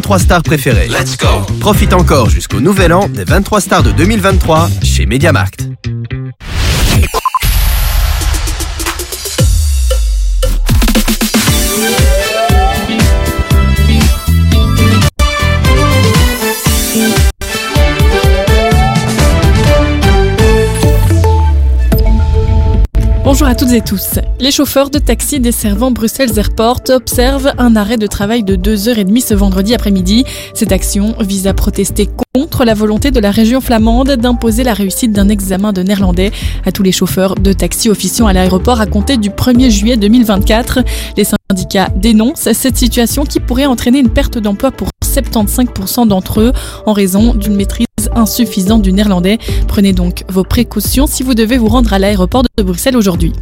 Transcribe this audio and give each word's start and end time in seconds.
23 0.00 0.18
stars 0.18 0.42
préférées. 0.42 0.88
Let's 0.88 1.18
go 1.18 1.26
Profite 1.60 1.92
encore 1.92 2.30
jusqu'au 2.30 2.58
nouvel 2.58 2.90
an 2.94 3.06
des 3.06 3.24
23 3.24 3.60
stars 3.60 3.82
de 3.82 3.92
2023 3.92 4.70
chez 4.82 5.04
Mediamarkt. 5.04 5.68
Bonjour 23.40 23.52
à 23.52 23.54
toutes 23.54 23.72
et 23.72 23.80
tous. 23.80 24.18
Les 24.38 24.50
chauffeurs 24.50 24.90
de 24.90 24.98
taxi 24.98 25.40
desservant 25.40 25.90
Bruxelles 25.90 26.38
Airport 26.38 26.82
observent 26.90 27.54
un 27.56 27.74
arrêt 27.74 27.96
de 27.96 28.06
travail 28.06 28.42
de 28.42 28.54
2h30 28.54 29.26
ce 29.26 29.32
vendredi 29.32 29.74
après-midi. 29.74 30.26
Cette 30.52 30.72
action 30.72 31.14
vise 31.20 31.46
à 31.46 31.54
protester 31.54 32.06
contre 32.34 32.66
la 32.66 32.74
volonté 32.74 33.10
de 33.10 33.18
la 33.18 33.30
région 33.30 33.62
flamande 33.62 34.10
d'imposer 34.10 34.62
la 34.62 34.74
réussite 34.74 35.12
d'un 35.12 35.30
examen 35.30 35.72
de 35.72 35.82
néerlandais 35.82 36.32
à 36.66 36.70
tous 36.70 36.82
les 36.82 36.92
chauffeurs 36.92 37.34
de 37.34 37.54
taxi 37.54 37.88
officiant 37.88 38.26
à 38.26 38.34
l'aéroport 38.34 38.78
à 38.78 38.84
compter 38.84 39.16
du 39.16 39.30
1er 39.30 39.70
juillet 39.70 39.96
2024. 39.96 40.80
Les 41.16 41.24
syndicats 41.24 41.88
dénoncent 41.96 42.52
cette 42.52 42.76
situation 42.76 43.24
qui 43.24 43.40
pourrait 43.40 43.64
entraîner 43.64 44.00
une 44.00 44.10
perte 44.10 44.36
d'emploi 44.36 44.70
pour 44.70 44.90
75% 45.10 46.08
d'entre 46.08 46.40
eux 46.40 46.52
en 46.86 46.92
raison 46.92 47.34
d'une 47.34 47.56
maîtrise 47.56 47.86
insuffisante 48.14 48.82
du 48.82 48.92
néerlandais. 48.92 49.38
Prenez 49.68 49.92
donc 49.92 50.24
vos 50.28 50.44
précautions 50.44 51.06
si 51.06 51.22
vous 51.22 51.34
devez 51.34 51.58
vous 51.58 51.68
rendre 51.68 51.92
à 51.92 51.98
l'aéroport 51.98 52.42
de 52.56 52.62
Bruxelles 52.62 52.96
aujourd'hui. 52.96 53.32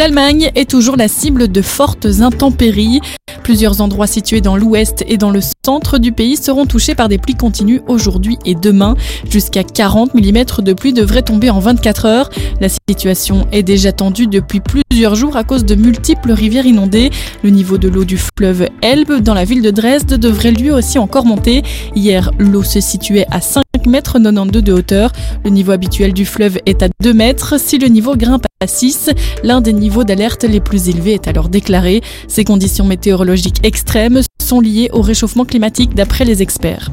L'Allemagne 0.00 0.50
est 0.54 0.70
toujours 0.70 0.96
la 0.96 1.08
cible 1.08 1.52
de 1.52 1.60
fortes 1.60 2.06
intempéries. 2.20 3.00
Plusieurs 3.42 3.82
endroits 3.82 4.06
situés 4.06 4.40
dans 4.40 4.56
l'ouest 4.56 5.04
et 5.06 5.18
dans 5.18 5.30
le 5.30 5.40
centre 5.62 5.98
du 5.98 6.10
pays 6.10 6.36
seront 6.36 6.64
touchés 6.64 6.94
par 6.94 7.08
des 7.08 7.18
pluies 7.18 7.34
continues 7.34 7.82
aujourd'hui 7.86 8.38
et 8.46 8.54
demain. 8.54 8.94
Jusqu'à 9.28 9.62
40 9.62 10.14
mm 10.14 10.62
de 10.62 10.72
pluie 10.72 10.94
devrait 10.94 11.20
tomber 11.20 11.50
en 11.50 11.58
24 11.58 12.06
heures. 12.06 12.30
La 12.62 12.68
situation 12.88 13.46
est 13.52 13.62
déjà 13.62 13.92
tendue 13.92 14.26
depuis 14.26 14.60
plusieurs 14.60 15.16
jours 15.16 15.36
à 15.36 15.44
cause 15.44 15.66
de 15.66 15.74
multiples 15.74 16.32
rivières 16.32 16.64
inondées. 16.64 17.10
Le 17.42 17.50
niveau 17.50 17.76
de 17.76 17.88
l'eau 17.88 18.04
du 18.04 18.18
fleuve 18.18 18.68
Elbe 18.80 19.20
dans 19.20 19.34
la 19.34 19.44
ville 19.44 19.62
de 19.62 19.70
Dresde 19.70 20.14
devrait 20.14 20.52
lui 20.52 20.70
aussi 20.70 20.98
encore 20.98 21.26
monter. 21.26 21.62
Hier, 21.94 22.30
l'eau 22.38 22.62
se 22.62 22.80
situait 22.80 23.26
à 23.30 23.42
5 23.42 23.62
mètres 23.86 24.18
92 24.18 24.62
de 24.62 24.72
hauteur. 24.72 25.12
Le 25.44 25.50
niveau 25.50 25.72
habituel 25.72 26.12
du 26.12 26.24
fleuve 26.24 26.58
est 26.66 26.82
à 26.82 26.88
2 27.02 27.12
mètres. 27.12 27.58
Si 27.58 27.78
le 27.78 27.88
niveau 27.88 28.16
grimpe 28.16 28.46
à 28.60 28.66
6, 28.66 29.10
l'un 29.42 29.60
des 29.60 29.72
niveaux 29.80 30.04
d'alerte 30.04 30.44
les 30.44 30.60
plus 30.60 30.88
élevés 30.88 31.14
est 31.14 31.26
alors 31.26 31.48
déclaré. 31.48 32.02
Ces 32.28 32.44
conditions 32.44 32.84
météorologiques 32.84 33.60
extrêmes 33.64 34.20
sont 34.40 34.60
liées 34.60 34.90
au 34.92 35.00
réchauffement 35.00 35.44
climatique 35.44 35.94
d'après 35.94 36.24
les 36.24 36.42
experts. 36.42 36.90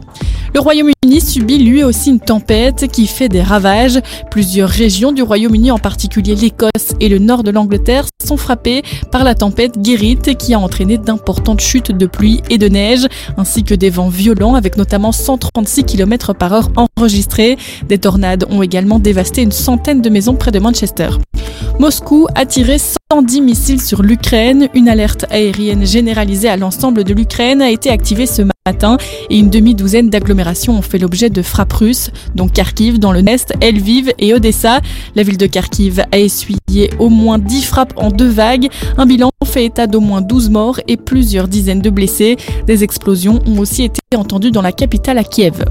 Le 0.54 0.62
Royaume-Uni 0.62 1.22
subit 1.22 1.60
lui 1.60 1.84
aussi 1.84 2.10
une 2.10 2.20
tempête 2.20 2.88
qui 2.92 3.06
fait 3.06 3.30
des 3.30 3.42
ravages. 3.42 4.00
Plusieurs 4.32 4.70
régions 4.70 5.12
du 5.12 5.22
Royaume-Uni, 5.22 5.70
en 5.72 5.78
particulier 5.78 6.36
l'Écosse 6.36 6.96
et 7.00 7.10
le 7.10 7.20
nord 7.20 7.44
de 7.44 7.52
l'Angleterre, 7.52 8.06
sont 8.26 8.38
frappées 8.38 8.82
par 9.12 9.24
la 9.24 9.36
tempête 9.36 9.76
Gerrit 9.84 10.18
qui 10.40 10.54
a 10.54 10.60
entraîné 10.60 10.98
d'importantes 10.98 11.62
chutes 11.62 11.92
de 11.92 12.06
pluie 12.06 12.42
et 12.50 12.58
de 12.58 12.70
neige, 12.70 13.06
ainsi 13.38 13.64
que 13.64 13.76
des 13.76 13.90
vents 13.90 14.10
violents 14.10 14.56
avec 14.56 14.78
notamment 14.78 15.12
136 15.12 15.84
km 15.84 16.34
par 16.34 16.54
heure 16.54 16.70
enregistrés. 16.76 17.58
Des 17.88 17.98
tornades 17.98 18.46
ont 18.50 18.64
également 18.64 19.00
dévasté 19.00 19.42
une 19.42 19.52
centaine 19.52 20.02
de 20.02 20.10
maisons 20.10 20.36
près 20.36 20.52
de 20.52 20.60
Manchester. 20.60 21.10
Moscou 21.80 22.28
a 22.34 22.48
tiré 22.48 22.78
110 22.80 23.42
missiles 23.42 23.82
sur 23.82 24.02
l'Ukraine. 24.02 24.68
Une 24.74 24.90
alerte 24.90 25.26
aérienne 25.30 25.86
généralisée 25.86 26.50
à 26.50 26.58
l'ensemble 26.58 27.04
de 27.04 27.14
l'Ukraine 27.14 27.62
a 27.62 27.70
été 27.70 27.92
activée 27.92 28.26
ce 28.26 28.42
matin 28.66 28.98
et 29.30 29.38
une 29.38 29.52
demi-douzaine 29.52 30.10
d'agglomérations 30.10 30.74
ont 30.74 30.82
fait 30.82 30.98
l'objet 30.98 31.30
de 31.30 31.42
frappes 31.44 31.74
russes, 31.74 32.10
dont 32.34 32.48
Kharkiv 32.48 32.98
dans 32.98 33.12
le 33.12 33.22
Nest, 33.22 33.54
Lviv 33.62 34.12
et 34.18 34.34
Odessa. 34.34 34.82
La 35.16 35.22
ville 35.22 35.38
de 35.38 35.46
Kharkiv 35.46 36.04
a 36.12 36.18
essuyé 36.18 36.90
au 36.98 37.10
moins 37.10 37.38
10 37.38 37.62
frappes 37.64 37.94
en 37.98 38.10
deux 38.10 38.30
vagues. 38.30 38.70
Un 38.98 39.06
bilan 39.06 39.30
fait 39.46 39.66
état 39.66 39.86
d'au 39.86 40.00
moins 40.00 40.22
12 40.22 40.50
morts 40.50 40.80
et 40.88 40.98
plusieurs 40.98 41.48
dizaines 41.48 41.82
de 41.82 41.92
blessés. 41.92 42.38
Des 42.66 42.84
explosions 42.84 43.40
ont 43.46 43.60
aussi 43.60 43.84
été 43.84 44.02
entendues 44.16 44.52
dans 44.52 44.64
la 44.64 44.72
capitale 44.72 45.20
à 45.20 45.24
Kiev. 45.24 45.64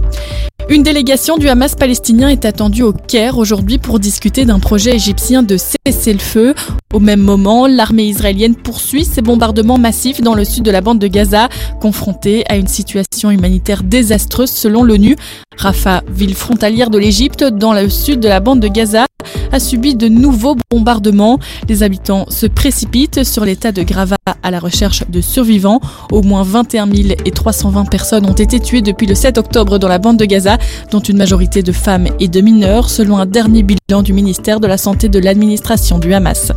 Une 0.68 0.82
délégation 0.82 1.36
du 1.36 1.48
Hamas 1.48 1.76
palestinien 1.76 2.28
est 2.28 2.44
attendue 2.44 2.82
au 2.82 2.92
Caire 2.92 3.38
aujourd'hui 3.38 3.78
pour 3.78 4.00
discuter 4.00 4.44
d'un 4.44 4.58
projet 4.58 4.96
égyptien 4.96 5.44
de 5.44 5.56
cesser 5.56 6.12
le 6.12 6.18
feu. 6.18 6.54
Au 6.92 6.98
même 6.98 7.20
moment, 7.20 7.68
l'armée 7.68 8.06
israélienne 8.06 8.56
poursuit 8.56 9.04
ses 9.04 9.22
bombardements 9.22 9.78
massifs 9.78 10.20
dans 10.20 10.34
le 10.34 10.44
sud 10.44 10.64
de 10.64 10.72
la 10.72 10.80
bande 10.80 10.98
de 10.98 11.06
Gaza, 11.06 11.48
confrontée 11.80 12.42
à 12.48 12.56
une 12.56 12.66
situation 12.66 13.30
humanitaire 13.30 13.84
désastreuse 13.84 14.50
selon 14.50 14.82
l'ONU. 14.82 15.14
Rafah, 15.56 16.02
ville 16.08 16.34
frontalière 16.34 16.90
de 16.90 16.98
l'Égypte, 16.98 17.44
dans 17.44 17.72
le 17.72 17.88
sud 17.88 18.18
de 18.18 18.28
la 18.28 18.40
bande 18.40 18.58
de 18.58 18.68
Gaza, 18.68 19.06
a 19.52 19.60
subi 19.60 19.94
de 19.94 20.08
nouveaux 20.08 20.56
bombardements. 20.70 21.38
Les 21.68 21.82
habitants 21.82 22.26
se 22.28 22.46
précipitent 22.46 23.24
sur 23.24 23.44
l'état 23.44 23.72
de 23.72 23.82
Grava 23.82 24.16
à 24.42 24.50
la 24.50 24.58
recherche 24.58 25.02
de 25.08 25.20
survivants. 25.20 25.80
Au 26.12 26.22
moins 26.22 26.42
21 26.42 26.88
320 27.34 27.84
personnes 27.84 28.26
ont 28.26 28.32
été 28.32 28.60
tuées 28.60 28.82
depuis 28.82 29.06
le 29.06 29.14
7 29.14 29.38
octobre 29.38 29.78
dans 29.78 29.88
la 29.88 29.98
bande 29.98 30.16
de 30.16 30.24
Gaza, 30.24 30.58
dont 30.90 31.00
une 31.00 31.16
majorité 31.16 31.62
de 31.62 31.72
femmes 31.72 32.08
et 32.20 32.28
de 32.28 32.40
mineurs, 32.40 32.90
selon 32.90 33.18
un 33.18 33.26
dernier 33.26 33.62
bilan 33.62 34.02
du 34.02 34.12
ministère 34.12 34.60
de 34.60 34.66
la 34.66 34.78
Santé 34.78 35.08
de 35.08 35.18
l'administration 35.18 35.98
du 35.98 36.12
Hamas. 36.12 36.52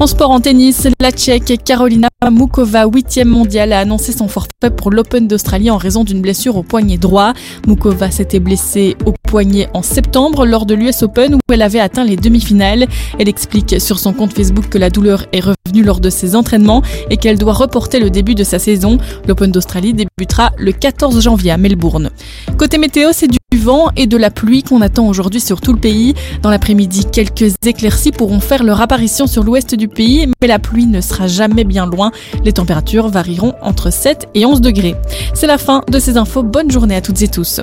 En 0.00 0.06
sport 0.06 0.30
en 0.30 0.40
tennis, 0.40 0.88
la 1.00 1.10
Tchèque 1.10 1.62
Carolina 1.64 2.08
Mukova, 2.30 2.86
8e 2.86 3.24
mondiale, 3.24 3.72
a 3.72 3.80
annoncé 3.80 4.12
son 4.12 4.28
forfait 4.28 4.70
pour 4.76 4.90
l'Open 4.90 5.28
d'Australie 5.28 5.70
en 5.70 5.76
raison 5.76 6.04
d'une 6.04 6.20
blessure 6.20 6.56
au 6.56 6.62
poignet 6.62 6.96
droit. 6.96 7.32
Mukova 7.66 8.10
s'était 8.10 8.40
blessée 8.40 8.96
au 9.06 9.12
poignet 9.22 9.68
en 9.74 9.82
septembre 9.82 10.44
lors 10.44 10.66
de 10.66 10.74
l'US 10.74 11.02
Open 11.02 11.34
où 11.34 11.38
elle 11.52 11.62
avait 11.62 11.80
atteint 11.80 12.04
les 12.04 12.16
demi-finales. 12.16 12.86
Elle 13.18 13.28
explique 13.28 13.80
sur 13.80 13.98
son 13.98 14.12
compte 14.12 14.32
Facebook 14.32 14.68
que 14.68 14.78
la 14.78 14.90
douleur 14.90 15.26
est 15.32 15.40
revenue 15.40 15.84
lors 15.84 16.00
de 16.00 16.10
ses 16.10 16.36
entraînements 16.36 16.82
et 17.10 17.16
qu'elle 17.16 17.38
doit 17.38 17.52
reporter 17.52 18.00
le 18.00 18.10
début 18.10 18.34
de 18.34 18.44
sa 18.44 18.58
saison. 18.58 18.98
L'Open 19.28 19.50
d'Australie 19.52 19.94
débutera 19.94 20.52
le 20.58 20.72
14 20.72 21.20
janvier 21.20 21.52
à 21.52 21.56
Melbourne. 21.56 22.10
Côté 22.58 22.78
météo, 22.78 23.10
c'est 23.12 23.28
du 23.28 23.38
vent 23.56 23.90
et 23.96 24.06
de 24.06 24.16
la 24.16 24.30
pluie 24.30 24.62
qu'on 24.62 24.80
attend 24.80 25.06
aujourd'hui 25.06 25.40
sur 25.40 25.60
tout 25.60 25.72
le 25.72 25.78
pays. 25.78 26.14
Dans 26.42 26.50
l'après-midi, 26.50 27.06
quelques 27.10 27.54
éclaircies 27.64 28.12
pourront 28.12 28.40
faire 28.40 28.64
leur 28.64 28.80
apparition 28.80 29.26
sur 29.26 29.44
l'ouest 29.44 29.74
du 29.74 29.81
pays, 29.87 30.27
mais 30.41 30.47
la 30.47 30.59
pluie 30.59 30.85
ne 30.85 31.01
sera 31.01 31.27
jamais 31.27 31.63
bien 31.63 31.85
loin. 31.85 32.11
Les 32.43 32.53
températures 32.53 33.07
varieront 33.09 33.53
entre 33.61 33.91
7 33.91 34.29
et 34.35 34.45
11 34.45 34.61
degrés. 34.61 34.95
C'est 35.33 35.47
la 35.47 35.57
fin 35.57 35.83
de 35.89 35.99
ces 35.99 36.17
infos. 36.17 36.43
Bonne 36.43 36.71
journée 36.71 36.95
à 36.95 37.01
toutes 37.01 37.21
et 37.21 37.27
tous. 37.27 37.61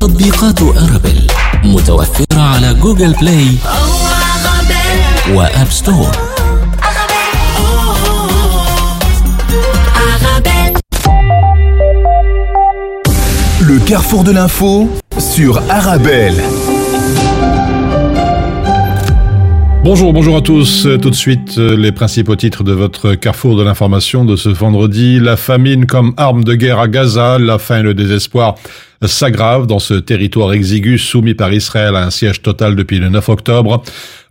تطبيقات 0.00 0.62
أرابل 0.62 1.26
متوفرة 1.64 2.26
على 2.36 2.74
جوجل 2.74 3.12
بلاي 3.12 3.48
وآب 5.34 5.70
ستور 5.70 6.10
Le 13.66 13.78
carrefour 13.78 14.24
de 14.24 14.32
l'info 14.32 14.90
sur 15.18 15.62
Arabelle. 15.70 16.42
Bonjour, 19.81 20.11
bonjour 20.11 20.35
à 20.35 20.41
tous. 20.41 20.85
Tout 21.01 21.09
de 21.09 21.15
suite, 21.15 21.57
euh, 21.57 21.77
les 21.77 21.93
principaux 21.93 22.35
titres 22.35 22.65
de 22.65 22.73
votre 22.73 23.15
carrefour 23.15 23.55
de 23.55 23.63
l'information 23.63 24.25
de 24.25 24.35
ce 24.35 24.49
vendredi. 24.49 25.21
La 25.21 25.37
famine 25.37 25.85
comme 25.85 26.13
arme 26.17 26.43
de 26.43 26.53
guerre 26.53 26.79
à 26.79 26.89
Gaza, 26.89 27.39
la 27.39 27.57
faim 27.59 27.79
et 27.79 27.83
le 27.83 27.93
désespoir 27.93 28.55
s'aggravent 29.01 29.67
dans 29.67 29.79
ce 29.79 29.93
territoire 29.93 30.51
exigu 30.51 30.97
soumis 30.97 31.33
par 31.33 31.53
Israël 31.53 31.95
à 31.95 32.05
un 32.05 32.09
siège 32.09 32.41
total 32.41 32.75
depuis 32.75 32.99
le 32.99 33.07
9 33.07 33.29
octobre. 33.29 33.81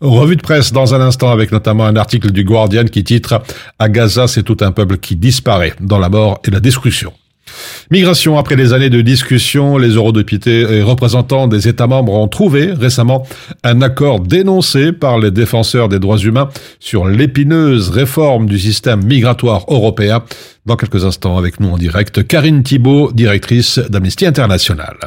Revue 0.03 0.37
de 0.37 0.43
presse 0.43 0.71
dans 0.71 0.95
un 0.95 1.01
instant 1.01 1.31
avec 1.31 1.51
notamment 1.51 1.87
un 1.87 1.97
article 1.97 2.31
du 2.31 2.45
Guardian 2.45 2.85
qui 2.85 3.03
titre 3.03 3.41
À 3.79 3.89
Gaza, 3.89 4.29
c'est 4.29 4.43
tout 4.43 4.59
un 4.61 4.71
peuple 4.71 4.99
qui 4.99 5.17
disparaît 5.17 5.73
dans 5.81 5.99
la 5.99 6.11
mort 6.11 6.41
et 6.47 6.51
la 6.51 6.61
destruction. 6.61 7.15
Migration. 7.91 8.39
Après 8.39 8.57
des 8.57 8.73
années 8.73 8.91
de 8.91 9.01
discussions, 9.01 9.79
les 9.79 9.91
eurodéputés 9.91 10.61
et 10.61 10.83
représentants 10.83 11.49
des 11.49 11.69
États 11.69 11.87
membres 11.87 12.13
ont 12.15 12.29
trouvé 12.29 12.73
récemment 12.73 13.27
un 13.65 13.81
accord 13.83 14.21
dénoncé 14.21 14.93
par 14.93 15.19
les 15.19 15.31
défenseurs 15.31 15.89
des 15.89 15.99
droits 15.99 16.19
humains 16.19 16.49
sur 16.81 17.07
l'épineuse 17.07 17.91
réforme 17.91 18.47
du 18.47 18.59
système 18.59 19.05
migratoire 19.05 19.65
européen. 19.69 20.23
Dans 20.69 20.77
quelques 20.77 21.07
instants, 21.07 21.39
avec 21.39 21.61
nous 21.61 21.71
en 21.71 21.79
direct, 21.79 22.27
Karine 22.27 22.63
Thibault, 22.63 23.11
directrice 23.13 23.79
d'Amnesty 23.79 24.27
International. 24.27 24.99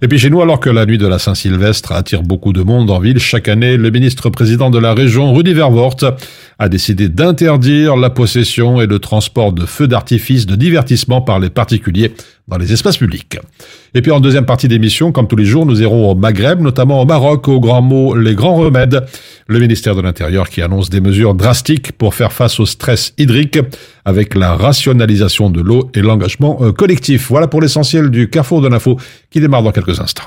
Et 0.00 0.06
puis 0.06 0.20
chez 0.20 0.30
nous, 0.30 0.40
alors 0.40 0.60
que 0.60 0.70
la 0.70 0.86
nuit 0.86 0.98
de 0.98 1.06
la 1.08 1.18
Saint-Sylvestre 1.18 1.90
attire 1.90 2.22
beaucoup 2.22 2.52
de 2.52 2.62
monde 2.62 2.88
en 2.92 3.00
ville, 3.00 3.18
chaque 3.18 3.48
année, 3.48 3.76
le 3.76 3.90
ministre-président 3.90 4.70
de 4.70 4.78
la 4.78 4.94
région, 4.94 5.34
Rudy 5.34 5.52
Vervoort, 5.52 5.96
a 6.60 6.68
décidé 6.68 7.08
d'interdire 7.08 7.96
la 7.96 8.08
possession 8.08 8.80
et 8.80 8.86
le 8.86 9.00
transport 9.00 9.52
de 9.52 9.66
feux 9.66 9.88
d'artifice 9.88 10.46
de 10.46 10.54
divertissement 10.54 11.20
par 11.20 11.40
les 11.40 11.50
particuliers 11.50 12.14
dans 12.46 12.58
les 12.58 12.72
espaces 12.72 12.98
publics. 12.98 13.38
Et 13.94 14.02
puis 14.02 14.10
en 14.10 14.20
deuxième 14.20 14.44
partie 14.44 14.68
d'émission, 14.68 15.12
comme 15.12 15.26
tous 15.26 15.36
les 15.36 15.44
jours, 15.44 15.64
nous 15.64 15.80
irons 15.80 16.10
au 16.10 16.14
Maghreb, 16.14 16.60
notamment 16.60 17.00
au 17.00 17.06
Maroc, 17.06 17.48
au 17.48 17.58
grand 17.58 17.80
mot 17.80 18.14
Les 18.14 18.34
Grands 18.34 18.56
Remèdes, 18.56 19.04
le 19.46 19.58
ministère 19.58 19.94
de 19.94 20.02
l'Intérieur 20.02 20.48
qui 20.48 20.60
annonce 20.60 20.90
des 20.90 21.00
mesures 21.00 21.34
drastiques 21.34 21.92
pour 21.92 22.14
faire 22.14 22.32
face 22.32 22.60
au 22.60 22.66
stress 22.66 23.14
hydrique 23.18 23.58
avec 24.04 24.34
la 24.34 24.56
rationalisation 24.56 25.48
de 25.48 25.62
l'eau 25.62 25.90
et 25.94 26.02
l'engagement 26.02 26.58
euh, 26.60 26.72
collectif. 26.72 27.28
Voilà 27.28 27.48
pour 27.48 27.62
l'essentiel 27.62 28.10
du 28.10 28.28
Carrefour 28.28 28.60
de 28.60 28.68
l'info 28.68 28.98
qui 29.30 29.40
démarre 29.40 29.62
dans 29.62 29.72
quelques 29.72 30.00
instants. 30.00 30.24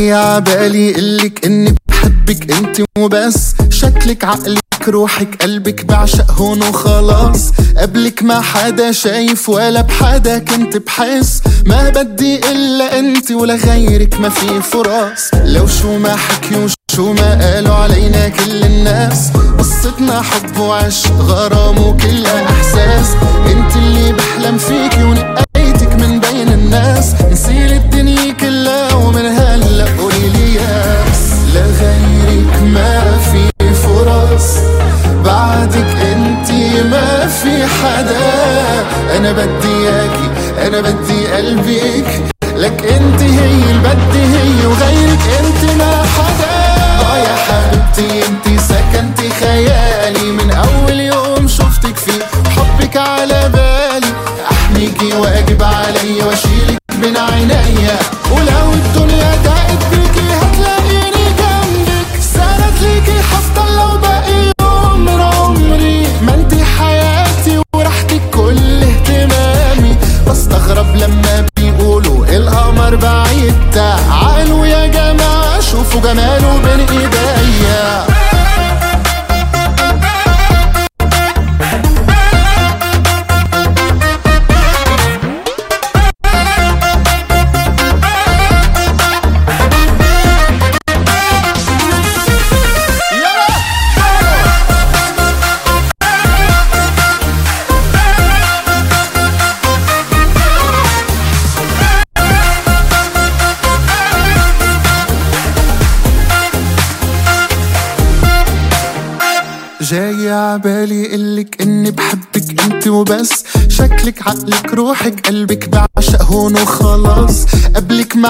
جاي 0.00 0.12
عبالي 0.12 0.92
قلك 0.92 1.46
إني 1.46 1.74
بحبك 1.88 2.52
أنت 2.52 2.82
وبس. 2.98 3.54
شكلك 3.70 4.24
عقلك 4.24 4.88
روحك 4.88 5.42
قلبك 5.42 5.84
بعشق 5.84 6.30
هون 6.30 6.62
وخلاص. 6.62 7.50
قبلك 7.76 8.22
ما 8.22 8.40
حدا 8.40 8.92
شايف 8.92 9.48
ولا 9.48 9.80
بحدا 9.80 10.38
كنت 10.38 10.76
بحس. 10.76 11.42
ما 11.66 11.88
بدي 11.88 12.50
إلا 12.52 12.98
أنت 12.98 13.30
ولا 13.30 13.54
غيرك 13.54 14.20
ما 14.20 14.28
في 14.28 14.62
فرص 14.62 15.30
لو 15.44 15.66
شو 15.66 15.98
ما 15.98 16.16
حكيوا 16.16 16.68
شو 16.96 17.12
ما 17.12 17.44
قالوا 17.44 17.74
علينا 17.74 18.28
كل 18.28 18.64
الناس. 18.64 19.30
قصتنا 19.58 20.22
حب 20.22 20.58
وعشق 20.58 21.12
غرام 21.12 21.78
وكلها 21.78 22.39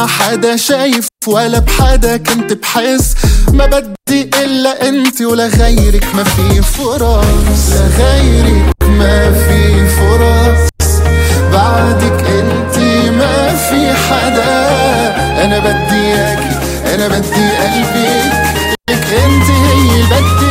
ما 0.01 0.07
حدا 0.07 0.57
شايف 0.57 1.09
ولا 1.27 1.59
بحدا 1.59 2.17
كنت 2.17 2.53
بحس. 2.53 3.15
ما 3.53 3.67
بدي 3.67 4.31
إلا 4.45 4.89
أنت 4.89 5.21
ولا 5.23 5.47
غيرك 5.47 6.15
ما 6.15 6.25
في 6.25 6.63
فرص. 6.63 7.71
لغيرك 7.71 8.75
ما 8.83 9.33
في 9.33 9.89
فرص. 9.89 10.93
بعدك 11.53 12.25
أنت 12.27 12.79
ما 13.13 13.55
في 13.57 13.93
حدا. 13.93 14.69
أنا 15.45 15.59
بدي 15.59 15.95
إياكي 15.95 16.59
أنا 16.95 17.09
بدي 17.09 17.51
قلبك. 17.51 18.33
لك 18.91 19.07
أنت 19.25 19.51
هي 19.51 19.73
اللي 19.73 20.05
بدي 20.05 20.50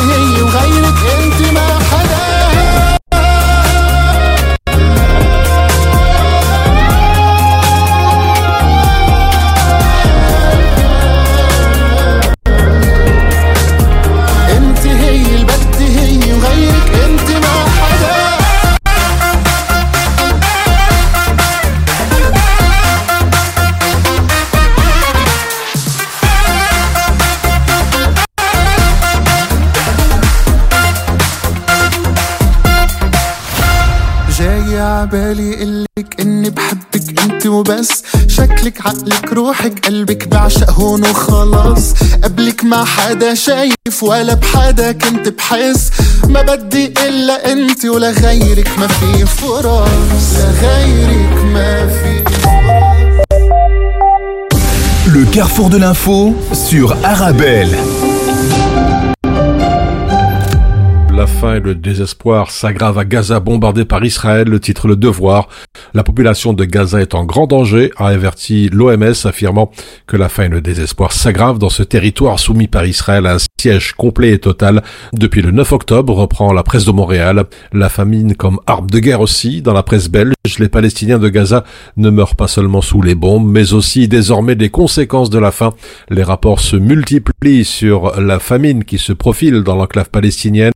عبالي 35.10 35.56
قلك 35.56 36.22
إني 36.22 36.50
بحبك 36.50 37.22
أنت 37.24 37.46
وبس. 37.46 38.04
شكلك 38.28 38.82
عقلك 38.86 39.34
روحك 39.34 39.86
قلبك 39.86 40.28
بعشق 40.28 40.70
هون 40.72 41.02
وخلاص. 41.02 41.94
قبلك 42.24 42.64
ما 42.64 42.84
حدا 42.86 43.34
شايف 43.34 44.04
ولا 44.04 44.34
بحدا 44.34 44.92
كنت 44.92 45.28
بحس. 45.30 45.90
ما 46.28 46.42
بدي 46.42 46.86
إلا 46.86 47.52
أنت 47.52 47.86
ولا 47.86 48.12
غيرك 48.12 48.80
ما 48.80 48.88
في 48.88 49.26
فرص. 49.26 49.90
لغيرك 50.38 51.44
ما 51.54 51.88
في 51.88 52.24
Le 55.16 55.26
carrefour 55.36 55.70
de 55.72 55.78
l'info 55.78 56.36
sur 56.54 56.96
Arabelle. 57.04 57.76
La 61.20 61.28
faim 61.28 61.56
et 61.56 61.60
le 61.60 61.76
désespoir 61.76 62.50
s'aggravent 62.50 62.98
à 62.98 63.04
Gaza 63.04 63.42
bombardé 63.42 63.84
par 63.84 64.06
Israël, 64.06 64.48
le 64.48 64.62
titre 64.62 64.88
Le 64.88 64.96
Devoir. 64.96 65.50
La 65.94 66.06
population 66.06 66.54
de 66.54 66.64
Gaza 66.64 67.02
est 67.02 67.14
en 67.14 67.26
grand 67.26 67.46
danger, 67.46 67.92
a 67.98 68.08
averti 68.08 68.70
l'OMS 68.72 69.26
affirmant 69.26 69.70
que 70.08 70.16
la 70.16 70.30
faim 70.30 70.44
et 70.44 70.48
le 70.48 70.62
désespoir 70.62 71.12
s'aggravent 71.12 71.60
dans 71.60 71.70
ce 71.70 71.84
territoire 71.84 72.40
soumis 72.40 72.70
par 72.70 72.86
Israël 72.86 73.26
à 73.26 73.34
un 73.34 73.38
siège 73.60 73.92
complet 73.98 74.32
et 74.32 74.40
total. 74.40 74.82
Depuis 75.12 75.42
le 75.42 75.52
9 75.52 75.74
octobre, 75.74 76.14
reprend 76.14 76.54
la 76.54 76.64
presse 76.64 76.86
de 76.86 76.94
Montréal, 76.94 77.44
la 77.74 77.90
famine 77.90 78.36
comme 78.38 78.62
arme 78.66 78.90
de 78.90 79.00
guerre 79.00 79.20
aussi. 79.20 79.62
Dans 79.62 79.74
la 79.74 79.84
presse 79.84 80.08
belge, 80.08 80.36
les 80.58 80.70
Palestiniens 80.70 81.20
de 81.20 81.28
Gaza 81.28 81.66
ne 81.98 82.10
meurent 82.10 82.38
pas 82.38 82.48
seulement 82.48 82.82
sous 82.82 83.02
les 83.02 83.16
bombes, 83.16 83.46
mais 83.46 83.74
aussi 83.74 84.08
désormais 84.08 84.56
des 84.56 84.70
conséquences 84.70 85.30
de 85.30 85.40
la 85.40 85.52
faim. 85.52 85.74
Les 86.10 86.24
rapports 86.24 86.62
se 86.62 86.78
multiplient 86.78 87.66
sur 87.66 88.22
la 88.22 88.40
famine 88.40 88.86
qui 88.86 89.00
se 89.00 89.12
profile 89.12 89.64
dans 89.64 89.76
l'enclave 89.76 90.10
palestinienne. 90.10 90.72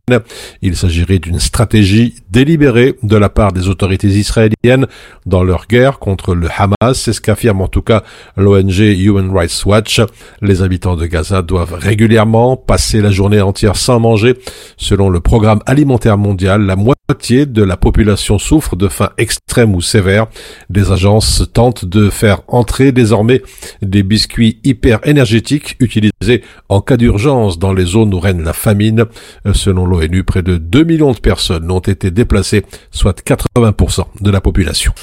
Il 0.62 0.75
s'agirait 0.75 1.20
d'une 1.20 1.40
stratégie 1.40 2.16
délibérée 2.30 2.96
de 3.04 3.18
la 3.18 3.30
part 3.30 3.52
des 3.52 3.68
autorités 3.68 4.08
israéliennes 4.08 4.88
dans 5.25 5.44
leur 5.44 5.68
guerre 5.68 6.00
contre 6.00 6.36
le 6.36 6.48
Hamas. 6.56 7.00
C'est 7.00 7.13
ce 7.13 7.22
qu'affirme 7.22 7.62
en 7.62 7.68
tout 7.68 7.82
cas 7.82 8.04
l'ONG 8.38 8.80
Human 8.80 9.32
Rights 9.36 9.66
Watch. 9.66 10.02
Les 10.42 10.62
habitants 10.62 10.96
de 10.96 11.06
Gaza 11.06 11.42
doivent 11.42 11.74
régulièrement 11.74 12.58
passer 12.58 13.02
la 13.02 13.12
journée 13.12 13.42
entière 13.42 13.75
sans 13.75 14.00
manger. 14.00 14.36
Selon 14.78 15.10
le 15.10 15.20
programme 15.20 15.60
alimentaire 15.66 16.18
mondial, 16.18 16.63
la 16.63 16.75
moitié 16.75 17.46
de 17.46 17.63
la 17.63 17.78
population 17.78 18.38
souffre 18.40 18.75
de 18.75 18.88
faim 18.88 19.10
extrême 19.18 19.75
ou 19.75 19.82
sévère. 19.82 20.28
Des 20.70 20.92
agences 20.92 21.44
tentent 21.54 21.86
de 21.86 22.10
faire 22.10 22.42
entrer 22.48 22.92
désormais 22.92 23.42
des 23.82 24.04
biscuits 24.04 24.60
hyper 24.63 25.00
énergétiques 25.04 25.75
utilisés 25.80 26.44
en 26.70 26.82
cas 26.82 26.98
d'urgence 26.98 27.60
dans 27.60 27.74
les 27.74 27.86
zones 27.86 28.13
où 28.13 28.20
règne 28.20 28.44
la 28.44 28.54
famine. 28.54 29.06
Selon 29.54 29.86
l'ONU, 29.86 30.23
près 30.24 30.44
de 30.44 30.58
2 30.58 30.84
millions 30.84 31.12
de 31.12 31.20
personnes 31.20 31.70
ont 31.72 31.80
été 31.80 32.12
déplacées, 32.12 32.65
soit 32.92 33.22
80% 33.25 34.06
de 34.22 34.32
la 34.32 34.42
population. 34.42 34.94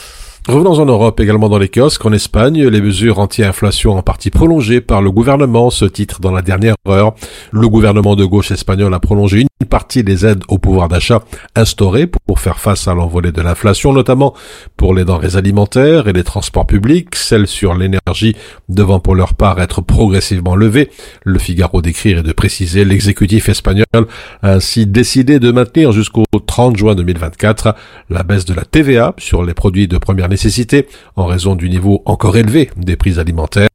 Revenons 0.49 0.79
en 0.79 0.87
Europe, 0.87 1.21
également 1.21 1.51
dans 1.51 1.59
les 1.59 1.69
kiosques. 1.69 2.07
En 2.07 2.15
Espagne, 2.15 2.67
les 2.67 2.81
mesures 2.81 3.19
anti-inflation 3.19 3.99
en 3.99 4.03
partie 4.03 4.31
prolongées 4.31 4.81
par 4.81 5.03
le 5.03 5.11
gouvernement 5.11 5.69
ce 5.69 5.85
titre 5.85 6.19
dans 6.21 6.33
la 6.33 6.41
dernière 6.41 6.77
heure. 6.89 7.15
Le 7.53 7.69
gouvernement 7.69 8.17
de 8.17 8.25
gauche 8.25 8.51
espagnol 8.51 8.93
a 8.95 9.01
prolongé 9.01 9.41
une 9.41 9.69
partie 9.69 10.03
des 10.03 10.25
aides 10.25 10.43
au 10.49 10.57
pouvoir 10.57 10.89
d'achat 10.89 11.23
instaurées 11.55 12.07
pour 12.07 12.41
faire 12.41 12.59
face 12.59 12.89
à 12.89 12.95
l'envolée 12.95 13.33
de 13.33 13.43
l'inflation, 13.43 13.93
notamment 13.93 14.35
pour 14.79 14.95
les 14.95 15.05
denrées 15.05 15.37
alimentaires 15.37 16.09
et 16.09 16.15
les 16.15 16.25
transports 16.25 16.67
publics, 16.67 17.17
celles 17.17 17.47
sur 17.47 17.75
l'énergie 17.75 18.35
devant 18.71 18.99
pour 18.99 19.15
leur 19.15 19.35
part 19.35 19.61
être 19.61 19.83
progressivement 19.83 20.57
levées. 20.57 20.91
Le 21.23 21.39
Figaro 21.39 21.83
d'écrire 21.83 22.21
et 22.21 22.23
de 22.23 22.33
préciser 22.33 22.87
l'exécutif 22.87 23.51
espagnol 23.51 23.85
a 23.95 24.53
ainsi 24.53 24.87
décidé 24.87 25.39
de 25.39 25.53
maintenir 25.53 25.93
jusqu'au 25.93 26.25
30 26.47 26.79
juin 26.79 26.95
2024 26.95 27.75
la 28.09 28.23
baisse 28.23 28.47
de 28.47 28.55
la 28.55 28.65
TVA 28.65 29.15
sur 29.19 29.43
les 29.43 29.55
produits 29.55 29.87
de 29.87 29.99
première 29.99 30.30
nécessité 30.31 30.89
en 31.17 31.27
raison 31.27 31.55
du 31.55 31.69
niveau 31.69 32.03
encore 32.07 32.37
élevé 32.39 32.71
des 32.77 32.97
prix 32.97 33.19
alimentaires, 33.19 33.69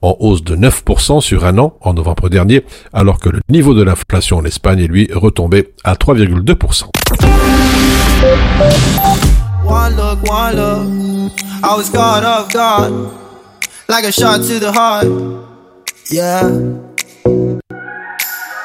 en 0.00 0.16
hausse 0.18 0.42
de 0.42 0.56
9% 0.56 1.20
sur 1.20 1.44
un 1.44 1.58
an 1.58 1.76
en 1.82 1.92
novembre 1.92 2.30
dernier, 2.30 2.64
alors 2.94 3.20
que 3.20 3.28
le 3.28 3.40
niveau 3.50 3.74
de 3.74 3.82
l'inflation 3.82 4.38
en 4.38 4.44
Espagne 4.44 4.80
est 4.80 4.86
lui 4.86 5.10
retombé 5.12 5.74
à 5.84 5.94
3,2%. 5.94 6.84
One 9.68 9.96
look, 9.96 10.30
one 10.30 10.56
look. 10.56 11.32
I 11.62 11.76
was 11.76 11.90
caught 11.90 12.24
off 12.24 12.52
guard, 12.52 12.92
like 13.88 14.04
a 14.04 14.12
shot 14.12 14.38
to 14.42 14.58
the 14.60 14.72
heart. 14.72 15.06
Yeah. 16.10 16.48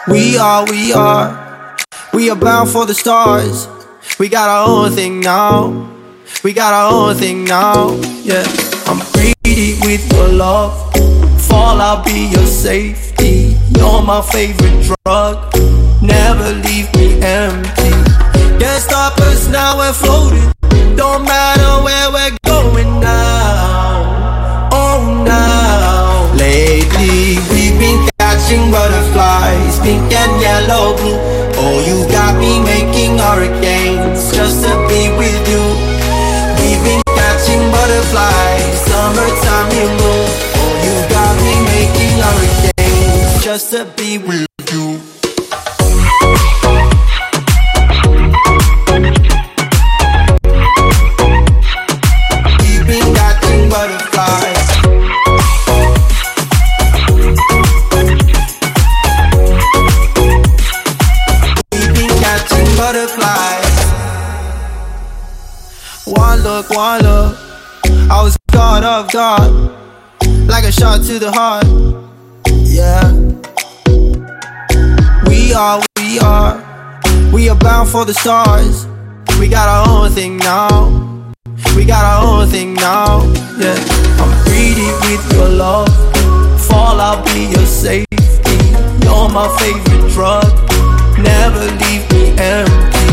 We 0.08 0.38
are, 0.38 0.66
we 0.70 0.94
are, 0.94 1.78
we 2.14 2.30
are 2.30 2.36
bound 2.36 2.70
for 2.70 2.86
the 2.86 2.94
stars. 2.94 3.68
We 4.20 4.30
got 4.30 4.50
our 4.50 4.68
own 4.68 4.92
thing 4.92 5.20
now. 5.20 5.90
We 6.44 6.54
got 6.54 6.74
our 6.74 6.92
own 6.92 7.16
thing 7.16 7.44
now. 7.46 8.00
Yeah. 8.24 8.44
I'm 8.88 9.00
greedy 9.14 9.78
with 9.82 10.12
your 10.12 10.28
love. 10.28 10.74
Fall, 11.48 11.80
I'll 11.80 12.04
be 12.04 12.28
your 12.28 12.46
safety. 12.46 13.58
You're 13.78 14.02
my 14.02 14.22
favorite 14.22 14.92
drug. 15.06 15.54
Never 16.02 16.52
leave 16.66 16.94
me 16.96 17.22
empty. 17.22 17.92
Can't 18.60 18.82
stop 18.82 19.18
us 19.20 19.48
now, 19.50 19.78
we're 19.78 19.94
floating. 19.94 20.52
Don't 20.96 21.26
matter 21.26 21.84
where 21.84 22.12
we're 22.12 22.38
going 22.46 23.00
now. 23.00 24.70
Oh, 24.74 25.24
now. 25.26 26.34
Lately, 26.36 27.38
we've 27.52 27.78
been 27.80 28.10
catching 28.20 28.72
butterflies, 28.72 29.80
pink 29.80 30.12
and 30.12 30.42
yellow, 30.42 30.98
blue. 30.98 31.18
Oh, 31.64 31.84
you 31.86 32.12
got 32.12 32.40
me 32.40 32.60
making 32.64 33.18
hurricanes 33.18 34.32
just 34.36 34.64
to 34.66 34.74
be 34.88 35.10
with 35.18 35.50
you. 35.50 35.91
Just 43.54 43.72
to 43.72 43.84
be 43.98 44.18
with 44.18 44.48
you. 44.72 44.98
One 66.06 66.40
look, 66.40 66.70
one 66.70 67.02
look. 67.02 67.38
I 68.10 68.24
was 68.24 68.38
caught 68.54 68.86
off 68.86 69.12
guard, 69.12 69.52
like 70.48 70.64
a 70.64 70.72
shot 70.72 71.04
to 71.04 71.20
the 71.20 71.34
heart. 71.34 71.66
Yeah. 72.48 73.31
We 75.52 75.58
are, 75.58 75.82
we 75.98 76.20
are, 76.20 77.02
we 77.34 77.50
are 77.50 77.58
bound 77.58 77.90
for 77.90 78.06
the 78.06 78.14
stars. 78.14 78.88
We 79.38 79.50
got 79.50 79.68
our 79.68 80.06
own 80.06 80.12
thing 80.12 80.38
now. 80.38 80.88
We 81.76 81.84
got 81.84 82.06
our 82.06 82.24
own 82.24 82.48
thing 82.48 82.74
now. 82.76 83.28
Yeah. 83.60 83.76
I'm 84.24 84.32
greedy 84.46 84.88
with 85.04 85.34
your 85.34 85.50
love. 85.50 85.92
Fall, 86.68 87.02
I'll 87.02 87.22
be 87.34 87.52
your 87.52 87.66
safety. 87.66 88.56
You're 89.04 89.28
my 89.28 89.52
favorite 89.60 90.10
drug. 90.14 90.48
Never 91.20 91.68
leave 91.84 92.08
me 92.14 92.32
empty. 92.40 93.12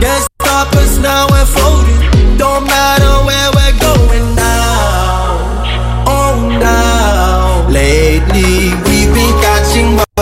Can't 0.00 0.26
stop 0.40 0.72
us 0.80 0.96
now, 0.96 1.26
we're 1.28 1.44
floating. 1.44 2.38
Don't 2.38 2.64
matter 2.64 3.12
where 3.28 3.50
we're 3.52 3.78
going 3.84 4.34
now. 4.34 5.44
Oh, 6.08 6.56
now. 6.58 7.68
Lately, 7.68 8.72
we've 8.88 9.12
been 9.12 9.34
catching 9.44 10.15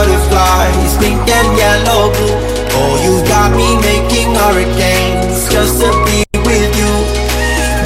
pink 1.04 1.28
and 1.28 1.50
yellow, 1.58 2.08
blue. 2.12 2.38
Oh, 2.76 2.94
you 3.04 3.14
got 3.28 3.50
me 3.52 3.68
making 3.88 4.34
hurricanes 4.34 5.48
just 5.52 5.80
to 5.80 5.90
be 6.08 6.24
with 6.48 6.70
you. 6.80 6.92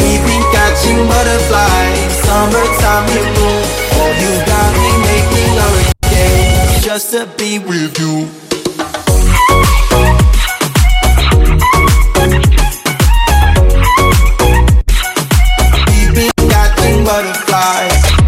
We've 0.01 0.25
been 0.29 0.45
catching 0.55 1.01
butterflies, 1.11 2.13
summertime, 2.25 3.07
you 3.15 3.25
know. 3.37 3.57
Oh, 3.99 4.11
you 4.23 4.33
got 4.53 4.71
me 4.81 4.91
making 5.11 5.53
hurricanes 5.61 6.85
just 6.85 7.11
to 7.13 7.27
be 7.39 7.59
with 7.59 7.99
you. 7.99 8.29
We've 15.91 16.15
been 16.15 16.33
catching 16.49 17.05
butterflies. 17.05 18.28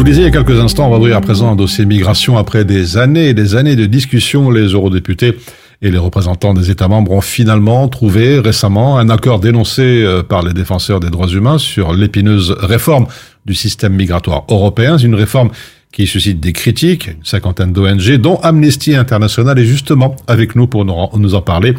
Vous 0.00 0.04
disais 0.04 0.22
il 0.22 0.24
y 0.24 0.28
a 0.28 0.30
quelques 0.30 0.58
instants, 0.58 0.86
on 0.86 0.90
va 0.90 0.96
ouvrir 0.96 1.18
à 1.18 1.20
présent 1.20 1.52
un 1.52 1.56
dossier 1.56 1.84
migration 1.84 2.38
après 2.38 2.64
des 2.64 2.96
années 2.96 3.28
et 3.28 3.34
des 3.34 3.54
années 3.54 3.76
de 3.76 3.84
discussions. 3.84 4.50
Les 4.50 4.68
eurodéputés 4.68 5.36
et 5.82 5.90
les 5.90 5.98
représentants 5.98 6.54
des 6.54 6.70
États 6.70 6.88
membres 6.88 7.12
ont 7.12 7.20
finalement 7.20 7.86
trouvé 7.86 8.40
récemment 8.40 8.96
un 8.96 9.10
accord 9.10 9.40
dénoncé 9.40 9.82
euh, 9.82 10.22
par 10.22 10.42
les 10.42 10.54
défenseurs 10.54 11.00
des 11.00 11.10
droits 11.10 11.28
humains 11.28 11.58
sur 11.58 11.92
l'épineuse 11.92 12.50
réforme 12.50 13.08
du 13.44 13.52
système 13.52 13.92
migratoire 13.92 14.44
européen. 14.48 14.96
C'est 14.96 15.04
une 15.04 15.14
réforme 15.14 15.50
qui 15.92 16.06
suscite 16.06 16.40
des 16.40 16.54
critiques, 16.54 17.08
une 17.08 17.24
cinquantaine 17.24 17.74
d'ONG, 17.74 18.16
dont 18.16 18.36
Amnesty 18.36 18.94
International 18.94 19.58
est 19.58 19.66
justement 19.66 20.16
avec 20.26 20.56
nous 20.56 20.66
pour 20.66 20.86
nous 20.86 21.34
en 21.34 21.42
parler. 21.42 21.74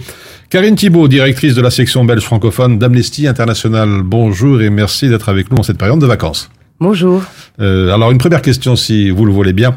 Karine 0.52 0.76
Thibault, 0.76 1.08
directrice 1.08 1.56
de 1.56 1.62
la 1.62 1.72
section 1.72 2.06
belge 2.06 2.22
francophone 2.22 2.78
d'Amnesty 2.78 3.26
International, 3.26 4.04
bonjour 4.04 4.62
et 4.62 4.70
merci 4.70 5.10
d'être 5.10 5.30
avec 5.30 5.52
nous 5.52 5.58
en 5.58 5.64
cette 5.64 5.80
période 5.80 5.98
de 5.98 6.06
vacances. 6.06 6.52
Bonjour. 6.82 7.22
Euh, 7.60 7.94
alors 7.94 8.10
une 8.10 8.18
première 8.18 8.42
question, 8.42 8.76
si 8.76 9.12
vous 9.12 9.26
le 9.26 9.32
voulez 9.32 9.54
bien, 9.54 9.76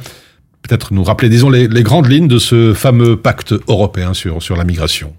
peut-être 0.63 0.95
nous 0.95 1.05
rappeler, 1.05 1.29
disons, 1.29 1.51
les, 1.51 1.69
les 1.69 1.83
grandes 1.83 2.11
lignes 2.11 2.29
de 2.29 2.39
ce 2.39 2.73
fameux 2.73 3.19
pacte 3.19 3.55
européen 3.69 4.15
sur, 4.15 4.43
sur 4.43 4.57
la 4.57 4.65
migration. 4.65 5.13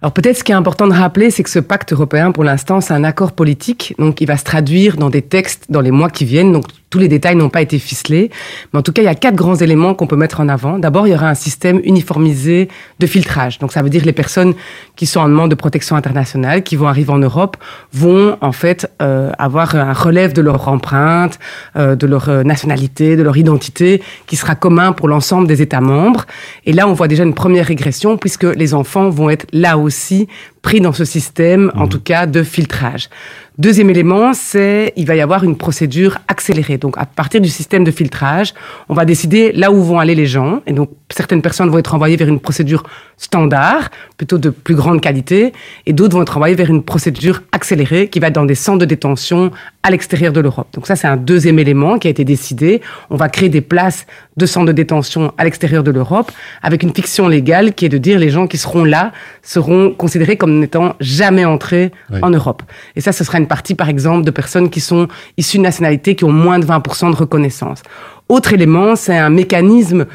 Alors 0.00 0.12
peut-être 0.12 0.36
ce 0.36 0.44
qui 0.44 0.52
est 0.52 0.54
important 0.54 0.86
de 0.86 0.92
rappeler, 0.92 1.32
c'est 1.32 1.42
que 1.42 1.50
ce 1.50 1.58
pacte 1.58 1.92
européen, 1.92 2.30
pour 2.30 2.44
l'instant, 2.44 2.80
c'est 2.80 2.94
un 2.94 3.02
accord 3.02 3.32
politique, 3.32 3.96
donc 3.98 4.20
il 4.20 4.28
va 4.28 4.36
se 4.36 4.44
traduire 4.44 4.96
dans 4.96 5.10
des 5.10 5.22
textes 5.22 5.64
dans 5.70 5.80
les 5.80 5.90
mois 5.90 6.08
qui 6.08 6.24
viennent. 6.24 6.52
Donc 6.52 6.66
tous 6.90 6.98
les 6.98 7.08
détails 7.08 7.36
n'ont 7.36 7.50
pas 7.50 7.62
été 7.62 7.78
ficelés, 7.78 8.30
mais 8.72 8.78
en 8.78 8.82
tout 8.82 8.92
cas, 8.92 9.02
il 9.02 9.06
y 9.06 9.08
a 9.08 9.14
quatre 9.14 9.34
grands 9.34 9.56
éléments 9.56 9.94
qu'on 9.94 10.06
peut 10.06 10.16
mettre 10.16 10.40
en 10.40 10.48
avant. 10.48 10.78
D'abord, 10.78 11.06
il 11.06 11.10
y 11.10 11.14
aura 11.14 11.28
un 11.28 11.34
système 11.34 11.80
uniformisé 11.84 12.68
de 12.98 13.06
filtrage. 13.06 13.58
Donc 13.58 13.72
ça 13.72 13.82
veut 13.82 13.90
dire 13.90 14.04
les 14.04 14.12
personnes 14.12 14.54
qui 14.96 15.06
sont 15.06 15.20
en 15.20 15.28
demande 15.28 15.50
de 15.50 15.54
protection 15.54 15.96
internationale, 15.96 16.62
qui 16.62 16.76
vont 16.76 16.88
arriver 16.88 17.12
en 17.12 17.18
Europe, 17.18 17.56
vont 17.92 18.36
en 18.40 18.52
fait 18.52 18.90
euh, 19.02 19.30
avoir 19.38 19.74
un 19.74 19.92
relève 19.92 20.32
de 20.32 20.40
leur 20.40 20.68
empreinte, 20.68 21.38
euh, 21.76 21.94
de 21.94 22.06
leur 22.06 22.28
euh, 22.28 22.42
nationalité, 22.42 23.16
de 23.16 23.22
leur 23.22 23.36
identité, 23.36 24.02
qui 24.26 24.36
sera 24.36 24.54
commun 24.54 24.92
pour 24.92 25.08
l'ensemble 25.08 25.46
des 25.46 25.62
États 25.62 25.80
membres. 25.80 26.24
Et 26.64 26.72
là, 26.72 26.88
on 26.88 26.94
voit 26.94 27.08
déjà 27.08 27.24
une 27.24 27.34
première 27.34 27.66
régression, 27.66 28.16
puisque 28.16 28.44
les 28.44 28.74
enfants 28.74 29.10
vont 29.10 29.30
être 29.30 29.46
là 29.52 29.78
aussi 29.78 30.28
pris 30.62 30.80
dans 30.80 30.92
ce 30.92 31.04
système, 31.04 31.70
en 31.76 31.86
tout 31.86 32.00
cas, 32.00 32.26
de 32.26 32.42
filtrage. 32.42 33.08
Deuxième 33.58 33.90
élément, 33.90 34.34
c'est 34.34 34.92
il 34.94 35.04
va 35.04 35.16
y 35.16 35.20
avoir 35.20 35.42
une 35.42 35.56
procédure 35.56 36.18
accélérée. 36.28 36.78
Donc 36.78 36.96
à 36.96 37.06
partir 37.06 37.40
du 37.40 37.48
système 37.48 37.82
de 37.82 37.90
filtrage, 37.90 38.54
on 38.88 38.94
va 38.94 39.04
décider 39.04 39.50
là 39.50 39.72
où 39.72 39.82
vont 39.82 39.98
aller 39.98 40.14
les 40.14 40.26
gens. 40.26 40.62
Et 40.68 40.72
donc 40.72 40.90
certaines 41.10 41.42
personnes 41.42 41.68
vont 41.68 41.78
être 41.78 41.92
envoyées 41.92 42.16
vers 42.16 42.28
une 42.28 42.38
procédure 42.38 42.84
standard, 43.16 43.90
plutôt 44.16 44.38
de 44.38 44.50
plus 44.50 44.76
grande 44.76 45.00
qualité, 45.00 45.52
et 45.86 45.92
d'autres 45.92 46.14
vont 46.14 46.22
être 46.22 46.36
envoyées 46.36 46.54
vers 46.54 46.70
une 46.70 46.84
procédure 46.84 47.42
accélérée 47.50 48.06
qui 48.06 48.20
va 48.20 48.28
être 48.28 48.34
dans 48.36 48.44
des 48.44 48.54
centres 48.54 48.78
de 48.78 48.84
détention 48.84 49.50
à 49.82 49.90
l'extérieur 49.90 50.32
de 50.32 50.38
l'Europe. 50.38 50.68
Donc 50.74 50.86
ça, 50.86 50.94
c'est 50.94 51.08
un 51.08 51.16
deuxième 51.16 51.58
élément 51.58 51.98
qui 51.98 52.06
a 52.06 52.10
été 52.10 52.24
décidé. 52.24 52.80
On 53.10 53.16
va 53.16 53.28
créer 53.28 53.48
des 53.48 53.60
places 53.60 54.06
de 54.36 54.46
centres 54.46 54.66
de 54.66 54.72
détention 54.72 55.32
à 55.36 55.42
l'extérieur 55.42 55.82
de 55.82 55.90
l'Europe 55.90 56.30
avec 56.62 56.84
une 56.84 56.94
fiction 56.94 57.26
légale 57.26 57.74
qui 57.74 57.86
est 57.86 57.88
de 57.88 57.98
dire 57.98 58.20
les 58.20 58.30
gens 58.30 58.46
qui 58.46 58.56
seront 58.56 58.84
là 58.84 59.10
seront 59.42 59.90
considérés 59.92 60.36
comme 60.36 60.60
n'étant 60.60 60.94
jamais 61.00 61.44
entrés 61.44 61.90
Oui. 62.12 62.20
en 62.22 62.30
Europe. 62.30 62.62
Et 62.94 63.00
ça, 63.00 63.10
ce 63.10 63.24
sera 63.24 63.38
une 63.38 63.47
partie, 63.48 63.74
par 63.74 63.88
exemple, 63.88 64.24
de 64.24 64.30
personnes 64.30 64.70
qui 64.70 64.80
sont 64.80 65.08
issues 65.36 65.58
de 65.58 65.62
nationalités 65.62 66.14
qui 66.14 66.24
ont 66.24 66.32
moins 66.32 66.58
de 66.58 66.66
20% 66.66 67.10
de 67.10 67.16
reconnaissance. 67.16 67.82
Autre 68.28 68.52
élément, 68.52 68.94
c'est 68.94 69.16
un 69.16 69.30
mécanisme 69.30 70.06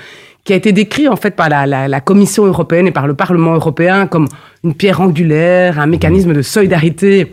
qui 0.43 0.53
a 0.53 0.55
été 0.55 0.71
décrit 0.71 1.07
en 1.07 1.15
fait 1.15 1.35
par 1.35 1.49
la, 1.49 2.01
Commission 2.01 2.45
européenne 2.45 2.87
et 2.87 2.91
par 2.91 3.07
le 3.07 3.13
Parlement 3.13 3.53
européen 3.55 4.07
comme 4.07 4.27
une 4.63 4.73
pierre 4.73 5.01
angulaire, 5.01 5.79
un 5.79 5.87
mécanisme 5.87 6.33
de 6.33 6.41
solidarité 6.41 7.31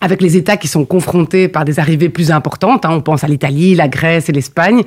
avec 0.00 0.22
les 0.22 0.36
États 0.36 0.56
qui 0.56 0.68
sont 0.68 0.84
confrontés 0.84 1.48
par 1.48 1.64
des 1.64 1.80
arrivées 1.80 2.08
plus 2.08 2.30
importantes. 2.30 2.84
hein. 2.84 2.90
on 2.92 3.00
pense 3.00 3.24
à 3.24 3.28
l'Italie, 3.28 3.74
la 3.74 3.88
Grèce 3.88 4.28
et 4.28 4.32
l'Espagne. 4.32 4.82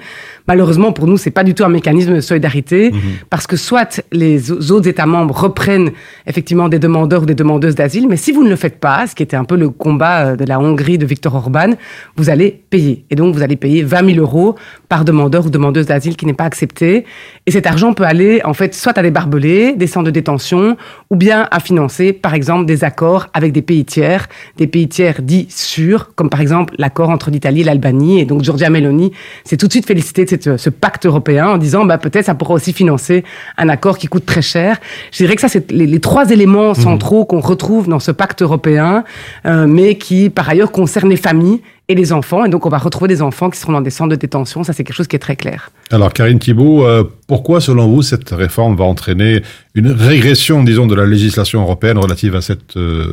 Malheureusement, 0.47 0.93
pour 0.93 1.07
nous, 1.07 1.17
c'est 1.17 1.31
pas 1.31 1.43
du 1.43 1.53
tout 1.53 1.63
un 1.65 1.69
mécanisme 1.69 2.15
de 2.15 2.21
solidarité, 2.21 2.91
parce 3.29 3.45
que 3.45 3.57
soit 3.57 4.01
les 4.11 4.51
autres 4.51 4.87
États 4.87 5.05
membres 5.05 5.35
reprennent 5.37 5.91
effectivement 6.27 6.69
des 6.69 6.79
demandeurs 6.79 7.23
ou 7.23 7.25
des 7.25 7.35
demandeuses 7.35 7.75
d'asile, 7.75 8.07
mais 8.07 8.17
si 8.17 8.31
vous 8.31 8.43
ne 8.43 8.49
le 8.49 8.55
faites 8.55 8.79
pas, 8.79 9.05
ce 9.07 9.15
qui 9.15 9.23
était 9.23 9.35
un 9.35 9.43
peu 9.43 9.55
le 9.57 9.69
combat 9.69 10.27
euh, 10.27 10.35
de 10.35 10.45
la 10.45 10.59
Hongrie 10.59 10.97
de 10.97 11.05
Viktor 11.05 11.35
Orban, 11.35 11.71
vous 12.15 12.29
allez 12.29 12.63
payer. 12.69 13.05
Et 13.09 13.15
donc, 13.15 13.35
vous 13.35 13.41
allez 13.41 13.57
payer 13.57 13.83
20 13.83 14.13
000 14.13 14.19
euros 14.19 14.55
par 14.87 15.03
demandeur 15.05 15.45
ou 15.45 15.49
demandeuse 15.49 15.85
d'asile 15.85 16.15
qui 16.15 16.25
n'est 16.25 16.33
pas 16.33 16.45
accepté. 16.45 17.05
Et 17.45 17.51
cet 17.51 17.67
argent 17.67 17.93
peut 17.93 18.03
aller, 18.05 18.41
en 18.45 18.53
fait, 18.53 18.73
soit 18.73 18.97
à 18.97 19.03
des 19.03 19.11
barbelés, 19.11 19.73
des 19.75 19.87
centres 19.87 20.05
de 20.05 20.11
détention, 20.11 20.77
ou 21.09 21.15
bien 21.15 21.47
à 21.51 21.59
financer, 21.59 22.13
par 22.13 22.33
exemple, 22.33 22.65
des 22.65 22.83
accords 22.83 23.27
avec 23.33 23.51
des 23.51 23.61
pays 23.61 23.85
tiers, 23.85 24.27
des 24.57 24.67
pays 24.67 24.87
tiers 24.87 25.00
dits 25.21 25.47
sûrs, 25.49 26.11
comme 26.15 26.29
par 26.29 26.41
exemple 26.41 26.73
l'accord 26.77 27.09
entre 27.09 27.31
l'Italie 27.31 27.61
et 27.61 27.63
l'Albanie. 27.63 28.19
Et 28.19 28.25
donc, 28.25 28.43
Giorgia 28.43 28.69
Meloni 28.69 29.11
s'est 29.43 29.57
tout 29.57 29.67
de 29.67 29.71
suite 29.71 29.85
félicitée 29.87 30.25
de 30.25 30.29
cette- 30.29 30.57
ce 30.57 30.69
pacte 30.69 31.05
européen 31.05 31.47
en 31.49 31.57
disant, 31.57 31.85
bah, 31.85 31.97
peut-être 31.97 32.25
ça 32.25 32.35
pourra 32.35 32.53
aussi 32.53 32.73
financer 32.73 33.23
un 33.57 33.69
accord 33.69 33.97
qui 33.97 34.07
coûte 34.07 34.25
très 34.25 34.41
cher. 34.41 34.77
Je 35.11 35.17
dirais 35.17 35.35
que 35.35 35.41
ça, 35.41 35.47
c'est 35.47 35.71
les, 35.71 35.87
les 35.87 35.99
trois 35.99 36.29
éléments 36.29 36.73
centraux 36.73 37.25
qu'on 37.25 37.39
retrouve 37.41 37.87
dans 37.87 37.99
ce 37.99 38.11
pacte 38.11 38.41
européen, 38.41 39.03
euh, 39.45 39.65
mais 39.67 39.95
qui, 39.95 40.29
par 40.29 40.47
ailleurs, 40.49 40.71
concernent 40.71 41.09
les 41.09 41.17
familles 41.17 41.61
et 41.87 41.95
les 41.95 42.13
enfants. 42.13 42.45
Et 42.45 42.49
donc, 42.49 42.65
on 42.65 42.69
va 42.69 42.77
retrouver 42.77 43.07
des 43.07 43.21
enfants 43.21 43.49
qui 43.49 43.59
seront 43.59 43.73
dans 43.73 43.81
des 43.81 43.89
centres 43.89 44.11
de 44.11 44.15
détention. 44.15 44.63
Ça, 44.63 44.73
c'est 44.73 44.83
quelque 44.83 44.95
chose 44.95 45.07
qui 45.07 45.15
est 45.15 45.19
très 45.19 45.35
clair. 45.35 45.71
Alors, 45.91 46.13
Karine 46.13 46.39
Thibault, 46.39 46.85
euh, 46.85 47.03
pourquoi, 47.27 47.61
selon 47.61 47.87
vous, 47.87 48.01
cette 48.01 48.29
réforme 48.29 48.75
va 48.75 48.85
entraîner 48.85 49.41
une 49.75 49.91
régression, 49.91 50.63
disons, 50.63 50.87
de 50.87 50.95
la 50.95 51.05
législation 51.05 51.61
européenne 51.61 51.97
relative 51.97 52.35
à 52.35 52.41
cet 52.41 52.77
euh, 52.77 53.11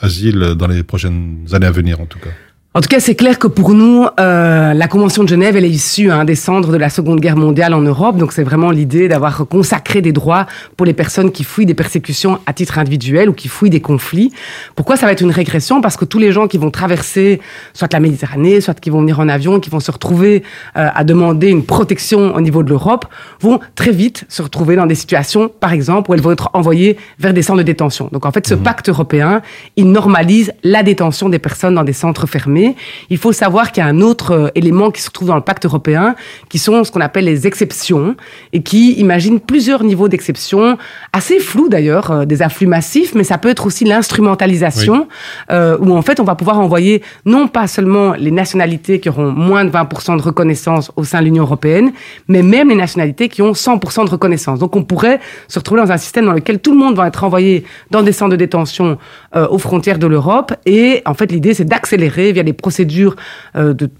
asile 0.00 0.54
dans 0.56 0.68
les 0.68 0.82
prochaines 0.82 1.44
années 1.52 1.66
à 1.66 1.70
venir, 1.70 2.00
en 2.00 2.06
tout 2.06 2.18
cas? 2.18 2.30
En 2.76 2.80
tout 2.80 2.88
cas, 2.88 2.98
c'est 2.98 3.14
clair 3.14 3.38
que 3.38 3.46
pour 3.46 3.72
nous, 3.72 4.04
euh, 4.18 4.74
la 4.74 4.88
Convention 4.88 5.22
de 5.22 5.28
Genève, 5.28 5.56
elle 5.56 5.64
est 5.64 5.70
issue 5.70 6.10
hein, 6.10 6.24
des 6.24 6.34
cendres 6.34 6.72
de 6.72 6.76
la 6.76 6.88
Seconde 6.88 7.20
Guerre 7.20 7.36
mondiale 7.36 7.72
en 7.72 7.80
Europe. 7.80 8.16
Donc, 8.16 8.32
c'est 8.32 8.42
vraiment 8.42 8.72
l'idée 8.72 9.06
d'avoir 9.06 9.46
consacré 9.46 10.02
des 10.02 10.10
droits 10.10 10.46
pour 10.76 10.84
les 10.84 10.92
personnes 10.92 11.30
qui 11.30 11.44
fuient 11.44 11.66
des 11.66 11.74
persécutions 11.74 12.40
à 12.46 12.52
titre 12.52 12.80
individuel 12.80 13.28
ou 13.28 13.32
qui 13.32 13.46
fuient 13.46 13.70
des 13.70 13.78
conflits. 13.78 14.32
Pourquoi 14.74 14.96
ça 14.96 15.06
va 15.06 15.12
être 15.12 15.20
une 15.20 15.30
régression? 15.30 15.80
Parce 15.80 15.96
que 15.96 16.04
tous 16.04 16.18
les 16.18 16.32
gens 16.32 16.48
qui 16.48 16.58
vont 16.58 16.72
traverser 16.72 17.40
soit 17.74 17.92
la 17.92 18.00
Méditerranée, 18.00 18.60
soit 18.60 18.74
qui 18.80 18.90
vont 18.90 19.02
venir 19.02 19.20
en 19.20 19.28
avion, 19.28 19.60
qui 19.60 19.70
vont 19.70 19.78
se 19.78 19.92
retrouver 19.92 20.42
euh, 20.76 20.88
à 20.92 21.04
demander 21.04 21.50
une 21.50 21.64
protection 21.64 22.34
au 22.34 22.40
niveau 22.40 22.64
de 22.64 22.70
l'Europe, 22.70 23.06
vont 23.38 23.60
très 23.76 23.92
vite 23.92 24.24
se 24.28 24.42
retrouver 24.42 24.74
dans 24.74 24.86
des 24.86 24.96
situations, 24.96 25.48
par 25.60 25.72
exemple, 25.72 26.10
où 26.10 26.14
elles 26.14 26.22
vont 26.22 26.32
être 26.32 26.50
envoyées 26.54 26.96
vers 27.20 27.34
des 27.34 27.42
centres 27.42 27.58
de 27.58 27.62
détention. 27.62 28.08
Donc, 28.10 28.26
en 28.26 28.32
fait, 28.32 28.48
ce 28.48 28.54
pacte 28.54 28.88
européen, 28.88 29.42
il 29.76 29.92
normalise 29.92 30.52
la 30.64 30.82
détention 30.82 31.28
des 31.28 31.38
personnes 31.38 31.76
dans 31.76 31.84
des 31.84 31.92
centres 31.92 32.26
fermés. 32.26 32.63
Il 33.10 33.18
faut 33.18 33.32
savoir 33.32 33.72
qu'il 33.72 33.82
y 33.82 33.86
a 33.86 33.88
un 33.88 34.00
autre 34.00 34.32
euh, 34.32 34.48
élément 34.54 34.90
qui 34.90 35.02
se 35.02 35.10
trouve 35.10 35.28
dans 35.28 35.36
le 35.36 35.42
pacte 35.42 35.64
européen, 35.64 36.14
qui 36.48 36.58
sont 36.58 36.84
ce 36.84 36.92
qu'on 36.92 37.00
appelle 37.00 37.24
les 37.24 37.46
exceptions, 37.46 38.16
et 38.52 38.62
qui 38.62 38.92
imaginent 38.94 39.40
plusieurs 39.40 39.84
niveaux 39.84 40.08
d'exceptions, 40.08 40.78
assez 41.12 41.38
flous 41.38 41.68
d'ailleurs, 41.68 42.10
euh, 42.10 42.24
des 42.24 42.42
afflux 42.42 42.66
massifs, 42.66 43.14
mais 43.14 43.24
ça 43.24 43.38
peut 43.38 43.48
être 43.48 43.66
aussi 43.66 43.84
l'instrumentalisation, 43.84 45.08
euh, 45.50 45.76
où 45.80 45.94
en 45.94 46.02
fait 46.02 46.20
on 46.20 46.24
va 46.24 46.34
pouvoir 46.34 46.58
envoyer 46.58 47.02
non 47.24 47.48
pas 47.48 47.66
seulement 47.66 48.14
les 48.14 48.30
nationalités 48.30 49.00
qui 49.00 49.08
auront 49.08 49.30
moins 49.30 49.64
de 49.64 49.70
20% 49.70 50.16
de 50.16 50.22
reconnaissance 50.22 50.90
au 50.96 51.04
sein 51.04 51.20
de 51.20 51.24
l'Union 51.26 51.44
européenne, 51.44 51.92
mais 52.28 52.42
même 52.42 52.68
les 52.68 52.74
nationalités 52.74 53.28
qui 53.28 53.42
ont 53.42 53.52
100% 53.52 54.06
de 54.06 54.10
reconnaissance. 54.10 54.58
Donc 54.58 54.76
on 54.76 54.82
pourrait 54.82 55.20
se 55.48 55.58
retrouver 55.58 55.82
dans 55.82 55.92
un 55.92 55.96
système 55.96 56.26
dans 56.26 56.32
lequel 56.32 56.60
tout 56.60 56.72
le 56.72 56.78
monde 56.78 56.96
va 56.96 57.06
être 57.08 57.24
envoyé 57.24 57.64
dans 57.90 58.02
des 58.02 58.12
centres 58.12 58.32
de 58.32 58.36
détention 58.36 58.98
euh, 59.36 59.46
aux 59.48 59.58
frontières 59.58 59.98
de 59.98 60.06
l'Europe, 60.06 60.52
et 60.66 61.02
en 61.06 61.14
fait 61.14 61.30
l'idée 61.30 61.54
c'est 61.54 61.64
d'accélérer 61.64 62.32
via 62.32 62.42
des 62.42 62.52
procédures 62.54 63.16
euh, 63.56 63.74
de, 63.74 63.90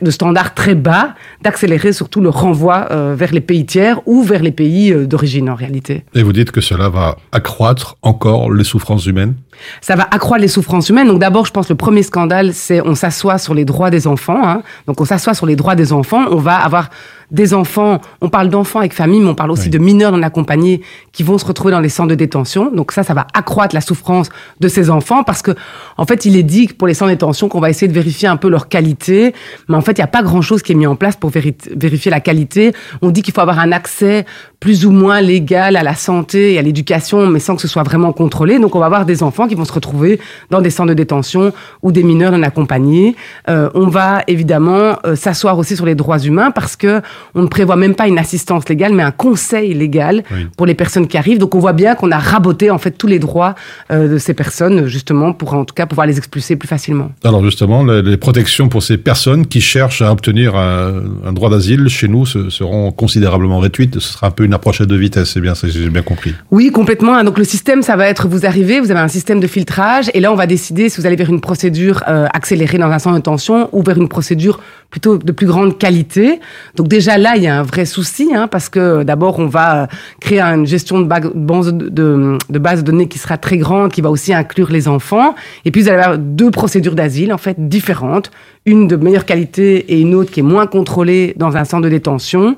de, 0.00 0.10
standards 0.10 0.54
très 0.54 0.74
bas, 0.74 1.14
d'accélérer 1.42 1.92
surtout 1.92 2.20
le 2.20 2.28
renvoi 2.28 2.88
euh, 2.90 3.14
vers 3.16 3.32
les 3.32 3.40
pays 3.40 3.66
tiers 3.66 4.00
ou 4.06 4.22
vers 4.22 4.42
les 4.42 4.52
pays 4.52 4.92
euh, 4.92 5.06
d'origine 5.06 5.50
en 5.50 5.54
réalité. 5.54 6.04
Et 6.14 6.22
vous 6.22 6.32
dites 6.32 6.50
que 6.50 6.60
cela 6.60 6.88
va 6.88 7.16
accroître 7.32 7.96
encore 8.02 8.52
les 8.52 8.64
souffrances 8.64 9.06
humaines? 9.06 9.34
Ça 9.80 9.96
va 9.96 10.06
accroître 10.10 10.42
les 10.42 10.48
souffrances 10.48 10.88
humaines. 10.88 11.08
Donc 11.08 11.20
d'abord, 11.20 11.46
je 11.46 11.52
pense 11.52 11.66
que 11.66 11.72
le 11.72 11.76
premier 11.76 12.02
scandale, 12.02 12.52
c'est 12.52 12.80
on 12.80 12.94
s'assoit 12.94 13.38
sur 13.38 13.54
les 13.54 13.64
droits 13.64 13.90
des 13.90 14.06
enfants. 14.06 14.40
hein. 14.42 14.62
Donc 14.86 15.00
on 15.00 15.04
s'assoit 15.04 15.34
sur 15.34 15.46
les 15.46 15.56
droits 15.56 15.74
des 15.74 15.92
enfants. 15.92 16.24
On 16.30 16.36
va 16.36 16.56
avoir 16.56 16.90
des 17.30 17.54
enfants. 17.54 18.00
On 18.20 18.28
parle 18.28 18.48
d'enfants 18.48 18.80
avec 18.80 18.92
famille, 18.92 19.20
mais 19.20 19.28
on 19.30 19.34
parle 19.34 19.50
aussi 19.50 19.64
Oui. 19.64 19.70
de 19.70 19.78
mineurs 19.78 20.12
non 20.12 20.22
accompagnés 20.22 20.80
qui 21.12 21.22
vont 21.22 21.38
se 21.38 21.44
retrouver 21.44 21.72
dans 21.72 21.80
les 21.80 21.88
centres 21.88 22.08
de 22.10 22.14
détention. 22.14 22.70
Donc 22.70 22.92
ça, 22.92 23.02
ça 23.02 23.14
va 23.14 23.26
accroître 23.34 23.74
la 23.74 23.80
souffrance 23.80 24.28
de 24.60 24.68
ces 24.68 24.90
enfants 24.90 25.22
parce 25.24 25.42
que, 25.42 25.52
en 25.96 26.04
fait, 26.06 26.24
il 26.24 26.36
est 26.36 26.42
dit 26.42 26.66
que 26.68 26.74
pour 26.74 26.86
les 26.88 26.94
centres 26.94 27.10
de 27.10 27.14
détention 27.14 27.48
qu'on 27.48 27.60
va 27.60 27.70
essayer 27.70 27.88
de 27.88 27.92
vérifier 27.92 28.28
un 28.28 28.36
peu 28.36 28.48
leur 28.48 28.68
qualité, 28.68 29.34
mais 29.68 29.76
en 29.76 29.80
fait, 29.80 29.92
il 29.92 30.00
n'y 30.00 30.04
a 30.04 30.08
pas 30.08 30.22
grand-chose 30.22 30.62
qui 30.62 30.72
est 30.72 30.76
mis 30.76 30.86
en 30.86 30.96
place 30.96 31.16
pour 31.16 31.30
véri- 31.30 31.54
vérifier 31.76 32.10
la 32.10 32.20
qualité. 32.20 32.72
On 33.02 33.10
dit 33.10 33.22
qu'il 33.22 33.32
faut 33.34 33.40
avoir 33.40 33.58
un 33.58 33.72
accès 33.72 34.24
plus 34.60 34.86
ou 34.86 34.90
moins 34.90 35.20
légal 35.20 35.76
à 35.76 35.82
la 35.82 35.94
santé 35.94 36.54
et 36.54 36.58
à 36.58 36.62
l'éducation, 36.62 37.26
mais 37.26 37.38
sans 37.38 37.54
que 37.56 37.62
ce 37.62 37.68
soit 37.68 37.82
vraiment 37.82 38.12
contrôlé. 38.12 38.58
Donc, 38.58 38.74
on 38.76 38.78
va 38.78 38.86
avoir 38.86 39.04
des 39.04 39.22
enfants 39.22 39.46
qui 39.46 39.54
vont 39.54 39.64
se 39.64 39.72
retrouver 39.72 40.18
dans 40.50 40.60
des 40.60 40.70
centres 40.70 40.88
de 40.88 40.94
détention 40.94 41.52
ou 41.82 41.92
des 41.92 42.02
mineurs 42.02 42.32
non 42.32 42.42
accompagnés. 42.42 43.14
Euh, 43.48 43.68
on 43.74 43.88
va 43.88 44.22
évidemment 44.26 44.96
euh, 45.04 45.16
s'asseoir 45.16 45.58
aussi 45.58 45.76
sur 45.76 45.84
les 45.86 45.94
droits 45.94 46.18
humains 46.18 46.50
parce 46.50 46.76
que 46.76 47.02
on 47.34 47.42
ne 47.42 47.46
prévoit 47.48 47.76
même 47.76 47.94
pas 47.94 48.06
une 48.08 48.18
assistance 48.18 48.68
légale, 48.68 48.92
mais 48.94 49.02
un 49.02 49.10
conseil 49.10 49.74
légal 49.74 50.22
Oui. 50.32 50.46
pour 50.56 50.66
les 50.66 50.74
personnes 50.74 51.06
qui 51.08 51.16
arrivent. 51.16 51.38
Donc, 51.38 51.54
on 51.54 51.58
voit 51.58 51.72
bien 51.72 51.94
qu'on 51.94 52.10
a 52.10 52.18
raboté 52.18 52.70
en 52.70 52.78
fait 52.78 52.92
tous 52.92 53.06
les 53.06 53.18
droits 53.18 53.54
euh, 53.90 54.08
de 54.08 54.18
ces 54.18 54.34
personnes, 54.34 54.86
justement, 54.86 55.32
pour 55.32 55.54
en 55.54 55.64
tout 55.64 55.74
cas 55.74 55.86
pouvoir 55.86 56.06
les 56.06 56.18
expulser 56.18 56.56
plus 56.56 56.68
facilement. 56.68 57.10
Alors 57.24 57.44
justement, 57.44 57.84
les, 57.84 58.02
les 58.02 58.16
protections 58.16 58.68
pour 58.68 58.82
ces 58.82 58.96
personnes 58.98 59.46
qui 59.46 59.60
cherchent 59.60 60.02
à 60.02 60.10
obtenir 60.12 60.56
un, 60.56 61.02
un 61.26 61.32
droit 61.32 61.50
d'asile 61.50 61.88
chez 61.88 62.08
nous 62.08 62.26
se- 62.26 62.50
seront 62.50 62.90
considérablement 62.92 63.58
réduites. 63.58 63.98
Ce 64.00 64.12
sera 64.14 64.28
un 64.28 64.30
peu 64.30 64.44
une 64.44 64.54
approche 64.54 64.80
à 64.80 64.86
deux 64.86 64.96
vitesses, 64.96 65.30
c'est 65.30 65.40
bien, 65.40 65.54
ça, 65.54 65.68
j'ai 65.68 65.88
bien 65.90 66.02
compris. 66.02 66.34
Oui, 66.50 66.70
complètement. 66.70 67.22
Donc 67.24 67.38
le 67.38 67.44
système, 67.44 67.82
ça 67.82 67.96
va 67.96 68.08
être, 68.08 68.26
vous 68.28 68.46
arrivez, 68.46 68.80
vous 68.80 68.90
avez 68.90 69.00
un 69.00 69.08
système 69.08 69.40
de 69.40 69.46
filtrage, 69.46 70.10
et 70.14 70.20
là 70.20 70.32
on 70.32 70.36
va 70.36 70.46
décider 70.46 70.88
si 70.88 71.00
vous 71.00 71.06
allez 71.06 71.16
vers 71.16 71.30
une 71.30 71.40
procédure 71.40 72.02
euh, 72.08 72.26
accélérée 72.32 72.78
dans 72.78 72.90
un 72.90 72.98
centre 72.98 73.16
de 73.16 73.22
tension 73.22 73.68
ou 73.72 73.82
vers 73.82 73.98
une 73.98 74.08
procédure 74.08 74.60
plutôt 74.90 75.18
de 75.18 75.32
plus 75.32 75.46
grande 75.46 75.76
qualité. 75.78 76.40
Donc 76.76 76.88
déjà 76.88 77.03
là, 77.06 77.36
il 77.36 77.42
y 77.42 77.46
a 77.46 77.58
un 77.58 77.62
vrai 77.62 77.84
souci, 77.84 78.30
hein, 78.34 78.48
parce 78.48 78.68
que 78.68 79.02
d'abord 79.02 79.38
on 79.38 79.46
va 79.46 79.88
créer 80.20 80.40
une 80.40 80.66
gestion 80.66 81.00
de, 81.00 81.04
base 81.04 81.72
de 81.72 82.58
base 82.58 82.80
de 82.80 82.90
données 82.90 83.08
qui 83.08 83.18
sera 83.18 83.38
très 83.38 83.58
grande, 83.58 83.92
qui 83.92 84.00
va 84.00 84.10
aussi 84.10 84.32
inclure 84.32 84.70
les 84.70 84.88
enfants, 84.88 85.34
et 85.64 85.70
puis 85.70 85.82
vous 85.82 85.88
allez 85.88 86.02
avoir 86.02 86.18
deux 86.18 86.50
procédures 86.50 86.94
d'asile 86.94 87.32
en 87.32 87.38
fait 87.38 87.68
différentes, 87.68 88.30
une 88.66 88.88
de 88.88 88.96
meilleure 88.96 89.26
qualité 89.26 89.92
et 89.92 90.00
une 90.00 90.14
autre 90.14 90.30
qui 90.30 90.40
est 90.40 90.44
moins 90.44 90.66
contrôlée 90.66 91.34
dans 91.36 91.56
un 91.56 91.64
centre 91.64 91.84
de 91.84 91.90
détention. 91.90 92.56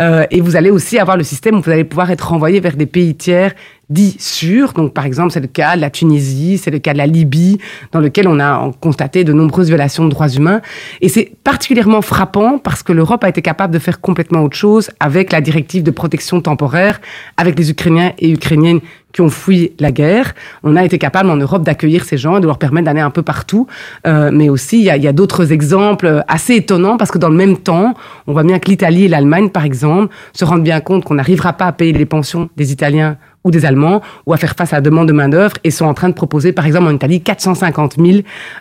Euh, 0.00 0.24
et 0.30 0.40
vous 0.40 0.56
allez 0.56 0.70
aussi 0.70 0.98
avoir 0.98 1.16
le 1.16 1.22
système 1.22 1.58
où 1.58 1.62
vous 1.62 1.70
allez 1.70 1.84
pouvoir 1.84 2.10
être 2.10 2.28
renvoyé 2.28 2.58
vers 2.60 2.76
des 2.76 2.86
pays 2.86 3.14
tiers 3.14 3.54
dits 3.90 4.16
sûrs. 4.18 4.72
Donc, 4.72 4.94
par 4.94 5.06
exemple, 5.06 5.32
c'est 5.32 5.40
le 5.40 5.46
cas 5.46 5.76
de 5.76 5.80
la 5.80 5.90
Tunisie, 5.90 6.58
c'est 6.58 6.70
le 6.70 6.78
cas 6.78 6.92
de 6.92 6.98
la 6.98 7.06
Libye, 7.06 7.58
dans 7.92 8.00
lequel 8.00 8.28
on 8.28 8.40
a 8.40 8.70
constaté 8.80 9.24
de 9.24 9.32
nombreuses 9.32 9.68
violations 9.68 10.04
de 10.04 10.10
droits 10.10 10.28
humains. 10.28 10.60
Et 11.00 11.08
c'est 11.08 11.32
particulièrement 11.44 12.02
frappant 12.02 12.58
parce 12.58 12.82
que 12.82 12.92
l'Europe 12.92 13.24
a 13.24 13.28
été 13.28 13.42
capable 13.42 13.72
de 13.72 13.78
faire 13.78 14.00
complètement 14.00 14.42
autre 14.42 14.56
chose 14.56 14.90
avec 15.00 15.32
la 15.32 15.40
directive 15.40 15.82
de 15.82 15.90
protection 15.90 16.40
temporaire, 16.40 17.00
avec 17.36 17.58
les 17.58 17.70
Ukrainiens 17.70 18.12
et 18.18 18.30
Ukrainiennes 18.30 18.80
qui 19.14 19.22
ont 19.22 19.30
fui 19.30 19.72
la 19.78 19.92
guerre. 19.92 20.34
On 20.62 20.76
a 20.76 20.84
été 20.84 20.98
capable 20.98 21.30
en 21.30 21.36
Europe 21.36 21.62
d'accueillir 21.62 22.04
ces 22.04 22.18
gens 22.18 22.36
et 22.36 22.40
de 22.40 22.46
leur 22.46 22.58
permettre 22.58 22.84
d'aller 22.84 23.00
un 23.00 23.10
peu 23.10 23.22
partout. 23.22 23.66
Euh, 24.06 24.30
mais 24.32 24.50
aussi, 24.50 24.78
il 24.78 24.84
y 24.84 24.90
a, 24.90 24.98
y 24.98 25.08
a 25.08 25.12
d'autres 25.12 25.52
exemples 25.52 26.22
assez 26.28 26.56
étonnants 26.56 26.98
parce 26.98 27.10
que 27.10 27.18
dans 27.18 27.30
le 27.30 27.36
même 27.36 27.56
temps, 27.56 27.94
on 28.26 28.32
voit 28.32 28.42
bien 28.42 28.58
que 28.58 28.68
l'Italie 28.68 29.04
et 29.04 29.08
l'Allemagne, 29.08 29.48
par 29.48 29.64
exemple, 29.64 30.12
se 30.34 30.44
rendent 30.44 30.64
bien 30.64 30.80
compte 30.80 31.04
qu'on 31.04 31.14
n'arrivera 31.14 31.54
pas 31.54 31.66
à 31.66 31.72
payer 31.72 31.92
les 31.92 32.06
pensions 32.06 32.50
des 32.56 32.72
Italiens 32.72 33.16
ou 33.44 33.50
des 33.50 33.66
Allemands, 33.66 34.00
ou 34.26 34.32
à 34.32 34.38
faire 34.38 34.54
face 34.56 34.72
à 34.72 34.76
la 34.76 34.80
demande 34.80 35.06
de 35.06 35.12
main-d'œuvre, 35.12 35.56
et 35.64 35.70
sont 35.70 35.84
en 35.84 35.92
train 35.92 36.08
de 36.08 36.14
proposer, 36.14 36.52
par 36.52 36.66
exemple, 36.66 36.86
en 36.86 36.94
Italie, 36.94 37.20
450 37.20 37.96
000 37.98 38.20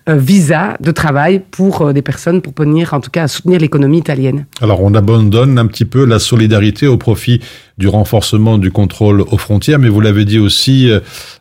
euh, 0.10 0.16
visas 0.18 0.76
de 0.82 0.92
travail 0.92 1.42
pour 1.52 1.82
euh, 1.82 1.94
des 1.94 2.02
personnes 2.02 2.42
pour 2.42 2.54
venir, 2.58 2.94
en 2.94 3.00
tout 3.00 3.10
cas, 3.10 3.24
à 3.24 3.28
soutenir 3.30 3.60
l'économie 3.60 4.00
italienne. 4.00 4.46
Alors, 4.62 4.84
on 4.84 4.94
abandonne 4.94 5.58
un 5.58 5.68
petit 5.68 5.86
peu 5.86 6.06
la 6.06 6.20
solidarité 6.20 6.88
au 6.88 6.98
profit 6.98 7.40
du 7.78 7.88
renforcement 7.88 8.58
du 8.58 8.72
contrôle 8.72 9.22
aux 9.22 9.38
frontières, 9.38 9.80
mais 9.80 9.90
vous 9.90 10.02
l'avez 10.02 10.26
dit 10.26 10.40
aussi, 10.40 10.90
euh, 10.90 11.00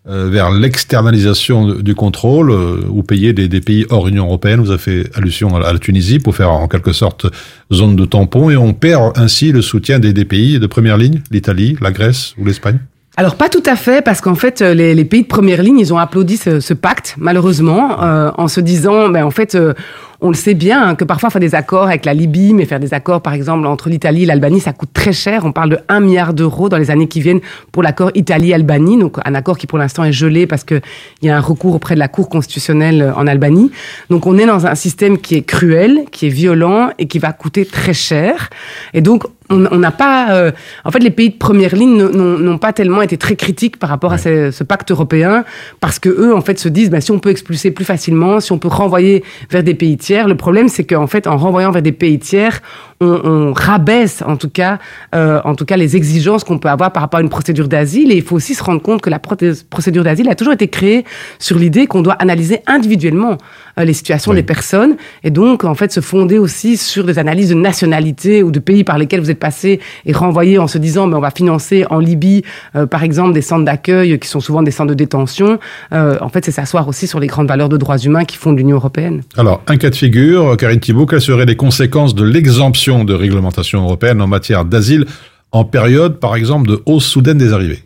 euh, 0.09 0.29
vers 0.31 0.51
l'externalisation 0.51 1.75
du 1.75 1.95
contrôle, 1.95 2.51
euh, 2.51 2.81
ou 2.89 3.03
payer 3.03 3.33
des, 3.33 3.49
des, 3.49 3.61
pays 3.61 3.87
hors 3.91 4.09
Union 4.09 4.25
européenne. 4.25 4.61
Vous 4.61 4.71
avez 4.71 4.81
fait 4.81 5.11
allusion 5.15 5.55
à 5.57 5.73
la 5.73 5.79
Tunisie 5.79 6.19
pour 6.19 6.35
faire 6.35 6.51
en 6.51 6.69
quelque 6.69 6.93
sorte 6.93 7.27
zone 7.73 7.97
de 7.97 8.05
tampon, 8.05 8.51
et 8.51 8.57
on 8.57 8.73
perd 8.73 9.13
ainsi 9.17 9.53
le 9.53 9.63
soutien 9.63 9.99
des, 9.99 10.13
des 10.13 10.25
pays 10.25 10.59
de 10.59 10.67
première 10.67 10.97
ligne, 10.97 11.21
l'Italie, 11.31 11.77
la 11.81 11.93
Grèce 11.93 12.35
ou 12.39 12.45
l'Espagne 12.45 12.79
alors 13.19 13.37
pas 13.37 13.51
tout 13.51 13.63
à 13.67 13.77
fait, 13.77 14.03
parce 14.03 14.23
qu'en 14.23 14.35
fait, 14.35 14.63
les, 14.63 14.95
les, 14.95 15.05
pays 15.05 15.23
de 15.23 15.27
première 15.27 15.63
ligne, 15.63 15.79
ils 15.79 15.93
ont 15.93 15.99
applaudi 15.99 16.39
ce, 16.39 16.61
ce 16.61 16.73
pacte, 16.73 17.15
malheureusement, 17.19 18.03
euh, 18.03 18.31
en 18.39 18.49
se 18.49 18.59
disant, 18.61 19.11
ben 19.11 19.25
en 19.25 19.31
fait, 19.31 19.55
euh, 19.55 19.75
on 20.23 20.29
le 20.29 20.35
sait 20.35 20.55
bien, 20.55 20.83
hein, 20.83 20.95
que 20.95 21.03
parfois 21.05 21.31
faire 21.31 21.41
des 21.41 21.57
accords 21.57 21.89
avec 21.89 22.05
la 22.05 22.15
Libye, 22.15 22.55
mais 22.55 22.65
faire 22.65 22.79
des 22.79 22.95
accords, 22.95 23.21
par 23.21 23.35
exemple, 23.35 23.67
entre 23.67 23.89
l'Italie 23.89 24.23
et 24.23 24.27
l'Albanie, 24.27 24.61
ça 24.61 24.73
coûte 24.73 24.91
très 24.95 25.13
cher. 25.13 25.45
On 25.45 25.51
parle 25.51 25.71
de 25.71 25.79
1 25.89 25.99
milliard 25.99 26.33
d'euros 26.33 26.69
dans 26.69 26.79
les 26.79 26.93
années 26.93 27.09
qui 27.09 27.21
viennent 27.21 27.41
pour 27.73 27.83
l'accord 27.83 28.13
Italie-Albanie, 28.15 28.99
donc 28.99 29.17
un 29.25 29.35
accord 29.35 29.59
qui 29.59 29.67
pour 29.67 29.79
l'instant 29.79 30.05
est 30.05 30.13
gelé 30.13 30.47
parce 30.47 30.63
qu'il 30.63 30.81
y 31.23 31.29
a 31.29 31.37
un 31.37 31.41
recours 31.41 31.75
auprès 31.75 31.95
de 31.95 31.99
la 31.99 32.09
Cour 32.09 32.29
constitutionnelle 32.29 33.03
euh, 33.03 33.15
en 33.15 33.27
Albanie. 33.27 33.73
Donc 34.11 34.27
on 34.27 34.39
est 34.39 34.47
dans 34.47 34.67
un 34.67 34.77
système 34.77 35.19
qui 35.19 35.35
est 35.35 35.43
cruel, 35.43 36.05
qui 36.13 36.27
est 36.27 36.31
violent 36.31 36.91
et 36.99 37.09
qui 37.09 37.19
va 37.19 37.33
coûter 37.33 37.67
très 37.67 37.95
cher. 37.95 38.49
Et 38.95 39.01
donc 39.01 39.25
on 39.51 39.79
n'a 39.79 39.91
pas. 39.91 40.33
Euh, 40.33 40.51
en 40.85 40.91
fait, 40.91 41.01
les 41.01 41.11
pays 41.11 41.31
de 41.31 41.37
première 41.37 41.75
ligne 41.75 41.97
n'ont 41.97 42.59
pas 42.59 42.73
tellement 42.73 43.03
été 43.03 43.19
très 43.19 43.37
critiques 43.37 43.79
par 43.79 43.91
rapport 43.91 44.11
ouais. 44.11 44.17
à 44.17 44.19
ce, 44.19 44.51
ce, 44.51 44.65
pacte 44.65 44.91
européen, 44.91 45.45
parce 45.81 45.99
que 45.99 46.09
eux, 46.09 46.35
en 46.35 46.41
fait, 46.41 46.59
se 46.59 46.69
disent, 46.69 46.91
bah, 46.91 47.01
si 47.01 47.11
on 47.11 47.19
peut 47.19 47.31
expulser 47.31 47.71
plus 47.71 47.85
facilement, 47.85 48.41
si 48.41 48.53
on 48.53 48.59
peut 48.59 48.69
renvoyer 48.69 49.23
vers 49.51 49.63
des 49.63 49.75
pays 49.75 49.97
tiers. 49.97 50.12
Le 50.13 50.35
problème, 50.35 50.69
c'est 50.69 50.85
qu'en 50.85 51.07
fait, 51.07 51.27
en 51.27 51.37
renvoyant 51.37 51.71
vers 51.71 51.83
des 51.83 51.93
pays 51.93 52.19
tiers, 52.19 52.61
on, 53.03 53.21
on 53.25 53.53
rabaisse, 53.53 54.23
en 54.27 54.37
tout 54.37 54.49
cas, 54.49 54.79
euh, 55.15 55.41
en 55.45 55.55
tout 55.55 55.65
cas, 55.65 55.77
les 55.77 55.97
exigences 55.97 56.45
qu'on 56.45 56.59
peut 56.59 56.69
avoir 56.69 56.93
par 56.93 57.03
rapport 57.03 57.19
à 57.19 57.23
une 57.23 57.29
procédure 57.29 57.69
d'asile. 57.69 58.13
Et 58.13 58.17
il 58.17 58.23
faut 58.23 58.37
aussi 58.37 58.55
se 58.55 58.63
rendre 58.63 58.81
compte 58.81 59.03
que 59.03 59.11
la 59.11 59.19
procédure 59.19 60.05
d'asile 60.05 60.29
a 60.29 60.35
toujours 60.35 60.55
été 60.55 60.69
créée 60.69 61.05
sur 61.39 61.59
l'idée 61.59 61.87
qu'on 61.87 62.03
doit 62.03 62.15
analyser 62.15 62.61
individuellement 62.67 63.39
euh, 63.79 63.85
les 63.85 63.93
situations 63.93 64.33
oui. 64.33 64.39
des 64.39 64.43
personnes, 64.43 64.97
et 65.25 65.31
donc, 65.31 65.65
en 65.65 65.75
fait, 65.75 65.93
se 65.93 66.01
fonder 66.01 66.39
aussi 66.39 66.77
sur 66.77 67.05
des 67.05 67.19
analyses 67.19 67.51
de 67.51 67.55
nationalité 67.55 68.43
ou 68.43 68.51
de 68.51 68.59
pays 68.59 68.85
par 68.85 68.99
lesquels 68.99 69.21
vous 69.21 69.31
êtes 69.31 69.39
passé 69.39 69.81
et 70.07 70.13
renvoyer 70.13 70.59
en 70.59 70.67
se 70.67 70.79
disant, 70.79 71.07
mais 71.07 71.17
on 71.17 71.21
va 71.21 71.31
financer 71.31 71.85
en 71.91 71.99
Libye, 71.99 72.43
euh, 72.77 72.87
par 72.87 73.03
exemple, 73.03 73.33
des 73.33 73.43
centres 73.43 73.65
d'accueil 73.65 74.19
qui 74.19 74.29
sont 74.29 74.41
souvent 74.41 74.63
des 74.63 74.71
centres 74.71 74.91
de 74.91 74.95
détention. 74.95 75.59
En 75.93 76.29
fait, 76.29 76.45
c'est 76.45 76.53
s'asseoir 76.53 76.87
aussi 76.89 77.07
sur 77.07 77.21
les 77.21 77.27
grandes 77.27 77.49
valeurs 77.49 77.69
de 77.69 77.77
droits 77.77 77.99
humains 77.99 78.25
qui 78.25 78.37
font 78.37 78.53
l'Union 78.53 78.77
européenne. 78.77 79.23
Alors, 79.37 79.63
un 79.67 79.77
cas 79.77 79.91
de 79.91 79.95
figure, 79.95 80.57
Karine 80.57 80.81
Thibault, 80.81 81.07
quelles 81.07 81.21
seraient 81.21 81.47
les 81.47 81.57
conséquences 81.57 82.15
de 82.15 82.25
l'exemption 82.25 82.92
de 83.05 83.15
réglementation 83.15 83.83
européenne 83.83 84.21
en 84.21 84.27
matière 84.27 84.65
d'asile 84.65 85.07
en 85.51 85.65
période, 85.65 86.19
par 86.19 86.35
exemple, 86.37 86.69
de 86.69 86.83
hausse 86.87 87.05
soudaine 87.05 87.39
des 87.39 87.53
arrivées 87.53 87.83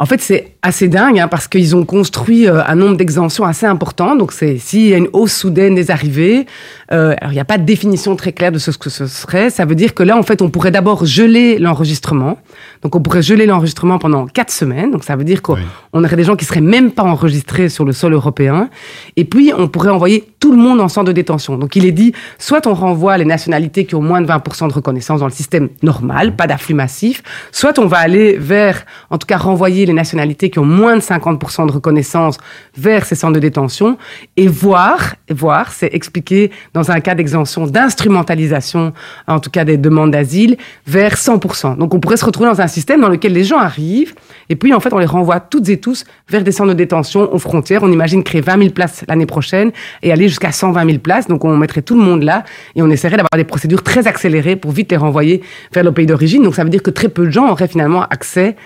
en 0.00 0.06
fait, 0.06 0.20
c'est 0.20 0.56
assez 0.62 0.88
dingue 0.88 1.20
hein, 1.20 1.28
parce 1.28 1.46
qu'ils 1.46 1.76
ont 1.76 1.84
construit 1.84 2.48
euh, 2.48 2.64
un 2.66 2.74
nombre 2.74 2.96
d'exemptions 2.96 3.44
assez 3.44 3.64
important. 3.64 4.16
Donc, 4.16 4.32
c'est 4.32 4.58
s'il 4.58 4.88
y 4.88 4.94
a 4.94 4.96
une 4.96 5.08
hausse 5.12 5.32
soudaine 5.32 5.76
des 5.76 5.92
arrivées, 5.92 6.46
euh, 6.90 7.14
alors 7.20 7.30
il 7.30 7.36
n'y 7.36 7.40
a 7.40 7.44
pas 7.44 7.58
de 7.58 7.64
définition 7.64 8.16
très 8.16 8.32
claire 8.32 8.50
de 8.50 8.58
ce 8.58 8.72
que 8.72 8.90
ce 8.90 9.06
serait. 9.06 9.50
Ça 9.50 9.64
veut 9.64 9.76
dire 9.76 9.94
que 9.94 10.02
là, 10.02 10.18
en 10.18 10.24
fait, 10.24 10.42
on 10.42 10.50
pourrait 10.50 10.72
d'abord 10.72 11.06
geler 11.06 11.58
l'enregistrement. 11.58 12.38
Donc, 12.82 12.96
on 12.96 13.00
pourrait 13.00 13.22
geler 13.22 13.46
l'enregistrement 13.46 13.98
pendant 13.98 14.26
quatre 14.26 14.50
semaines. 14.50 14.90
Donc, 14.90 15.04
ça 15.04 15.14
veut 15.14 15.24
dire 15.24 15.42
qu'on 15.42 15.54
oui. 15.54 15.62
aurait 15.92 16.16
des 16.16 16.24
gens 16.24 16.34
qui 16.34 16.44
seraient 16.44 16.60
même 16.60 16.90
pas 16.90 17.04
enregistrés 17.04 17.68
sur 17.68 17.84
le 17.84 17.92
sol 17.92 18.14
européen. 18.14 18.70
Et 19.16 19.24
puis, 19.24 19.52
on 19.56 19.68
pourrait 19.68 19.90
envoyer 19.90 20.24
tout 20.44 20.52
le 20.52 20.58
monde 20.58 20.78
en 20.82 20.88
centre 20.88 21.06
de 21.06 21.12
détention. 21.12 21.56
Donc, 21.56 21.74
il 21.74 21.86
est 21.86 21.92
dit, 21.92 22.12
soit 22.38 22.66
on 22.66 22.74
renvoie 22.74 23.16
les 23.16 23.24
nationalités 23.24 23.86
qui 23.86 23.94
ont 23.94 24.02
moins 24.02 24.20
de 24.20 24.26
20% 24.26 24.68
de 24.68 24.74
reconnaissance 24.74 25.20
dans 25.20 25.26
le 25.26 25.32
système 25.32 25.70
normal, 25.82 26.36
pas 26.36 26.46
d'afflux 26.46 26.74
massif, 26.74 27.22
soit 27.50 27.78
on 27.78 27.86
va 27.86 27.96
aller 27.96 28.36
vers, 28.36 28.84
en 29.08 29.16
tout 29.16 29.26
cas, 29.26 29.38
renvoyer 29.38 29.86
les 29.86 29.94
nationalités 29.94 30.50
qui 30.50 30.58
ont 30.58 30.66
moins 30.66 30.96
de 30.96 31.00
50% 31.00 31.66
de 31.66 31.72
reconnaissance 31.72 32.36
vers 32.76 33.06
ces 33.06 33.14
centres 33.14 33.32
de 33.32 33.38
détention 33.38 33.96
et 34.36 34.46
voir, 34.46 35.14
voir, 35.30 35.72
c'est 35.72 35.94
expliqué 35.94 36.50
dans 36.74 36.90
un 36.90 37.00
cas 37.00 37.14
d'exemption 37.14 37.66
d'instrumentalisation, 37.66 38.92
en 39.26 39.40
tout 39.40 39.48
cas 39.48 39.64
des 39.64 39.78
demandes 39.78 40.10
d'asile, 40.10 40.58
vers 40.86 41.14
100%. 41.14 41.78
Donc 41.78 41.94
on 41.94 42.00
pourrait 42.00 42.18
se 42.18 42.24
retrouver 42.26 42.50
dans 42.50 42.60
un 42.60 42.66
système 42.66 43.00
dans 43.00 43.08
lequel 43.08 43.32
les 43.32 43.44
gens 43.44 43.60
arrivent 43.60 44.12
et 44.50 44.56
puis 44.56 44.74
en 44.74 44.80
fait 44.80 44.92
on 44.92 44.98
les 44.98 45.06
renvoie 45.06 45.40
toutes 45.40 45.70
et 45.70 45.80
tous 45.80 46.04
vers 46.28 46.42
des 46.42 46.52
centres 46.52 46.68
de 46.68 46.74
détention 46.74 47.32
aux 47.32 47.38
frontières. 47.38 47.82
On 47.82 47.90
imagine 47.90 48.22
créer 48.22 48.42
20 48.42 48.58
000 48.58 48.70
places 48.72 49.04
l'année 49.08 49.24
prochaine 49.24 49.72
et 50.02 50.12
aller 50.12 50.28
jusqu'à 50.34 50.52
120 50.52 50.86
000 50.86 50.98
places. 50.98 51.28
Donc 51.28 51.44
on 51.44 51.56
mettrait 51.56 51.82
tout 51.82 51.96
le 51.96 52.04
monde 52.04 52.22
là 52.22 52.44
et 52.74 52.82
on 52.82 52.90
essaierait 52.90 53.16
d'avoir 53.16 53.36
des 53.36 53.44
procédures 53.44 53.82
très 53.82 54.06
accélérées 54.06 54.56
pour 54.56 54.72
vite 54.72 54.90
les 54.90 54.96
renvoyer 54.96 55.42
vers 55.72 55.84
le 55.84 55.92
pays 55.92 56.06
d'origine. 56.06 56.42
Donc 56.42 56.54
ça 56.54 56.64
veut 56.64 56.70
dire 56.70 56.82
que 56.82 56.90
très 56.90 57.08
peu 57.08 57.26
de 57.26 57.30
gens 57.30 57.48
auraient 57.48 57.68
finalement 57.68 58.02
accès 58.02 58.56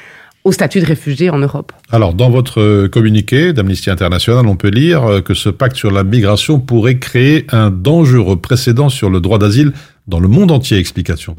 au 0.44 0.52
statut 0.52 0.80
de 0.80 0.86
réfugié 0.86 1.28
en 1.28 1.38
Europe. 1.38 1.72
Alors, 1.90 2.14
dans 2.14 2.30
votre 2.30 2.86
communiqué 2.86 3.52
d'Amnesty 3.52 3.90
International, 3.90 4.46
on 4.46 4.56
peut 4.56 4.70
lire 4.70 5.22
que 5.24 5.34
ce 5.34 5.50
pacte 5.50 5.76
sur 5.76 5.90
la 5.90 6.04
migration 6.04 6.58
pourrait 6.58 6.98
créer 6.98 7.46
un 7.50 7.70
dangereux 7.70 8.40
précédent 8.40 8.88
sur 8.88 9.10
le 9.10 9.20
droit 9.20 9.38
d'asile 9.38 9.72
dans 10.06 10.20
le 10.20 10.28
monde 10.28 10.50
entier. 10.50 10.78
Explication. 10.78 11.36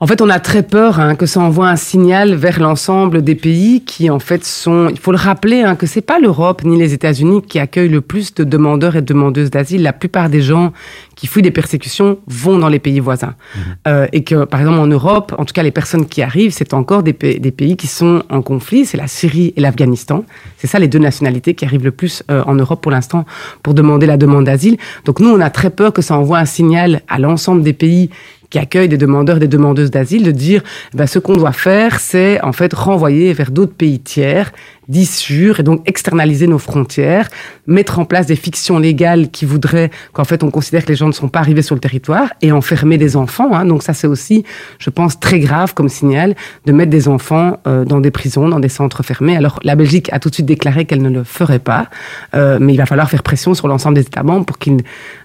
En 0.00 0.06
fait, 0.06 0.22
on 0.22 0.30
a 0.30 0.38
très 0.38 0.62
peur 0.62 1.00
hein, 1.00 1.16
que 1.16 1.26
ça 1.26 1.40
envoie 1.40 1.68
un 1.68 1.74
signal 1.74 2.36
vers 2.36 2.60
l'ensemble 2.60 3.22
des 3.22 3.34
pays 3.34 3.82
qui, 3.84 4.10
en 4.10 4.20
fait, 4.20 4.44
sont. 4.44 4.88
Il 4.90 4.98
faut 4.98 5.10
le 5.10 5.18
rappeler 5.18 5.62
hein, 5.62 5.74
que 5.74 5.86
c'est 5.86 6.02
pas 6.02 6.20
l'Europe 6.20 6.62
ni 6.62 6.78
les 6.78 6.94
États-Unis 6.94 7.42
qui 7.42 7.58
accueillent 7.58 7.88
le 7.88 8.00
plus 8.00 8.32
de 8.32 8.44
demandeurs 8.44 8.94
et 8.94 9.00
de 9.00 9.06
demandeuses 9.06 9.50
d'asile. 9.50 9.82
La 9.82 9.92
plupart 9.92 10.30
des 10.30 10.40
gens 10.40 10.72
qui 11.16 11.26
fuient 11.26 11.42
des 11.42 11.50
persécutions 11.50 12.18
vont 12.28 12.60
dans 12.60 12.68
les 12.68 12.78
pays 12.78 13.00
voisins. 13.00 13.34
Mmh. 13.34 13.58
Euh, 13.88 14.06
et 14.12 14.22
que, 14.22 14.44
par 14.44 14.60
exemple, 14.60 14.78
en 14.78 14.86
Europe, 14.86 15.34
en 15.36 15.44
tout 15.44 15.52
cas, 15.52 15.64
les 15.64 15.72
personnes 15.72 16.06
qui 16.06 16.22
arrivent, 16.22 16.52
c'est 16.52 16.74
encore 16.74 17.02
des, 17.02 17.12
pays, 17.12 17.40
des 17.40 17.50
pays 17.50 17.76
qui 17.76 17.88
sont 17.88 18.22
en 18.30 18.40
conflit. 18.40 18.86
C'est 18.86 18.98
la 18.98 19.08
Syrie 19.08 19.52
et 19.56 19.60
l'Afghanistan. 19.60 20.24
C'est 20.58 20.68
ça 20.68 20.78
les 20.78 20.86
deux 20.86 21.00
nationalités 21.00 21.54
qui 21.54 21.64
arrivent 21.64 21.84
le 21.84 21.90
plus 21.90 22.22
euh, 22.30 22.44
en 22.46 22.54
Europe 22.54 22.82
pour 22.82 22.92
l'instant 22.92 23.24
pour 23.64 23.74
demander 23.74 24.06
la 24.06 24.16
demande 24.16 24.44
d'asile. 24.44 24.76
Donc 25.06 25.18
nous, 25.18 25.28
on 25.28 25.40
a 25.40 25.50
très 25.50 25.70
peur 25.70 25.92
que 25.92 26.02
ça 26.02 26.16
envoie 26.16 26.38
un 26.38 26.44
signal 26.44 27.02
à 27.08 27.18
l'ensemble 27.18 27.64
des 27.64 27.72
pays 27.72 28.10
qui 28.50 28.58
accueillent 28.58 28.88
des 28.88 28.98
demandeurs 28.98 29.38
des 29.38 29.48
demandeuses 29.48 29.90
d'asile 29.90 30.22
de 30.22 30.30
dire 30.30 30.62
ben, 30.94 31.06
ce 31.06 31.18
qu'on 31.18 31.34
doit 31.34 31.52
faire, 31.52 32.00
c'est 32.00 32.40
en 32.42 32.52
fait 32.52 32.72
renvoyer 32.72 33.32
vers 33.32 33.50
d'autres 33.50 33.74
pays 33.74 34.00
tiers 34.00 34.52
d'issure 34.88 35.60
et 35.60 35.62
donc 35.62 35.82
externaliser 35.86 36.46
nos 36.46 36.58
frontières, 36.58 37.28
mettre 37.66 37.98
en 37.98 38.04
place 38.04 38.26
des 38.26 38.36
fictions 38.36 38.78
légales 38.78 39.30
qui 39.30 39.44
voudraient 39.44 39.90
qu'en 40.12 40.24
fait 40.24 40.42
on 40.42 40.50
considère 40.50 40.84
que 40.84 40.88
les 40.88 40.96
gens 40.96 41.06
ne 41.06 41.12
sont 41.12 41.28
pas 41.28 41.40
arrivés 41.40 41.62
sur 41.62 41.74
le 41.74 41.80
territoire 41.80 42.28
et 42.42 42.52
enfermer 42.52 42.98
des 42.98 43.16
enfants. 43.16 43.54
Hein. 43.54 43.64
Donc 43.66 43.82
ça 43.82 43.92
c'est 43.92 44.06
aussi, 44.06 44.44
je 44.78 44.90
pense, 44.90 45.20
très 45.20 45.40
grave 45.40 45.74
comme 45.74 45.88
signal 45.88 46.34
de 46.66 46.72
mettre 46.72 46.90
des 46.90 47.08
enfants 47.08 47.60
euh, 47.66 47.84
dans 47.84 48.00
des 48.00 48.10
prisons, 48.10 48.48
dans 48.48 48.60
des 48.60 48.68
centres 48.68 49.02
fermés. 49.02 49.36
Alors 49.36 49.60
la 49.62 49.76
Belgique 49.76 50.08
a 50.12 50.18
tout 50.18 50.30
de 50.30 50.34
suite 50.34 50.46
déclaré 50.46 50.84
qu'elle 50.86 51.02
ne 51.02 51.10
le 51.10 51.24
ferait 51.24 51.58
pas, 51.58 51.88
euh, 52.34 52.58
mais 52.60 52.72
il 52.74 52.78
va 52.78 52.86
falloir 52.86 53.10
faire 53.10 53.22
pression 53.22 53.54
sur 53.54 53.68
l'ensemble 53.68 53.96
des 53.96 54.02
États 54.02 54.22
membres 54.22 54.46
pour 54.46 54.58
qu'ils 54.58 54.78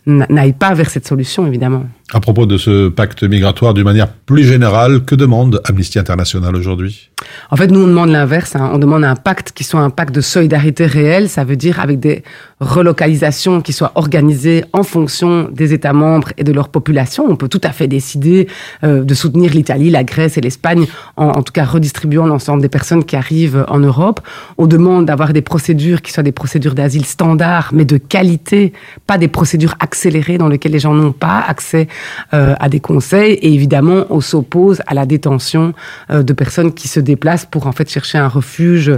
n'aillent 0.06 0.54
pas 0.54 0.74
vers 0.74 0.90
cette 0.90 1.08
solution, 1.08 1.48
évidemment. 1.48 1.86
À 2.12 2.20
propos 2.20 2.46
de 2.46 2.58
ce 2.58 2.90
pacte 2.90 3.24
migratoire, 3.24 3.74
d'une 3.74 3.86
manière 3.86 4.12
plus 4.12 4.44
générale, 4.44 5.06
que 5.06 5.16
demande 5.16 5.62
Amnesty 5.64 5.98
International 5.98 6.56
aujourd'hui? 6.56 7.10
En 7.52 7.56
fait, 7.56 7.68
nous, 7.68 7.84
on 7.84 7.88
demande 7.88 8.10
l'inverse. 8.10 8.56
Hein. 8.56 8.70
On 8.74 8.78
demande 8.78 9.04
un 9.04 9.16
pacte 9.16 9.52
qui 9.52 9.64
soit 9.64 9.80
un 9.82 9.90
pacte 9.90 10.14
de 10.14 10.22
solidarité 10.22 10.86
réelle. 10.86 11.30
Ça 11.30 11.44
veut 11.44 11.56
dire 11.56 11.80
avec 11.80 12.00
des 12.00 12.24
relocalisations 12.60 13.62
qui 13.62 13.74
soient 13.74 13.92
organisées 13.96 14.66
en 14.74 14.84
fonction 14.84 15.50
des 15.52 15.74
États 15.74 15.94
membres 15.94 16.30
et 16.38 16.44
de 16.44 16.52
leur 16.52 16.70
population. 16.70 17.26
On 17.28 17.36
peut 17.36 17.50
tout 17.50 17.62
à 17.64 17.72
fait 17.72 17.88
décider 17.88 18.48
euh, 18.84 19.04
de 19.04 19.14
soutenir 19.14 19.52
l'Italie, 19.54 19.90
la 19.90 20.04
Grèce 20.04 20.38
et 20.38 20.42
l'Espagne, 20.42 20.88
en, 21.18 21.28
en, 21.28 21.44
tout 21.44 21.54
cas 21.54 21.66
redistribuant 21.66 22.26
l'ensemble 22.26 22.62
des 22.62 22.70
personnes 22.70 23.04
qui 23.04 23.16
arrivent 23.16 23.66
en 23.68 23.80
Europe. 23.80 24.22
On 24.58 24.68
demande 24.68 25.06
d'avoir 25.06 25.34
des 25.34 25.42
procédures 25.42 26.02
qui 26.02 26.12
soient 26.12 26.24
des 26.24 26.32
procédures 26.32 26.76
d'asile 26.76 27.06
standards, 27.06 27.70
mais 27.74 27.86
de 27.86 27.98
qualité, 27.98 28.74
pas 29.08 29.18
des 29.18 29.28
procédures 29.28 29.76
accélérées 29.80 30.38
dans 30.38 30.48
lesquelles 30.48 30.72
les 30.72 30.80
gens 30.80 30.94
n'ont 30.94 31.12
pas 31.12 31.44
accès 31.48 31.88
euh, 32.34 32.56
à 32.60 32.70
des 32.70 32.80
conseils. 32.80 33.34
Et 33.34 33.54
évidemment, 33.54 34.06
on 34.10 34.22
s'oppose 34.22 34.82
à 34.88 34.94
la 34.94 35.06
détention 35.06 35.74
euh, 36.10 36.24
de 36.24 36.34
personnes 36.34 36.74
qui 36.74 36.88
se 36.88 37.00
déplacent 37.14 37.46
pour 37.46 37.68
en 37.68 37.72
fait 37.72 37.90
chercher 37.90 38.18
un 38.18 38.28
refuge 38.28 38.92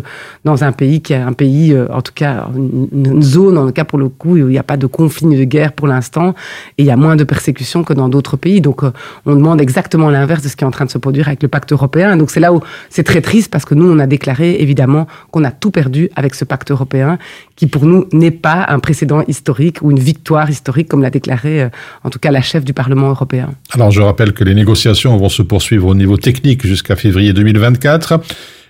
dans 0.44 0.64
un 0.64 0.72
pays 0.72 1.02
qui 1.02 1.14
est 1.14 1.24
un 1.32 1.34
pays, 1.34 1.74
euh, 1.74 1.88
en 1.92 2.02
tout 2.02 2.14
cas 2.14 2.48
une, 2.56 3.22
zone, 3.22 3.58
en 3.58 3.66
tout 3.68 3.74
cas 3.74 3.84
pour 3.84 4.00
le 4.00 4.10
coup, 4.10 4.34
où 4.34 4.38
il 4.38 4.56
n'y 4.58 4.58
a 4.58 4.64
pas 4.64 4.78
de 4.78 4.88
conflit 4.88 5.28
ni 5.28 5.38
de 5.38 5.44
guerre 5.44 5.74
pour 5.74 5.88
l'instant, 5.88 6.30
et 6.78 6.84
il 6.84 6.86
y 6.86 6.92
a 6.92 6.98
moins 6.98 7.16
de 7.16 7.24
persécutions 7.24 7.84
que 7.84 7.94
dans 7.94 8.10
d'autres 8.10 8.38
pays. 8.38 8.62
Donc 8.62 8.84
euh, 8.84 8.92
on 9.26 9.36
demande 9.36 9.62
exactement 9.62 10.10
l'inverse 10.10 10.44
de 10.44 10.50
ce 10.50 10.56
qui 10.56 10.64
est 10.64 10.68
en 10.68 10.72
train 10.72 10.86
de 10.86 10.92
se 10.92 10.98
produire 10.98 11.28
avec 11.28 11.42
le 11.44 11.50
pacte 11.50 11.72
européen. 11.72 12.18
Donc 12.18 12.32
c'est 12.32 12.40
là 12.40 12.54
où 12.54 12.62
c'est 12.90 13.04
très 13.04 13.22
triste 13.22 13.52
parce 13.52 13.66
que 13.66 13.76
nous, 13.76 13.90
on 13.92 14.00
a 14.00 14.08
déclaré 14.08 14.62
évidemment 14.62 15.08
qu'on 15.32 15.44
a 15.44 15.52
tout 15.52 15.72
perdu 15.72 16.10
avec 16.16 16.36
ce 16.36 16.46
pacte 16.46 16.72
européen, 16.72 17.18
qui 17.56 17.68
pour 17.68 17.86
nous 17.86 18.08
n'est 18.12 18.32
pas 18.32 18.66
un 18.70 18.80
précédent 18.80 19.24
historique 19.28 19.82
ou 19.82 19.92
une 19.92 20.00
victoire 20.00 20.50
historique, 20.50 20.88
comme 20.88 21.02
l'a 21.02 21.10
déclaré 21.10 21.64
euh, 21.64 21.70
en 22.04 22.10
tout 22.10 22.20
cas 22.20 22.32
la 22.32 22.42
chef 22.42 22.66
du 22.66 22.74
Parlement 22.74 23.10
européen. 23.10 23.52
Alors 23.72 23.92
je 23.92 24.02
rappelle 24.02 24.34
que 24.34 24.44
les 24.44 24.56
négociations 24.56 25.16
vont 25.18 25.30
se 25.30 25.42
poursuivre 25.42 25.88
au 25.88 25.96
niveau 25.96 26.18
technique 26.18 26.66
jusqu'à 26.66 26.96
février 26.96 27.34
2024. 27.34 28.22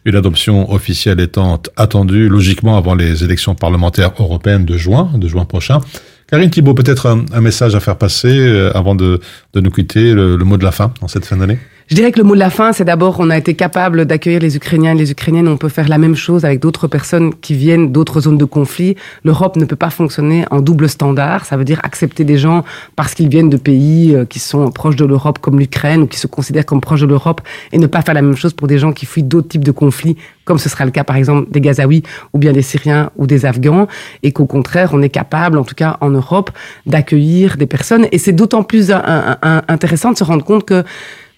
Une 0.06 0.16
adoption 0.16 0.72
officielle 0.72 1.20
étant 1.20 1.60
attendue 1.78 2.30
logiquement 2.30 2.78
avant 2.78 2.94
les 2.94 3.24
élections 3.24 3.56
parlementaires 3.56 4.12
européennes 4.20 4.66
de 4.66 4.78
juin, 4.78 5.10
de 5.16 5.28
juin 5.28 5.46
prochain. 5.46 5.80
Karine 6.28 6.50
Thibault, 6.50 6.76
peut-être 6.76 7.08
un, 7.08 7.42
message 7.42 7.76
à 7.76 7.80
faire 7.80 7.98
passer 7.98 8.36
euh, 8.38 8.76
avant 8.76 8.94
de, 8.96 9.20
de 9.54 9.62
nous 9.62 9.72
quitter, 9.72 10.14
le 10.14 10.38
mot 10.38 10.58
de 10.58 10.64
la 10.64 10.72
fin 10.72 10.94
en 11.02 11.08
cette 11.08 11.26
fin 11.26 11.38
d'année? 11.38 11.58
Je 11.88 11.94
dirais 11.94 12.12
que 12.12 12.18
le 12.18 12.24
mot 12.24 12.34
de 12.34 12.40
la 12.40 12.50
fin, 12.50 12.74
c'est 12.74 12.84
d'abord 12.84 13.18
on 13.20 13.30
a 13.30 13.38
été 13.38 13.54
capable 13.54 14.06
d'accueillir 14.06 14.40
les 14.40 14.56
Ukrainiens 14.56 14.94
et 14.94 14.98
les 14.98 15.12
Ukrainiennes. 15.12 15.48
On 15.48 15.58
peut 15.58 15.70
faire 15.70 15.88
la 15.88 16.00
même 16.00 16.16
chose 16.16 16.44
avec 16.44 16.60
d'autres 16.60 16.88
personnes 16.88 17.32
qui 17.32 17.54
viennent 17.54 17.92
d'autres 17.92 18.22
zones 18.22 18.40
de 18.40 18.46
conflit. 18.46 18.96
L'Europe 19.24 19.56
ne 19.56 19.66
peut 19.66 19.76
pas 19.76 19.92
fonctionner 19.92 20.46
en 20.50 20.62
double 20.62 20.90
standard. 20.90 21.46
Ça 21.46 21.58
veut 21.58 21.64
dire 21.64 21.80
accepter 21.84 22.24
des 22.24 22.40
gens 22.40 22.64
parce 22.96 23.14
qu'ils 23.14 23.30
viennent 23.30 23.52
de 23.52 23.58
pays 23.58 24.16
euh, 24.16 24.26
qui 24.26 24.40
sont 24.40 24.72
proches 24.72 24.96
de 24.96 25.06
l'Europe, 25.06 25.38
comme 25.38 25.60
l'Ukraine, 25.60 26.02
ou 26.02 26.08
qui 26.08 26.18
se 26.18 26.26
considèrent 26.26 26.66
comme 26.66 26.82
proches 26.82 27.02
de 27.02 27.06
l'Europe, 27.06 27.42
et 27.72 27.78
ne 27.78 27.86
pas 27.86 28.02
faire 28.02 28.16
la 28.16 28.24
même 28.24 28.36
chose 28.36 28.54
pour 28.54 28.68
des 28.68 28.80
gens 28.80 28.92
qui 28.92 29.06
fuient 29.06 29.22
d'autres 29.22 29.50
types 29.50 29.64
de 29.64 29.72
conflits, 29.72 30.18
comme 30.44 30.58
ce 30.58 30.70
sera 30.70 30.86
le 30.86 30.92
cas 30.92 31.04
par 31.04 31.18
exemple 31.18 31.52
des 31.52 31.62
Gazaouis 31.62 32.02
ou 32.34 32.40
bien 32.40 32.52
des 32.52 32.64
Syriens 32.64 33.12
ou 33.16 33.28
des 33.28 33.46
Afghans, 33.46 33.88
et 34.24 34.32
qu'au 34.32 34.48
contraire, 34.48 34.90
on 34.94 35.04
est 35.04 35.10
capable, 35.10 35.60
en 35.60 35.64
tout 35.64 35.76
cas 35.76 35.98
en 36.02 36.10
Europe, 36.10 36.50
d'accueillir 36.88 37.58
des 37.58 37.68
personnes. 37.68 38.08
Et 38.12 38.18
c'est 38.18 38.34
d'autant 38.34 38.64
plus 38.64 38.92
un, 38.92 39.38
intéressant 39.68 40.12
de 40.12 40.18
se 40.18 40.24
rendre 40.24 40.44
compte 40.44 40.66
que 40.66 40.84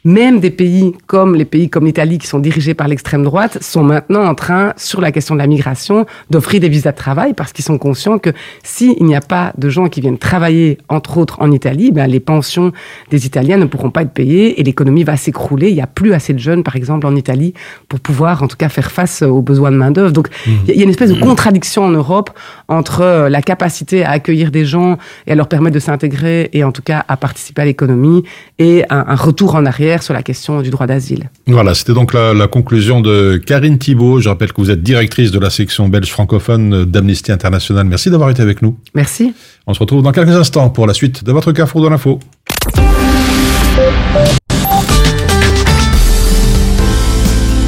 même 0.07 0.39
des 0.39 0.51
pays 0.51 0.93
comme 1.05 1.35
les 1.35 1.43
pays 1.43 1.69
comme 1.69 1.85
l'Italie 1.85 2.17
qui 2.17 2.27
sont 2.27 2.39
dirigés 2.39 2.73
par 2.73 2.87
l'extrême 2.87 3.23
droite 3.23 3.61
sont 3.61 3.83
maintenant 3.83 4.23
en 4.23 4.35
train, 4.35 4.71
sur 4.77 5.01
la 5.01 5.11
question 5.11 5.35
de 5.35 5.39
la 5.39 5.47
migration, 5.47 6.05
d'offrir 6.29 6.61
des 6.61 6.69
visas 6.69 6.93
de 6.93 6.97
travail 6.97 7.33
parce 7.33 7.51
qu'ils 7.51 7.65
sont 7.65 7.77
conscients 7.77 8.17
que 8.17 8.29
s'il 8.63 9.03
n'y 9.03 9.17
a 9.17 9.21
pas 9.21 9.51
de 9.57 9.67
gens 9.69 9.89
qui 9.89 9.99
viennent 9.99 10.17
travailler, 10.17 10.77
entre 10.87 11.17
autres 11.17 11.41
en 11.41 11.51
Italie, 11.51 11.91
ben, 11.91 12.07
les 12.07 12.21
pensions 12.21 12.71
des 13.11 13.25
Italiens 13.25 13.57
ne 13.57 13.65
pourront 13.65 13.91
pas 13.91 14.03
être 14.03 14.13
payées 14.13 14.59
et 14.59 14.63
l'économie 14.63 15.03
va 15.03 15.17
s'écrouler. 15.17 15.69
Il 15.69 15.75
n'y 15.75 15.81
a 15.81 15.87
plus 15.87 16.13
assez 16.13 16.33
de 16.33 16.39
jeunes, 16.39 16.63
par 16.63 16.77
exemple, 16.77 17.05
en 17.05 17.15
Italie 17.15 17.53
pour 17.89 17.99
pouvoir, 17.99 18.43
en 18.43 18.47
tout 18.47 18.57
cas, 18.57 18.69
faire 18.69 18.91
face 18.91 19.21
aux 19.21 19.41
besoins 19.41 19.71
de 19.71 19.77
main-d'œuvre. 19.77 20.11
Donc, 20.11 20.29
il 20.45 20.75
y 20.75 20.79
a 20.79 20.83
une 20.83 20.89
espèce 20.89 21.11
de 21.11 21.19
contradiction 21.19 21.83
en 21.83 21.89
Europe 21.89 22.29
entre 22.69 23.01
euh, 23.01 23.29
la 23.29 23.41
capacité 23.41 24.05
à 24.05 24.11
accueillir 24.11 24.51
des 24.51 24.63
gens 24.63 24.97
et 25.25 25.33
à 25.33 25.35
leur 25.35 25.49
permettre 25.49 25.73
de 25.73 25.79
s'intégrer 25.79 26.49
et, 26.53 26.63
en 26.63 26.71
tout 26.71 26.81
cas, 26.81 27.03
à 27.09 27.17
participer 27.17 27.63
à 27.63 27.65
l'économie 27.65 28.23
et 28.57 28.83
un 28.89 29.15
retour 29.15 29.55
en 29.55 29.65
arrière 29.65 29.96
sur 30.03 30.13
la 30.13 30.23
question 30.23 30.61
du 30.61 30.69
droit 30.69 30.87
d'asile. 30.87 31.29
Voilà, 31.47 31.73
c'était 31.73 31.93
donc 31.93 32.13
la, 32.13 32.33
la, 32.33 32.47
conclusion 32.47 33.01
de 33.01 33.41
Karine 33.45 33.77
Thibault. 33.77 34.19
Je 34.19 34.29
rappelle 34.29 34.53
que 34.53 34.61
vous 34.61 34.71
êtes 34.71 34.83
directrice 34.83 35.31
de 35.31 35.39
la 35.39 35.49
section 35.49 35.89
belge 35.89 36.09
francophone 36.09 36.85
d'Amnesty 36.85 37.31
International. 37.31 37.85
Merci 37.85 38.09
d'avoir 38.09 38.29
été 38.29 38.41
avec 38.41 38.61
nous. 38.61 38.77
Merci. 38.93 39.33
On 39.65 39.73
se 39.73 39.79
retrouve 39.79 40.01
dans 40.01 40.11
quelques 40.11 40.35
instants 40.35 40.69
pour 40.69 40.87
la 40.87 40.93
suite 40.93 41.23
de 41.23 41.31
votre 41.31 41.51
Carrefour 41.51 41.81
de 41.81 41.89
l'info. 41.89 42.19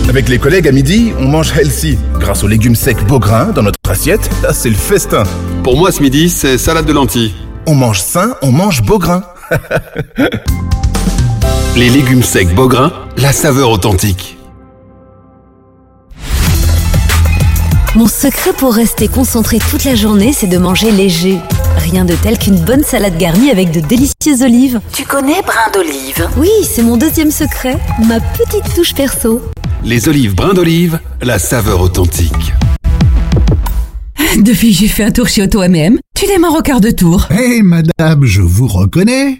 Avec 0.09 0.27
les 0.27 0.39
collègues 0.39 0.67
à 0.67 0.71
midi, 0.71 1.13
on 1.19 1.27
mange 1.27 1.55
healthy. 1.55 1.95
Grâce 2.19 2.43
aux 2.43 2.47
légumes 2.47 2.73
secs 2.73 3.05
Beaugrain 3.07 3.51
dans 3.51 3.61
notre 3.61 3.77
assiette, 3.87 4.27
là 4.41 4.53
c'est 4.53 4.69
le 4.69 4.75
festin. 4.75 5.23
Pour 5.63 5.77
moi 5.77 5.91
ce 5.91 6.01
midi, 6.01 6.29
c'est 6.29 6.57
salade 6.57 6.85
de 6.85 6.93
lentilles. 6.93 7.31
On 7.67 7.75
mange 7.75 8.01
sain, 8.01 8.35
on 8.41 8.51
mange 8.51 8.81
Beaugrain. 8.81 9.21
Les 11.75 11.89
légumes 11.89 12.23
secs 12.23 12.53
Beaugrain, 12.53 12.91
la 13.17 13.31
saveur 13.31 13.69
authentique. 13.71 14.37
Mon 17.95 18.07
secret 18.07 18.51
pour 18.53 18.73
rester 18.73 19.07
concentré 19.07 19.59
toute 19.59 19.83
la 19.83 19.95
journée, 19.95 20.33
c'est 20.33 20.47
de 20.47 20.57
manger 20.57 20.91
léger. 20.91 21.37
Rien 21.77 22.05
de 22.05 22.13
tel 22.15 22.37
qu'une 22.37 22.59
bonne 22.59 22.83
salade 22.83 23.17
garnie 23.17 23.49
avec 23.49 23.71
de 23.71 23.79
délicieuses 23.79 24.41
olives. 24.41 24.79
Tu 24.93 25.03
connais 25.03 25.41
brin 25.41 25.71
d'olive? 25.73 26.29
Oui, 26.37 26.49
c'est 26.63 26.83
mon 26.83 26.97
deuxième 26.97 27.31
secret, 27.31 27.77
ma 28.07 28.19
petite 28.19 28.73
touche 28.75 28.93
perso. 28.93 29.41
Les 29.83 30.07
olives 30.07 30.35
brin 30.35 30.53
d'olive, 30.53 30.99
la 31.21 31.39
saveur 31.39 31.81
authentique. 31.81 32.53
Depuis, 34.37 34.73
j'ai 34.73 34.87
fait 34.87 35.03
un 35.03 35.11
tour 35.11 35.27
chez 35.27 35.41
Auto 35.43 35.61
MM. 35.67 35.97
Tu 36.15 36.27
démarres 36.27 36.55
au 36.55 36.61
quart 36.61 36.81
de 36.81 36.91
tour. 36.91 37.27
Hé, 37.31 37.55
hey, 37.55 37.61
madame, 37.63 38.25
je 38.25 38.41
vous 38.41 38.67
reconnais. 38.67 39.39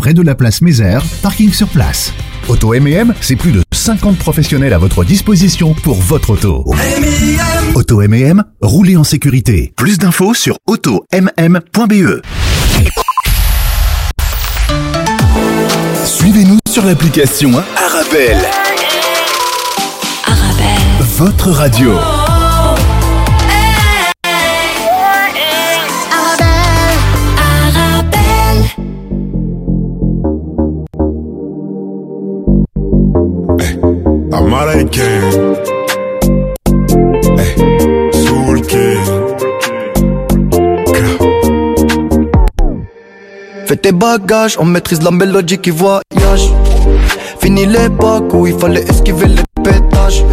près 0.00 0.14
de 0.14 0.22
la 0.22 0.34
place 0.34 0.62
Mézère, 0.62 1.04
parking 1.22 1.52
sur 1.52 1.68
place. 1.68 2.14
Auto 2.48 2.72
M&M, 2.72 3.14
c'est 3.20 3.36
plus 3.36 3.52
de 3.52 3.62
50 3.70 4.16
professionnels 4.16 4.72
à 4.72 4.78
votre 4.78 5.04
disposition 5.04 5.74
pour 5.74 6.00
votre 6.00 6.30
auto. 6.30 6.64
Auto 7.74 8.00
M&M, 8.00 8.42
roulez 8.62 8.96
en 8.96 9.04
sécurité. 9.04 9.74
Plus 9.76 9.98
d'infos 9.98 10.32
sur 10.32 10.56
automm.be. 10.66 12.22
Suivez-nous 16.06 16.58
sur 16.68 16.86
l'application 16.86 17.52
Arabelle. 17.76 18.40
Arabelle. 20.26 21.06
Votre 21.18 21.50
radio. 21.50 22.19
King. 38.68 39.00
Fais 43.66 43.76
tes 43.76 43.92
bagages, 43.92 44.56
on 44.58 44.64
maîtrise 44.64 45.02
la 45.02 45.12
mélodie 45.12 45.58
qui 45.58 45.70
voyage. 45.70 46.50
Fini 47.40 47.64
l'époque 47.66 48.34
où 48.34 48.46
il 48.48 48.58
fallait 48.58 48.82
esquiver 48.82 49.28
les 49.28 49.49
pétages. 49.72 50.24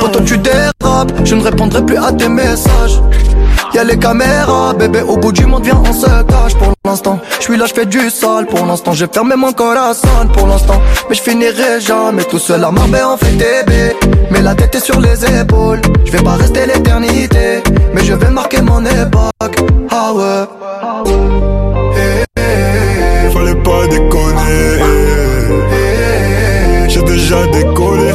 Quand 0.00 0.24
tu 0.24 0.38
dérapes, 0.38 1.12
je 1.24 1.34
ne 1.34 1.42
répondrai 1.42 1.84
plus 1.84 1.96
à 1.96 2.12
tes 2.12 2.28
messages. 2.28 3.00
Y'a 3.74 3.84
les 3.84 3.98
caméras, 3.98 4.74
bébé, 4.74 5.00
au 5.02 5.16
bout 5.16 5.30
du 5.32 5.46
monde, 5.46 5.62
viens, 5.64 5.80
on 5.88 5.92
se 5.92 6.06
cache 6.06 6.54
pour 6.58 6.72
l'instant. 6.84 7.20
Je 7.38 7.44
suis 7.44 7.56
là, 7.56 7.66
je 7.66 7.74
fais 7.74 7.86
du 7.86 8.10
sale 8.10 8.46
pour 8.46 8.66
l'instant. 8.66 8.92
J'ai 8.92 9.06
fermé 9.06 9.36
mon 9.36 9.52
corazon 9.52 10.08
pour 10.32 10.46
l'instant. 10.48 10.80
Mais 11.08 11.14
je 11.14 11.22
finirai 11.22 11.80
jamais 11.80 12.24
tout 12.24 12.40
seul 12.40 12.64
à 12.64 12.70
Marbella, 12.72 13.10
on 13.10 13.16
fait 13.16 13.30
bébés. 13.32 13.94
Mais 14.32 14.42
la 14.42 14.54
tête 14.56 14.74
est 14.74 14.84
sur 14.84 15.00
les 15.00 15.24
épaules. 15.40 15.80
Je 16.04 16.10
vais 16.10 16.22
pas 16.22 16.34
rester 16.34 16.66
l'éternité. 16.66 17.62
Mais 17.94 18.04
je 18.04 18.14
vais 18.14 18.30
marquer 18.30 18.60
mon 18.60 18.84
époque. 18.84 19.56
Ah 19.90 20.12
ouais. 20.14 20.44
Fallait 23.32 23.54
pas 23.54 23.86
déconner. 23.88 24.60
J'ai 26.88 27.02
déjà 27.02 27.46
décollé. 27.46 28.10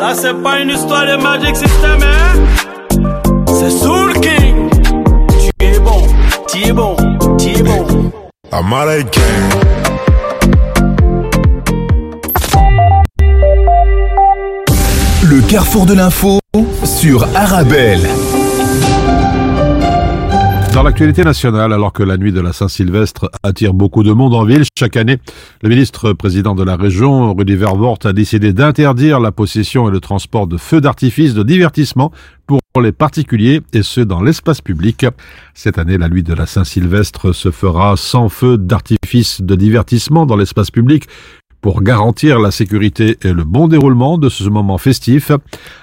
Ça 0.00 0.14
c'est 0.14 0.42
pas 0.42 0.58
une 0.60 0.70
histoire 0.70 1.04
de 1.06 1.22
Magic 1.22 1.54
System, 1.54 1.98
hein? 2.02 3.44
C'est 3.48 3.68
Soul 3.68 4.14
King 4.20 4.70
Tu 5.38 5.66
es 5.66 5.78
bon, 5.78 6.02
tu 6.48 6.66
es 6.66 6.72
bon, 6.72 6.96
tu 7.36 7.50
es 7.50 7.62
bon. 7.62 7.86
Le 15.22 15.42
carrefour 15.42 15.84
de 15.84 15.92
l'info 15.92 16.40
sur 16.84 17.28
Arabelle. 17.36 18.08
Dans 20.80 20.84
l'actualité 20.84 21.24
nationale, 21.24 21.74
alors 21.74 21.92
que 21.92 22.02
la 22.02 22.16
nuit 22.16 22.32
de 22.32 22.40
la 22.40 22.54
Saint-Sylvestre 22.54 23.30
attire 23.42 23.74
beaucoup 23.74 24.02
de 24.02 24.12
monde 24.12 24.34
en 24.34 24.46
ville, 24.46 24.64
chaque 24.78 24.96
année, 24.96 25.18
le 25.60 25.68
ministre 25.68 26.14
président 26.14 26.54
de 26.54 26.64
la 26.64 26.74
région, 26.74 27.34
Rudy 27.34 27.54
Vervoort, 27.54 27.98
a 28.04 28.14
décidé 28.14 28.54
d'interdire 28.54 29.20
la 29.20 29.30
possession 29.30 29.90
et 29.90 29.92
le 29.92 30.00
transport 30.00 30.46
de 30.46 30.56
feux 30.56 30.80
d'artifice 30.80 31.34
de 31.34 31.42
divertissement 31.42 32.12
pour 32.46 32.80
les 32.80 32.92
particuliers 32.92 33.60
et 33.74 33.82
ceux 33.82 34.06
dans 34.06 34.22
l'espace 34.22 34.62
public. 34.62 35.04
Cette 35.52 35.76
année, 35.76 35.98
la 35.98 36.08
nuit 36.08 36.22
de 36.22 36.32
la 36.32 36.46
Saint-Sylvestre 36.46 37.34
se 37.34 37.50
fera 37.50 37.94
sans 37.98 38.30
feux 38.30 38.56
d'artifice 38.56 39.42
de 39.42 39.54
divertissement 39.56 40.24
dans 40.24 40.36
l'espace 40.36 40.70
public 40.70 41.08
pour 41.60 41.82
garantir 41.82 42.38
la 42.38 42.50
sécurité 42.50 43.18
et 43.22 43.32
le 43.32 43.44
bon 43.44 43.68
déroulement 43.68 44.18
de 44.18 44.28
ce 44.28 44.44
moment 44.44 44.78
festif. 44.78 45.32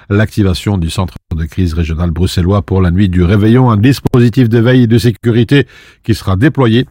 L'activation 0.09 0.77
du 0.77 0.89
centre 0.89 1.15
de 1.35 1.45
crise 1.45 1.73
régional 1.73 2.11
bruxellois 2.11 2.61
pour 2.61 2.81
la 2.81 2.91
nuit 2.91 3.09
du 3.09 3.23
réveillon, 3.23 3.69
un 3.69 3.77
dispositif 3.77 4.49
de 4.49 4.59
veille 4.59 4.83
et 4.83 4.87
de 4.87 4.97
sécurité 4.97 5.67
qui 6.03 6.15
sera 6.15 6.35
déployé. 6.35 6.85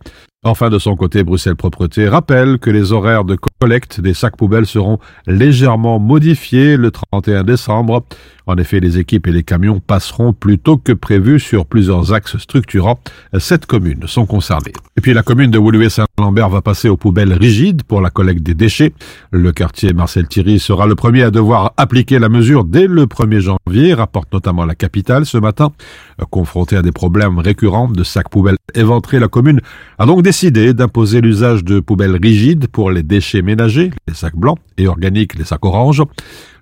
Enfin, 0.45 0.71
de 0.71 0.79
son 0.79 0.95
côté, 0.95 1.25
Bruxelles 1.25 1.57
Propreté 1.57 2.09
rappelle 2.09 2.59
que 2.59 2.71
les 2.71 2.93
horaires 2.93 3.25
de 3.25 3.37
collecte 3.61 4.01
des 4.01 4.15
sacs 4.15 4.37
poubelles 4.37 4.67
seront 4.67 5.01
légèrement 5.27 5.99
modifiés 5.99 6.77
le 6.77 6.93
31 6.93 7.43
décembre. 7.43 8.05
En 8.49 8.57
effet, 8.59 8.79
les 8.79 8.99
équipes 8.99 9.27
et 9.27 9.33
les 9.33 9.43
camions 9.43 9.81
passeront 9.81 10.33
plus 10.33 10.59
tôt 10.59 10.77
que 10.77 10.93
prévu 10.93 11.41
sur 11.41 11.67
plusieurs 11.67 12.13
axes 12.13 12.39
structurants. 12.39 13.01
Sept 13.37 13.67
communes 13.67 14.07
sont 14.07 14.25
concernées. 14.25 14.73
Et 14.97 15.01
puis 15.01 15.15
la 15.15 15.25
commune 15.25 15.51
de 15.51 15.59
Woluwe-Saint-Lambert 15.59 16.49
va 16.49 16.63
passer 16.63 16.89
aux 16.89 16.97
poubelles 16.97 17.33
rigides 17.33 17.83
pour 17.83 18.01
la 18.01 18.11
collecte 18.11 18.45
des 18.45 18.55
déchets. 18.55 18.93
Le 19.33 19.51
quartier 19.51 19.93
Marcel 19.93 20.29
Thierry 20.29 20.61
sera 20.61 20.87
le 20.87 20.95
premier 20.95 21.25
à 21.25 21.33
devoir 21.33 21.73
appliquer 21.77 22.21
la 22.21 22.29
mesure 22.29 22.65
dès 22.65 22.87
le 22.87 23.07
1er 23.07 23.41
janvier, 23.41 23.95
rapporte 23.95 24.33
notamment 24.33 24.65
la 24.65 24.77
capitale 24.77 25.27
ce 25.27 25.39
matin. 25.39 25.73
Confrontée 26.31 26.77
à 26.77 26.83
des 26.83 26.93
problèmes 26.93 27.41
récurrents 27.41 27.89
de 27.89 28.05
sacs 28.05 28.29
poubelles 28.29 28.59
éventrés, 28.75 29.19
la 29.19 29.29
commune 29.29 29.61
a 29.99 30.07
donc 30.07 30.23
décidé 30.23 30.73
d'imposer 30.73 31.21
l'usage 31.21 31.65
de 31.65 31.81
poubelles 31.81 32.19
rigides 32.23 32.69
pour 32.69 32.93
les 32.93 33.03
déchets 33.03 33.43
ménagers, 33.43 33.91
les 34.07 34.15
sacs 34.15 34.37
blancs, 34.37 34.59
et 34.79 34.87
organiques, 34.87 35.35
les 35.35 35.45
sacs 35.45 35.65
oranges. 35.65 36.03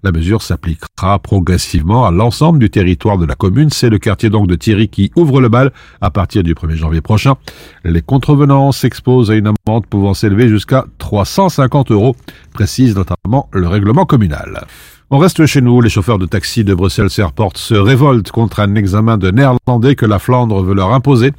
La 0.04 0.12
mesure 0.12 0.42
s'appliquera 0.42 1.18
progressivement 1.18 2.04
à 2.04 2.10
l'ensemble 2.10 2.58
du 2.58 2.68
territoire 2.68 3.16
de 3.16 3.24
la 3.24 3.36
commune. 3.36 3.70
C'est 3.70 3.88
le 3.88 3.98
quartier 3.98 4.28
donc 4.28 4.48
de 4.48 4.54
Thierry 4.54 4.88
qui 4.88 5.10
ouvre 5.16 5.40
le 5.40 5.48
bal 5.48 5.72
à 6.02 6.10
partir 6.10 6.42
du 6.42 6.52
1er 6.52 6.74
janvier 6.74 7.00
prochain. 7.00 7.36
Les 7.84 8.02
contrevenants 8.02 8.70
s'exposent 8.70 9.30
à 9.30 9.34
une 9.34 9.46
amende 9.66 9.86
pouvant 9.86 10.12
s'élever 10.12 10.50
jusqu'à 10.50 10.84
350 10.98 11.90
euros, 11.90 12.14
précise 12.52 12.94
notamment 12.94 13.48
le 13.54 13.66
règlement 13.66 14.04
communal. 14.04 14.66
On 15.08 15.16
reste 15.16 15.46
chez 15.46 15.62
nous. 15.62 15.80
Les 15.80 15.88
chauffeurs 15.88 16.18
de 16.18 16.26
taxi 16.26 16.64
de 16.64 16.74
Bruxelles 16.74 17.08
Airport 17.16 17.56
se 17.56 17.74
révoltent 17.74 18.30
contre 18.30 18.60
un 18.60 18.74
examen 18.74 19.16
de 19.16 19.30
néerlandais 19.30 19.94
que 19.94 20.04
la 20.04 20.18
Flandre 20.18 20.62
veut 20.62 20.74
leur 20.74 20.92
imposer. 20.92 21.32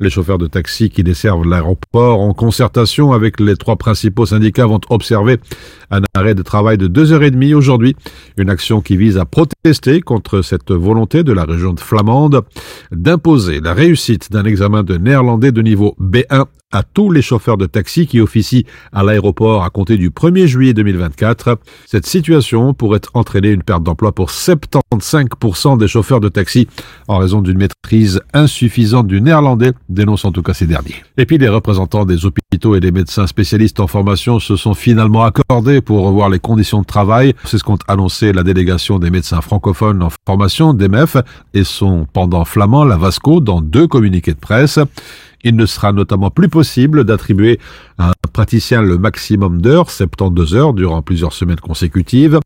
Les 0.00 0.10
chauffeurs 0.10 0.38
de 0.38 0.46
taxi 0.46 0.90
qui 0.90 1.02
desservent 1.02 1.44
l'aéroport 1.44 2.20
en 2.20 2.32
concertation 2.32 3.12
avec 3.12 3.40
les 3.40 3.56
trois 3.56 3.74
principaux 3.74 4.26
syndicats 4.26 4.66
vont 4.66 4.80
observer 4.90 5.38
un 5.90 6.02
arrêt 6.14 6.36
de 6.36 6.42
travail 6.42 6.78
de 6.78 6.86
deux 6.86 7.12
heures 7.12 7.24
et 7.24 7.32
demie 7.32 7.52
aujourd'hui. 7.52 7.96
Une 8.36 8.48
action 8.48 8.80
qui 8.80 8.96
vise 8.96 9.18
à 9.18 9.24
protester 9.24 10.00
contre 10.00 10.42
cette 10.42 10.70
volonté 10.70 11.24
de 11.24 11.32
la 11.32 11.44
région 11.44 11.72
de 11.72 11.80
Flamande 11.80 12.44
d'imposer 12.92 13.60
la 13.60 13.74
réussite 13.74 14.30
d'un 14.30 14.44
examen 14.44 14.84
de 14.84 14.96
néerlandais 14.96 15.50
de 15.50 15.62
niveau 15.62 15.96
B1 16.00 16.44
à 16.70 16.82
tous 16.82 17.10
les 17.10 17.22
chauffeurs 17.22 17.56
de 17.56 17.66
taxi 17.66 18.06
qui 18.06 18.20
officient 18.20 18.64
à 18.92 19.02
l'aéroport 19.02 19.64
à 19.64 19.70
compter 19.70 19.96
du 19.96 20.10
1er 20.10 20.46
juillet 20.46 20.74
2024. 20.74 21.58
Cette 21.86 22.06
situation 22.06 22.74
pourrait 22.74 23.00
entraîner 23.14 23.48
une 23.48 23.62
perte 23.62 23.82
d'emploi 23.82 24.12
pour 24.12 24.28
75% 24.30 25.78
des 25.78 25.88
chauffeurs 25.88 26.20
de 26.20 26.28
taxi 26.28 26.68
en 27.08 27.18
raison 27.18 27.40
d'une 27.40 27.56
maîtrise 27.56 28.20
insuffisante 28.34 29.06
du 29.06 29.22
néerlandais, 29.22 29.72
dénoncent 29.88 30.24
en 30.24 30.32
tout 30.32 30.42
cas 30.42 30.54
ces 30.54 30.66
derniers. 30.66 31.04
Et 31.16 31.26
puis 31.26 31.38
les 31.38 31.48
représentants 31.48 32.04
des 32.04 32.26
hôpitaux 32.26 32.74
et 32.74 32.80
des 32.80 32.92
médecins 32.92 33.26
spécialistes 33.26 33.80
en 33.80 33.86
formation 33.86 34.38
se 34.38 34.56
sont 34.56 34.74
finalement 34.74 35.24
accordés 35.24 35.80
pour 35.80 36.04
revoir 36.04 36.28
les 36.28 36.38
conditions 36.38 36.80
de 36.80 36.86
travail. 36.86 37.34
C'est 37.44 37.58
ce 37.58 37.64
qu'ont 37.64 37.78
annoncé 37.88 38.32
la 38.32 38.42
délégation 38.42 38.98
des 38.98 39.10
médecins 39.10 39.40
francophones 39.40 40.02
en 40.02 40.10
formation, 40.26 40.74
DEMEF, 40.74 41.16
et 41.54 41.64
son 41.64 42.06
pendant 42.12 42.44
flamand, 42.44 42.84
la 42.84 42.96
Vasco, 42.96 43.40
dans 43.40 43.60
deux 43.60 43.86
communiqués 43.86 44.32
de 44.32 44.38
presse. 44.38 44.78
Il 45.44 45.54
ne 45.54 45.66
sera 45.66 45.92
notamment 45.92 46.30
plus 46.30 46.48
possible 46.48 47.04
d'attribuer 47.04 47.60
à 47.96 48.10
un 48.10 48.12
praticien 48.32 48.82
le 48.82 48.98
maximum 48.98 49.62
d'heures, 49.62 49.90
72 49.90 50.54
heures, 50.54 50.74
durant 50.74 51.00
plusieurs 51.00 51.32
semaines 51.32 51.60
consécutives. 51.60 52.40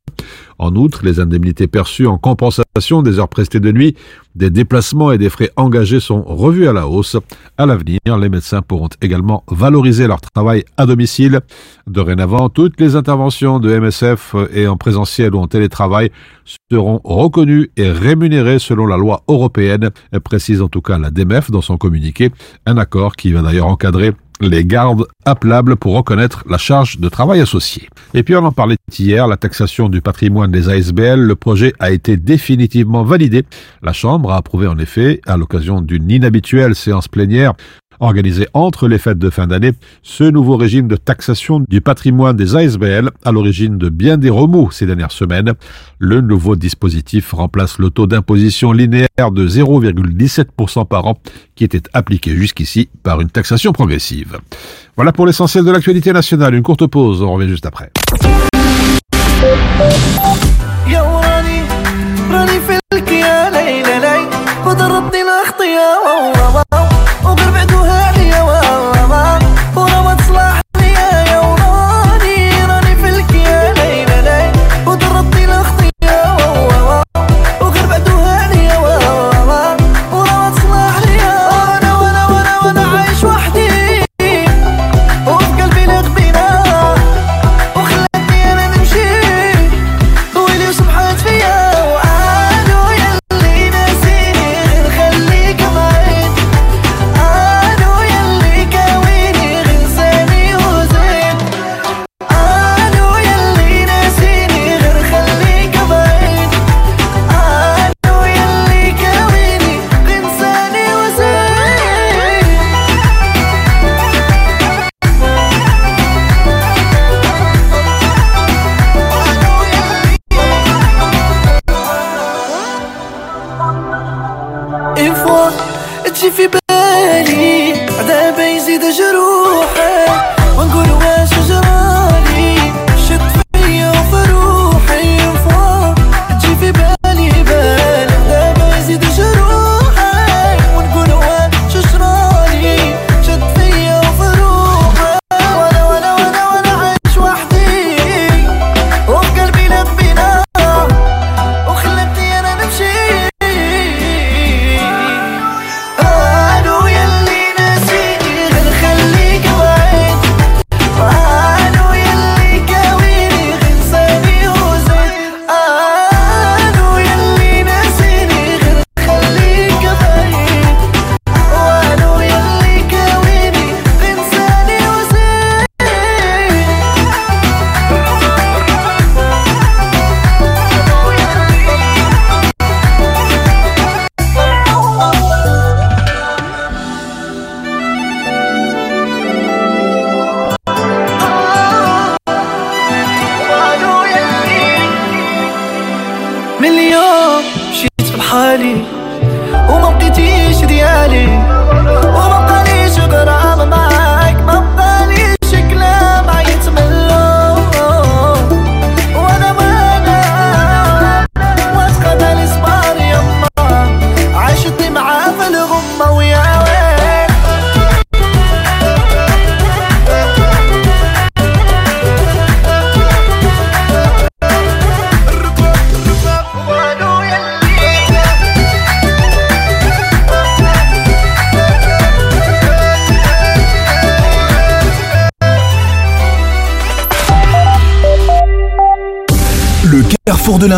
En 0.62 0.76
outre, 0.76 1.04
les 1.04 1.18
indemnités 1.18 1.66
perçues 1.66 2.06
en 2.06 2.18
compensation 2.18 3.02
des 3.02 3.18
heures 3.18 3.28
prestées 3.28 3.58
de 3.58 3.72
nuit, 3.72 3.96
des 4.36 4.48
déplacements 4.48 5.10
et 5.10 5.18
des 5.18 5.28
frais 5.28 5.50
engagés 5.56 5.98
sont 5.98 6.22
revus 6.22 6.68
à 6.68 6.72
la 6.72 6.86
hausse. 6.86 7.16
À 7.58 7.66
l'avenir, 7.66 7.98
les 8.06 8.28
médecins 8.28 8.62
pourront 8.62 8.88
également 9.00 9.42
valoriser 9.50 10.06
leur 10.06 10.20
travail 10.20 10.64
à 10.76 10.86
domicile. 10.86 11.40
Dorénavant, 11.88 12.48
toutes 12.48 12.80
les 12.80 12.94
interventions 12.94 13.58
de 13.58 13.76
MSF 13.76 14.36
et 14.54 14.68
en 14.68 14.76
présentiel 14.76 15.34
ou 15.34 15.40
en 15.40 15.48
télétravail 15.48 16.12
seront 16.70 17.00
reconnues 17.02 17.72
et 17.76 17.90
rémunérées 17.90 18.60
selon 18.60 18.86
la 18.86 18.96
loi 18.96 19.24
européenne, 19.26 19.90
précise 20.22 20.62
en 20.62 20.68
tout 20.68 20.80
cas 20.80 20.96
la 20.96 21.10
DMF 21.10 21.50
dans 21.50 21.60
son 21.60 21.76
communiqué, 21.76 22.30
un 22.66 22.76
accord 22.76 23.16
qui 23.16 23.32
va 23.32 23.42
d'ailleurs 23.42 23.66
encadrer 23.66 24.12
les 24.42 24.64
gardes 24.64 25.06
appelables 25.24 25.76
pour 25.76 25.94
reconnaître 25.94 26.44
la 26.48 26.58
charge 26.58 26.98
de 26.98 27.08
travail 27.08 27.40
associée. 27.40 27.88
Et 28.14 28.22
puis 28.22 28.34
on 28.36 28.44
en 28.44 28.52
parlait 28.52 28.76
hier, 28.98 29.26
la 29.26 29.36
taxation 29.36 29.88
du 29.88 30.00
patrimoine 30.00 30.50
des 30.50 30.68
ASBL, 30.68 31.20
le 31.20 31.36
projet 31.36 31.72
a 31.78 31.90
été 31.90 32.16
définitivement 32.16 33.04
validé. 33.04 33.44
La 33.82 33.92
Chambre 33.92 34.32
a 34.32 34.36
approuvé 34.36 34.66
en 34.66 34.78
effet, 34.78 35.20
à 35.26 35.36
l'occasion 35.36 35.80
d'une 35.80 36.10
inhabituelle 36.10 36.74
séance 36.74 37.08
plénière, 37.08 37.54
Organisé 38.00 38.46
entre 38.54 38.88
les 38.88 38.98
fêtes 38.98 39.18
de 39.18 39.30
fin 39.30 39.46
d'année, 39.46 39.72
ce 40.02 40.24
nouveau 40.24 40.56
régime 40.56 40.88
de 40.88 40.96
taxation 40.96 41.60
du 41.68 41.80
patrimoine 41.80 42.36
des 42.36 42.56
ASBL, 42.56 43.10
à 43.24 43.32
l'origine 43.32 43.78
de 43.78 43.88
bien 43.88 44.16
des 44.16 44.30
remous 44.30 44.70
ces 44.70 44.86
dernières 44.86 45.12
semaines, 45.12 45.52
le 45.98 46.20
nouveau 46.20 46.56
dispositif 46.56 47.32
remplace 47.32 47.78
le 47.78 47.90
taux 47.90 48.06
d'imposition 48.06 48.72
linéaire 48.72 49.30
de 49.32 49.46
0,17% 49.46 50.86
par 50.86 51.06
an 51.06 51.18
qui 51.54 51.64
était 51.64 51.82
appliqué 51.92 52.34
jusqu'ici 52.34 52.88
par 53.02 53.20
une 53.20 53.30
taxation 53.30 53.72
progressive. 53.72 54.38
Voilà 54.96 55.12
pour 55.12 55.26
l'essentiel 55.26 55.64
de 55.64 55.70
l'actualité 55.70 56.12
nationale. 56.12 56.54
Une 56.54 56.62
courte 56.62 56.86
pause, 56.86 57.22
on 57.22 57.32
revient 57.32 57.48
juste 57.48 57.66
après. 57.66 57.90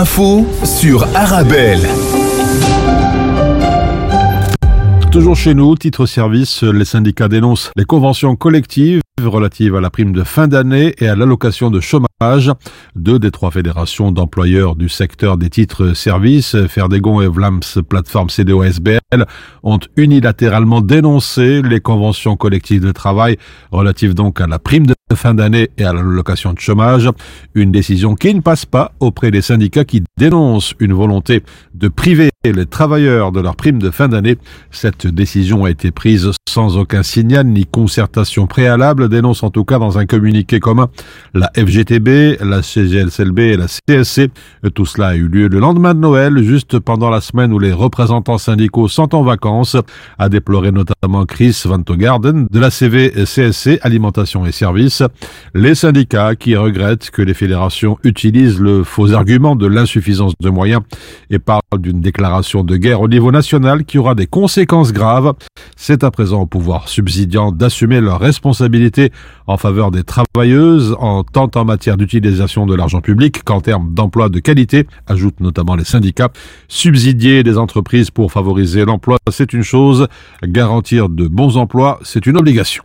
L'info 0.05 0.47
sur 0.65 1.03
Arabelle. 1.17 1.81
Toujours 5.11 5.35
chez 5.35 5.55
nous, 5.55 5.77
titre 5.77 6.05
service, 6.05 6.63
les 6.63 6.85
syndicats 6.85 7.29
dénoncent 7.29 7.71
les 7.75 7.87
conventions 7.87 8.37
collectives 8.37 9.01
relatives 9.23 9.75
à 9.77 9.81
la 9.81 9.89
prime 9.89 10.13
de 10.13 10.23
fin 10.23 10.47
d'année 10.47 10.95
et 10.99 11.09
à 11.09 11.17
l'allocation 11.17 11.71
de 11.71 11.81
chômage. 11.81 12.14
Deux 12.97 13.19
des 13.19 13.31
trois 13.31 13.51
fédérations 13.51 14.13
d'employeurs 14.13 14.77
du 14.77 14.89
secteur 14.89 15.37
des 15.37 15.51
titres 15.51 15.95
services, 15.95 16.57
Ferdegon 16.69 17.21
et 17.21 17.29
Vlams 17.29 17.61
Plateforme 17.89 18.29
CDO-SBL, 18.29 19.27
ont 19.63 19.79
unilatéralement 19.97 20.81
dénoncé 20.81 21.61
les 21.63 21.81
conventions 21.81 22.37
collectives 22.37 22.85
de 22.85 22.93
travail 22.93 23.37
relatives 23.73 24.15
donc 24.15 24.41
à 24.41 24.47
la 24.47 24.59
prime 24.59 24.87
de 24.87 24.95
fin 25.15 25.35
d'année 25.35 25.69
et 25.77 25.85
à 25.85 25.93
l'allocation 25.93 26.53
de 26.53 26.61
chômage. 26.61 27.11
Une 27.55 27.71
décision 27.73 28.15
qui 28.15 28.35
ne 28.35 28.41
passe 28.41 28.65
pas 28.65 28.93
auprès 29.01 29.31
des 29.31 29.43
syndicats 29.43 29.85
qui 29.85 30.03
dénoncent 30.17 30.75
une 30.81 30.93
volonté 30.93 31.43
de 31.75 31.89
priver 31.89 32.31
les 32.45 32.67
travailleurs 32.67 33.33
de 33.33 33.41
leur 33.41 33.57
prime 33.57 33.79
de 33.79 33.91
fin 33.91 34.09
d'année. 34.09 34.37
Cette 34.71 35.07
décision 35.07 35.65
a 35.65 35.71
été 35.71 35.91
prise 35.91 36.31
sans 36.49 36.77
aucun 36.77 37.03
signal 37.03 37.47
ni 37.47 37.67
concertation 37.67 38.47
préalable, 38.47 39.09
dénonce 39.09 39.43
en 39.43 39.51
tout 39.51 39.65
cas 39.65 39.79
dans 39.79 39.99
un 39.99 40.07
communiqué 40.07 40.61
commun 40.61 40.89
la 41.33 41.51
FGTB, 41.57 42.09
la 42.41 42.63
CGLCLB 42.63 43.39
et 43.39 43.57
la 43.57 43.67
CSC. 43.67 44.31
Tout 44.75 44.87
cela 44.87 45.09
a 45.09 45.15
eu 45.15 45.29
lieu 45.29 45.49
le 45.49 45.59
lendemain 45.59 45.95
de 45.95 46.01
Noël, 46.01 46.43
juste 46.43 46.79
pendant 46.79 47.11
la 47.11 47.21
semaine 47.21 47.53
où 47.53 47.59
les 47.59 47.73
représentants 47.73 48.39
syndicaux 48.39 48.89
sont 48.89 49.15
en 49.15 49.23
vacances, 49.23 49.77
a 50.19 50.29
déploré 50.29 50.73
notamment 50.73 51.25
Chris 51.27 51.63
Van 51.65 51.83
Togarden 51.83 52.47
de 52.51 52.61
la 52.61 52.71
CV 52.71 53.11
CSC 53.11 53.79
Alimentation 53.83 54.47
et 54.47 54.53
Services. 54.53 55.03
Les 55.55 55.75
syndicats 55.75 56.37
qui 56.37 56.57
regrettent 56.57 57.11
que 57.11 57.23
les 57.23 57.35
fédérations 57.35 57.99
utilisent 58.05 58.61
le 58.61 58.85
faux 58.85 59.13
argument 59.13 59.57
de 59.57 59.67
l'insuffisance 59.67 60.35
de 60.41 60.51
moyens 60.51 60.83
et 61.31 61.39
parlent 61.39 61.61
d'une 61.79 62.01
déclaration 62.01 62.65
de 62.65 62.77
guerre 62.77 63.01
au 63.01 63.09
niveau 63.09 63.33
national 63.33 63.85
qui 63.85 63.99
aura 63.99 64.15
des 64.15 64.27
conséquences 64.27 64.93
graves. 64.93 65.35
C'est 65.77 66.05
à 66.05 66.11
présent 66.11 66.43
au 66.43 66.47
pouvoir 66.47 66.89
subsidiant 66.89 67.53
d'assumer 67.53 68.01
leurs 68.01 68.21
responsabilités 68.21 69.11
en 69.47 69.57
faveur 69.57 69.91
des 69.91 70.05
travailleuses, 70.05 70.97
en 70.99 71.23
tant 71.25 71.51
en 71.55 71.65
matière 71.65 71.94
d'utilisation 71.97 72.67
de 72.67 72.75
l'argent 72.75 73.01
public 73.01 73.43
qu'en 73.45 73.61
termes 73.61 73.93
d'emploi 73.95 74.29
de 74.29 74.39
qualité, 74.39 74.87
ajoutent 75.07 75.41
notamment 75.41 75.77
les 75.77 75.85
syndicats. 75.85 76.31
Subsidier 76.69 77.43
des 77.43 77.59
entreprises 77.59 78.11
pour 78.11 78.33
favoriser 78.33 78.85
l'emploi, 78.85 79.19
c'est 79.31 79.53
une 79.53 79.63
chose. 79.63 80.09
Garantir 80.43 81.09
de 81.09 81.29
bons 81.29 81.57
emplois, 81.57 81.99
c'est 82.03 82.27
une 82.27 82.37
obligation. 82.37 82.85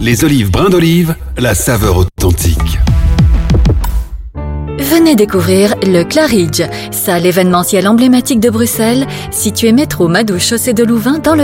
Les 0.00 0.24
olives 0.24 0.50
brins 0.50 0.70
d'olive, 0.70 1.14
la 1.38 1.54
saveur 1.54 1.96
authentique. 1.96 2.78
Venez 4.78 5.14
découvrir 5.14 5.74
le 5.82 6.02
Claridge, 6.02 6.62
salle 6.90 7.26
événementielle 7.26 7.86
emblématique 7.86 8.40
de 8.40 8.50
Bruxelles, 8.50 9.06
située 9.30 9.72
métro 9.72 10.08
Madouche 10.08 10.48
chaussée 10.48 10.74
de 10.74 10.84
Louvain 10.84 11.18
dans 11.18 11.36
le 11.36 11.43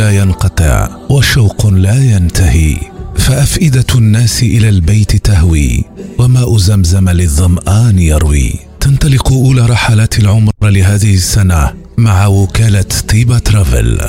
لا 0.00 0.10
ينقطع 0.10 0.88
وشوق 1.10 1.66
لا 1.66 2.04
ينتهي 2.04 2.76
فأفئدة 3.16 3.86
الناس 3.94 4.42
إلى 4.42 4.68
البيت 4.68 5.16
تهوي 5.16 5.84
وماء 6.18 6.56
زمزم 6.56 7.08
للظمآن 7.08 7.98
يروي. 7.98 8.52
تنطلق 8.80 9.32
أولى 9.32 9.66
رحلات 9.66 10.18
العمر 10.18 10.52
لهذه 10.62 11.14
السنة 11.14 11.72
مع 11.98 12.26
وكالة 12.26 12.84
طيبة 13.08 13.38
ترافل. 13.38 14.00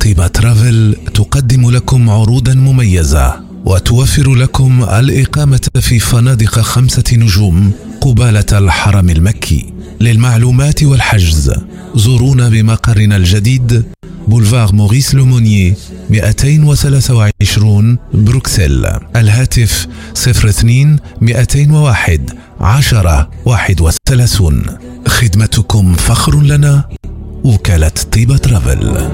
طيبة 0.00 0.26
ترافل 0.26 0.96
تقدم 1.14 1.70
لكم 1.70 2.10
عروضا 2.10 2.54
مميزة. 2.54 3.43
وتوفر 3.64 4.34
لكم 4.34 4.82
الإقامة 4.82 5.60
في 5.80 5.98
فنادق 5.98 6.60
خمسة 6.60 7.04
نجوم 7.12 7.72
قبالة 8.00 8.58
الحرم 8.58 9.10
المكي 9.10 9.72
للمعلومات 10.00 10.82
والحجز. 10.82 11.52
زورونا 11.94 12.48
بمقرنا 12.48 13.16
الجديد 13.16 13.84
بولفار 14.28 14.72
موريس 14.72 15.14
لومونيي 15.14 15.74
223 16.10 17.98
بروكسل. 18.14 18.86
الهاتف 19.16 19.86
02 20.14 20.98
201 21.20 22.30
10 22.60 23.30
31 23.44 24.62
خدمتكم 25.08 25.94
فخر 25.94 26.40
لنا 26.42 26.84
وكالة 27.44 27.92
طيبة 28.12 28.36
ترافل. 28.36 29.10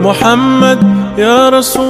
محمد 0.00 1.18
يا 1.18 1.48
رسول 1.48 1.89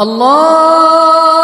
الله 0.00 1.43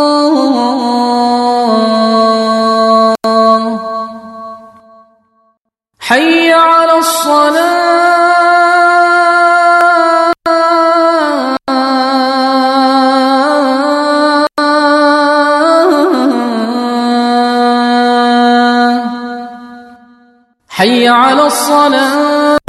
حي 6.11 6.53
على 6.53 6.97
الصلاة. 6.97 8.01
حي 20.69 21.07
على 21.07 21.45
الصلاة. 21.47 22.60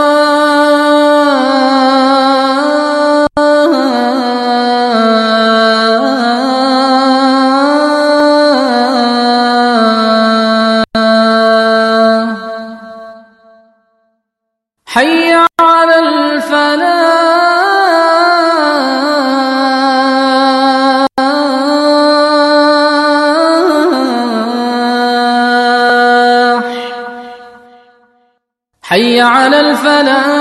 على 29.81 30.40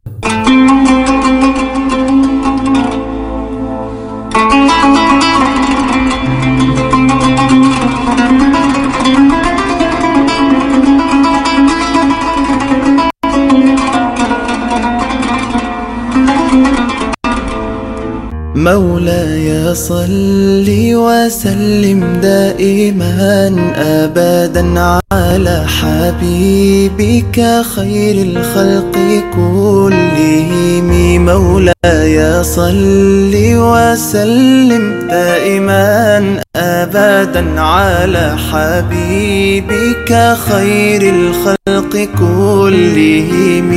مولاي 18.63 19.75
صل 19.75 20.65
وسلم 20.93 22.19
دائما 22.21 23.55
ابدا 23.75 24.79
على 25.11 25.65
حبيبك 25.67 27.61
خير 27.75 28.15
الخلق 28.25 28.95
كلهم. 29.35 30.89
مولاي 31.25 32.43
صل 32.43 33.33
وسلم 33.35 35.07
دائما 35.09 36.41
ابدا 36.55 37.61
على 37.61 38.35
حبيبك 38.51 40.11
خير 40.49 41.01
الخلق 41.15 41.93
كلهم. 42.19 43.71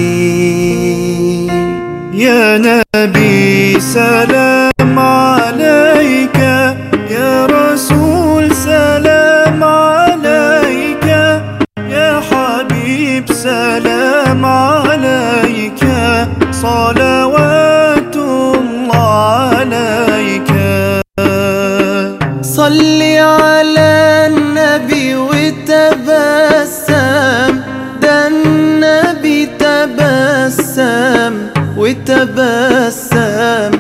يا 2.15 2.59
نبي 2.59 3.81
سلام. 3.81 4.54
سلام 8.65 9.61
عليك 9.65 11.07
يا 11.91 12.21
حبيب 12.31 13.33
سلام 13.33 14.45
عليك. 14.45 15.85
صلوات 16.51 18.17
الله 18.17 19.57
عليك. 19.57 20.53
صل 22.43 23.03
على 23.37 23.93
النبي 24.33 25.17
وتبسم. 25.17 26.73
ده 28.03 28.27
النبي 28.27 29.47
تبسم 29.47 31.35
وتبسم. 31.77 33.71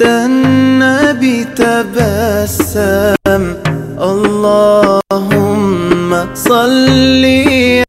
ده 0.00 0.26
النبي 0.26 1.44
تبسم. 1.44 3.19
اللهم 4.26 6.10
صلي 6.34 7.84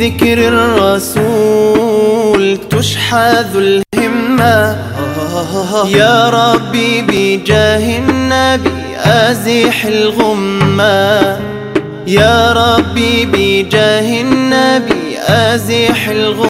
بذكر 0.00 0.38
الرسول 0.48 2.44
تشحذ 2.70 3.56
الهمة. 3.56 4.76
يا 5.88 6.30
ربي 6.30 7.02
بجاه 7.02 7.98
النبي 7.98 8.96
أزح 8.96 9.84
الغمة. 9.84 11.38
يا 12.06 12.52
ربي 12.52 13.26
بجاه 13.26 14.20
النبي 14.20 15.18
أزح 15.18 16.08
الغمة. 16.08 16.49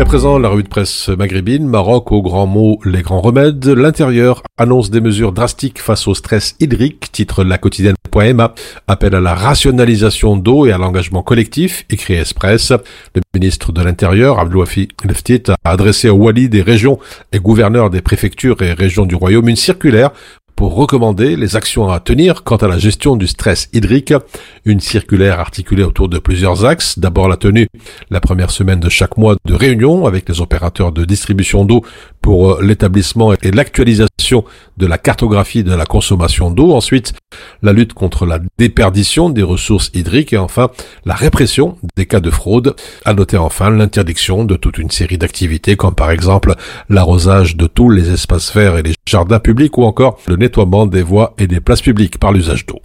À 0.00 0.04
présent, 0.06 0.38
la 0.38 0.48
revue 0.48 0.62
de 0.62 0.68
presse 0.68 1.10
maghrébine, 1.10 1.66
Maroc 1.66 2.10
aux 2.10 2.22
grands 2.22 2.46
mots, 2.46 2.80
les 2.86 3.02
grands 3.02 3.20
remèdes. 3.20 3.66
L'intérieur 3.66 4.42
annonce 4.56 4.88
des 4.88 5.02
mesures 5.02 5.32
drastiques 5.32 5.78
face 5.78 6.08
au 6.08 6.14
stress 6.14 6.56
hydrique, 6.58 7.12
titre 7.12 7.44
la 7.44 7.58
quotidienne.ma, 7.58 8.54
appel 8.88 9.14
à 9.14 9.20
la 9.20 9.34
rationalisation 9.34 10.36
d'eau 10.36 10.64
et 10.64 10.72
à 10.72 10.78
l'engagement 10.78 11.22
collectif, 11.22 11.84
écrit 11.90 12.14
Express. 12.14 12.72
Le 13.14 13.20
ministre 13.34 13.72
de 13.72 13.82
l'Intérieur, 13.82 14.38
Abdouafi 14.38 14.88
Leftit, 15.04 15.42
a 15.50 15.70
adressé 15.70 16.08
aux 16.08 16.16
wali 16.16 16.48
des 16.48 16.62
régions 16.62 16.98
et 17.32 17.38
gouverneurs 17.38 17.90
des 17.90 18.00
préfectures 18.00 18.62
et 18.62 18.72
régions 18.72 19.04
du 19.04 19.14
royaume 19.14 19.50
une 19.50 19.56
circulaire 19.56 20.12
pour 20.60 20.74
recommander 20.74 21.36
les 21.36 21.56
actions 21.56 21.88
à 21.90 22.00
tenir 22.00 22.44
quant 22.44 22.58
à 22.58 22.68
la 22.68 22.76
gestion 22.76 23.16
du 23.16 23.26
stress 23.26 23.70
hydrique. 23.72 24.12
Une 24.66 24.80
circulaire 24.80 25.40
articulée 25.40 25.84
autour 25.84 26.10
de 26.10 26.18
plusieurs 26.18 26.66
axes. 26.66 26.98
D'abord 26.98 27.28
la 27.28 27.38
tenue 27.38 27.66
la 28.10 28.20
première 28.20 28.50
semaine 28.50 28.78
de 28.78 28.90
chaque 28.90 29.16
mois 29.16 29.36
de 29.46 29.54
réunion 29.54 30.04
avec 30.04 30.28
les 30.28 30.42
opérateurs 30.42 30.92
de 30.92 31.06
distribution 31.06 31.64
d'eau 31.64 31.82
pour 32.20 32.52
euh, 32.52 32.62
l'établissement 32.62 33.32
et 33.32 33.50
l'actualisation 33.50 34.44
de 34.76 34.86
la 34.86 34.98
cartographie 34.98 35.64
de 35.64 35.74
la 35.74 35.86
consommation 35.86 36.50
d'eau. 36.50 36.72
Ensuite, 36.74 37.14
la 37.62 37.72
lutte 37.72 37.94
contre 37.94 38.26
la 38.26 38.38
déperdition 38.58 39.30
des 39.30 39.42
ressources 39.42 39.90
hydriques 39.94 40.34
et 40.34 40.38
enfin 40.38 40.68
la 41.06 41.14
répression 41.14 41.78
des 41.96 42.04
cas 42.04 42.20
de 42.20 42.30
fraude. 42.30 42.76
À 43.06 43.14
noter 43.14 43.38
enfin 43.38 43.70
l'interdiction 43.70 44.44
de 44.44 44.56
toute 44.56 44.76
une 44.76 44.90
série 44.90 45.16
d'activités 45.16 45.76
comme 45.76 45.94
par 45.94 46.10
exemple 46.10 46.54
l'arrosage 46.90 47.56
de 47.56 47.66
tous 47.66 47.88
les 47.88 48.12
espaces 48.12 48.54
verts 48.54 48.76
et 48.76 48.82
les 48.82 48.94
jardins 49.06 49.40
publics 49.40 49.78
ou 49.78 49.84
encore 49.84 50.18
le 50.26 50.36
nettoiement 50.50 50.86
des 50.86 51.02
voies 51.02 51.34
et 51.38 51.46
des 51.46 51.60
places 51.60 51.80
publiques 51.80 52.18
par 52.18 52.32
l'usage 52.32 52.66
d'eau. 52.66 52.80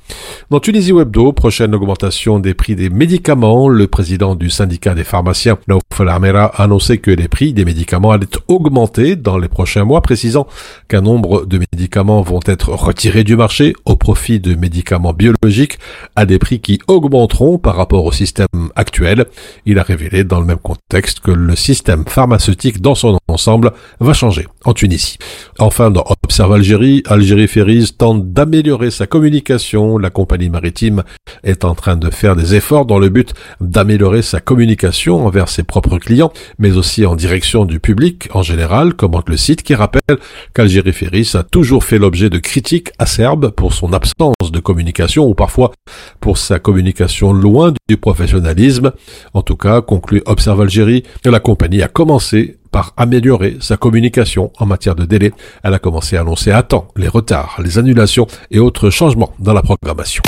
Dans 0.51 0.59
Tunisie 0.59 0.91
Webdo, 0.91 1.33
prochaine 1.33 1.73
augmentation 1.73 2.37
des 2.39 2.53
prix 2.53 2.75
des 2.75 2.91
médicaments. 2.91 3.67
Le 3.67 3.87
président 3.87 4.35
du 4.35 4.51
syndicat 4.51 4.93
des 4.93 5.03
pharmaciens, 5.03 5.57
Naoufal 5.67 6.09
Amera, 6.09 6.45
a 6.45 6.63
annoncé 6.63 6.99
que 6.99 7.09
les 7.09 7.27
prix 7.27 7.53
des 7.53 7.65
médicaments 7.65 8.11
allaient 8.11 8.27
augmenter 8.47 9.15
dans 9.15 9.39
les 9.39 9.47
prochains 9.47 9.83
mois, 9.83 10.01
précisant 10.01 10.45
qu'un 10.87 11.01
nombre 11.01 11.45
de 11.45 11.57
médicaments 11.57 12.21
vont 12.21 12.39
être 12.45 12.69
retirés 12.69 13.23
du 13.23 13.35
marché 13.35 13.73
au 13.85 13.95
profit 13.95 14.39
de 14.39 14.53
médicaments 14.53 15.13
biologiques 15.13 15.79
à 16.15 16.27
des 16.27 16.37
prix 16.37 16.59
qui 16.59 16.79
augmenteront 16.87 17.57
par 17.57 17.75
rapport 17.75 18.05
au 18.05 18.11
système 18.11 18.47
actuel. 18.75 19.25
Il 19.65 19.79
a 19.79 19.83
révélé 19.83 20.23
dans 20.23 20.39
le 20.39 20.45
même 20.45 20.59
contexte 20.59 21.19
que 21.21 21.31
le 21.31 21.55
système 21.55 22.05
pharmaceutique 22.05 22.79
dans 22.79 22.95
son 22.95 23.17
ensemble 23.27 23.71
va 23.99 24.13
changer 24.13 24.47
en 24.65 24.73
Tunisie. 24.73 25.17
Enfin, 25.57 25.89
dans 25.89 26.03
Observe 26.23 26.53
Algérie, 26.53 27.01
Algérie 27.07 27.47
Ferries 27.55 27.93
tente 27.97 28.33
d'améliorer 28.33 28.91
sa 28.91 29.07
communication. 29.07 29.97
La 29.97 30.09
compagnie 30.09 30.49
maritime 30.49 31.03
est 31.45 31.63
en 31.63 31.73
train 31.73 31.95
de 31.95 32.09
faire 32.09 32.35
des 32.35 32.53
efforts 32.53 32.85
dans 32.85 32.99
le 32.99 33.07
but 33.07 33.33
d'améliorer 33.61 34.23
sa 34.23 34.41
communication 34.41 35.25
envers 35.25 35.47
ses 35.47 35.63
propres 35.63 35.97
clients, 35.97 36.33
mais 36.59 36.75
aussi 36.75 37.05
en 37.05 37.15
direction 37.15 37.63
du 37.63 37.79
public 37.79 38.27
en 38.33 38.41
général, 38.41 38.93
commente 38.93 39.29
le 39.29 39.37
site 39.37 39.63
qui 39.63 39.73
rappelle 39.73 40.17
qu'Algérie 40.53 40.91
Ferries 40.91 41.31
a 41.35 41.43
toujours 41.43 41.85
fait 41.85 41.97
l'objet 41.97 42.29
de 42.29 42.39
critiques 42.39 42.91
acerbes 42.99 43.51
pour 43.51 43.71
son 43.71 43.93
absence 43.93 44.51
de 44.51 44.59
communication 44.59 45.25
ou 45.25 45.33
parfois 45.33 45.71
pour 46.19 46.37
sa 46.37 46.59
communication 46.59 47.31
loin 47.31 47.73
du 47.87 47.95
professionnalisme. 47.95 48.91
En 49.33 49.43
tout 49.43 49.55
cas, 49.55 49.79
conclut 49.79 50.21
Observe 50.25 50.59
Algérie, 50.59 51.03
la 51.23 51.39
compagnie 51.39 51.81
a 51.81 51.87
commencé 51.87 52.57
par 52.74 52.92
améliorer 52.96 53.56
sa 53.60 53.76
communication 53.76 54.52
en 54.58 54.66
matière 54.66 54.94
de 54.94 55.04
délai. 55.04 55.32
Elle 55.62 55.74
a 55.74 55.78
commencé 55.78 56.16
à 56.16 56.20
annoncer 56.20 56.50
à 56.52 56.62
temps 56.62 56.88
les 56.96 57.08
retards, 57.08 57.60
les 57.62 57.78
annulations 57.78 58.26
et 58.50 58.58
autres 58.58 58.90
changements 58.90 59.32
dans 59.38 59.52
la 59.52 59.62
programmation. 59.62 60.22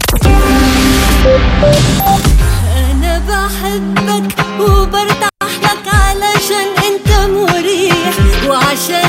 أنا 8.72 9.05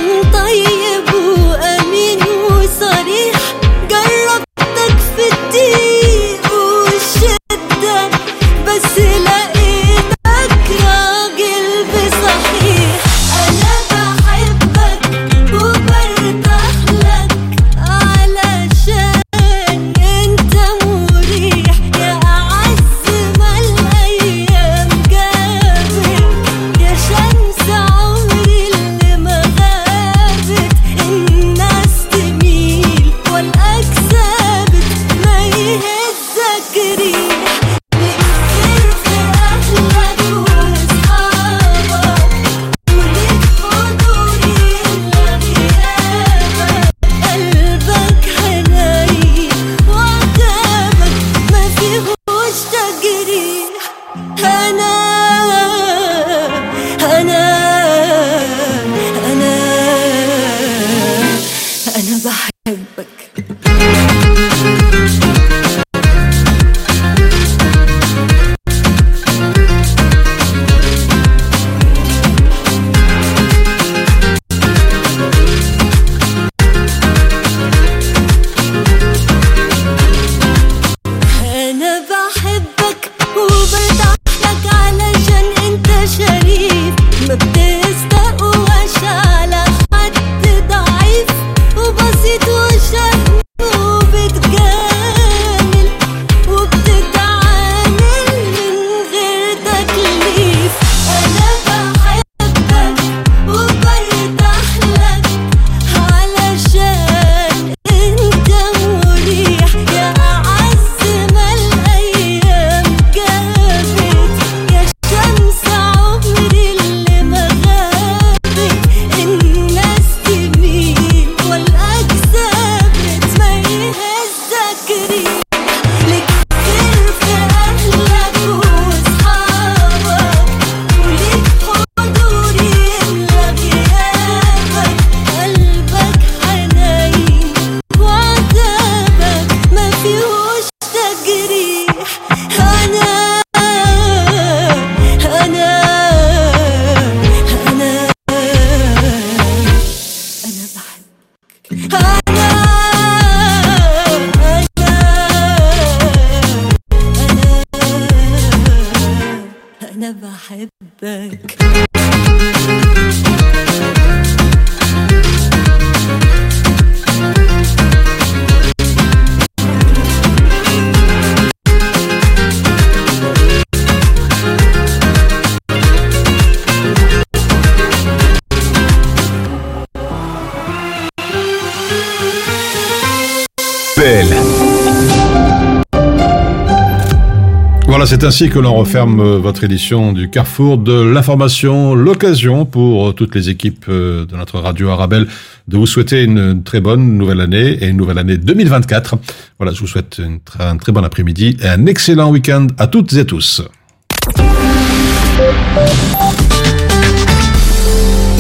C'est 188.21 188.27
ainsi 188.27 188.49
que 188.49 188.59
l'on 188.59 188.75
referme 188.75 189.21
euh, 189.21 189.39
votre 189.39 189.62
édition 189.62 190.12
du 190.12 190.29
Carrefour 190.29 190.77
de 190.79 191.03
l'information. 191.03 191.95
L'occasion 191.95 192.64
pour 192.64 193.09
euh, 193.09 193.12
toutes 193.12 193.35
les 193.37 193.49
équipes 193.49 193.85
euh, 193.89 194.27
de 194.27 194.35
notre 194.35 194.59
radio 194.59 194.89
Arabelle 194.89 195.29
de 195.69 195.77
vous 195.77 195.87
souhaiter 195.87 196.25
une 196.25 196.64
très 196.64 196.81
bonne 196.81 197.16
nouvelle 197.16 197.41
année 197.41 197.79
et 197.81 197.87
une 197.87 197.97
nouvelle 197.97 198.19
année 198.19 198.37
2024. 198.37 199.16
Voilà, 199.59 199.73
je 199.73 199.81
vous 199.81 199.87
souhaite 199.87 200.21
un 200.59 200.77
très 200.79 200.91
bon 200.91 201.05
après-midi 201.05 201.59
et 201.62 201.69
un 201.69 201.87
excellent 201.87 202.31
week-end 202.31 202.66
à 202.79 202.89
toutes 202.89 203.12
et 203.12 203.25
tous. 203.25 203.62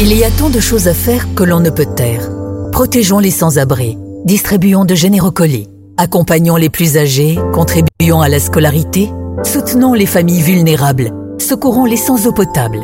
Il 0.00 0.12
y 0.12 0.24
a 0.24 0.30
tant 0.30 0.50
de 0.50 0.60
choses 0.60 0.88
à 0.88 0.94
faire 0.94 1.34
que 1.36 1.44
l'on 1.44 1.60
ne 1.60 1.70
peut 1.70 1.86
taire. 1.96 2.28
Protégeons 2.72 3.20
les 3.20 3.30
sans-abri, 3.30 3.96
distribuons 4.24 4.84
de 4.84 4.96
généreux 4.96 5.30
colis, 5.30 5.68
accompagnons 5.98 6.56
les 6.56 6.68
plus 6.68 6.96
âgés, 6.96 7.38
contribuons 7.52 8.20
à 8.20 8.28
la 8.28 8.40
scolarité, 8.40 9.08
soutenons 9.44 9.94
les 9.94 10.06
familles 10.06 10.42
vulnérables, 10.42 11.10
secourons 11.38 11.84
les 11.84 11.96
sans 11.96 12.26
eau 12.26 12.32
potable, 12.32 12.80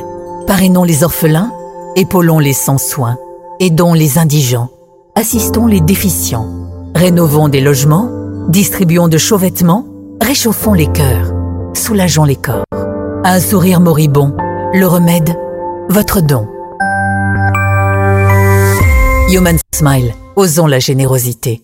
parrainons 0.46 0.84
les 0.84 1.04
orphelins, 1.04 1.52
épaulons 1.96 2.38
les 2.38 2.52
sans 2.52 2.78
soins, 2.78 3.16
aidons 3.60 3.94
les 3.94 4.18
indigents, 4.18 4.70
assistons 5.14 5.66
les 5.66 5.80
déficients, 5.80 6.48
rénovons 6.94 7.48
des 7.48 7.60
logements, 7.60 8.10
distribuons 8.48 9.08
de 9.08 9.18
chauds 9.18 9.38
vêtements, 9.38 9.86
réchauffons 10.20 10.74
les 10.74 10.86
cœurs, 10.86 11.32
soulageons 11.74 12.24
les 12.24 12.36
corps. 12.36 12.64
Un 13.24 13.40
sourire 13.40 13.80
moribond, 13.80 14.34
le 14.74 14.86
remède, 14.86 15.34
votre 15.88 16.20
don. 16.20 16.46
Human 19.30 19.56
Smile, 19.74 20.14
osons 20.36 20.66
la 20.66 20.78
générosité. 20.78 21.63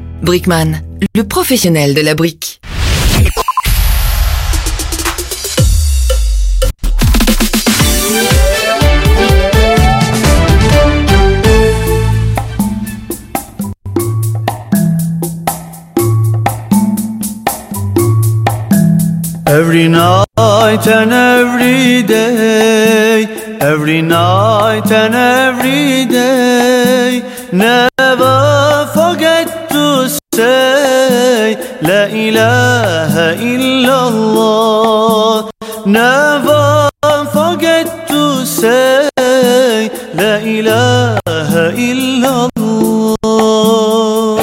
Brickman, 0.21 0.83
le 1.15 1.23
professionnel 1.23 1.93
de 1.93 2.01
la 2.01 2.13
brique. 2.13 2.59
Every 19.47 19.89
night 19.89 20.87
and 20.87 21.11
every 21.11 22.03
day, 22.03 23.27
every 23.59 24.01
night 24.01 24.91
and 24.91 25.15
every 25.15 26.05
day, 26.05 27.21
never 27.51 28.87
forget 28.93 29.60
to 29.73 29.85
say 30.35 31.55
La 31.89 32.01
ilaha 32.25 33.27
illallah 33.51 35.49
Never 35.85 36.89
forget 37.35 37.87
to 38.11 38.21
say 38.45 39.09
La 40.21 40.33
ilaha 40.57 41.65
illallah 41.89 43.19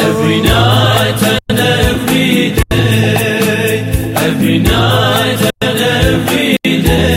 Every 0.08 0.38
night 0.42 1.20
and 1.32 1.58
every 1.58 2.32
day 2.70 3.84
Every 4.28 4.58
night 4.58 5.40
and 5.68 5.78
every 6.04 6.50
day 6.64 7.07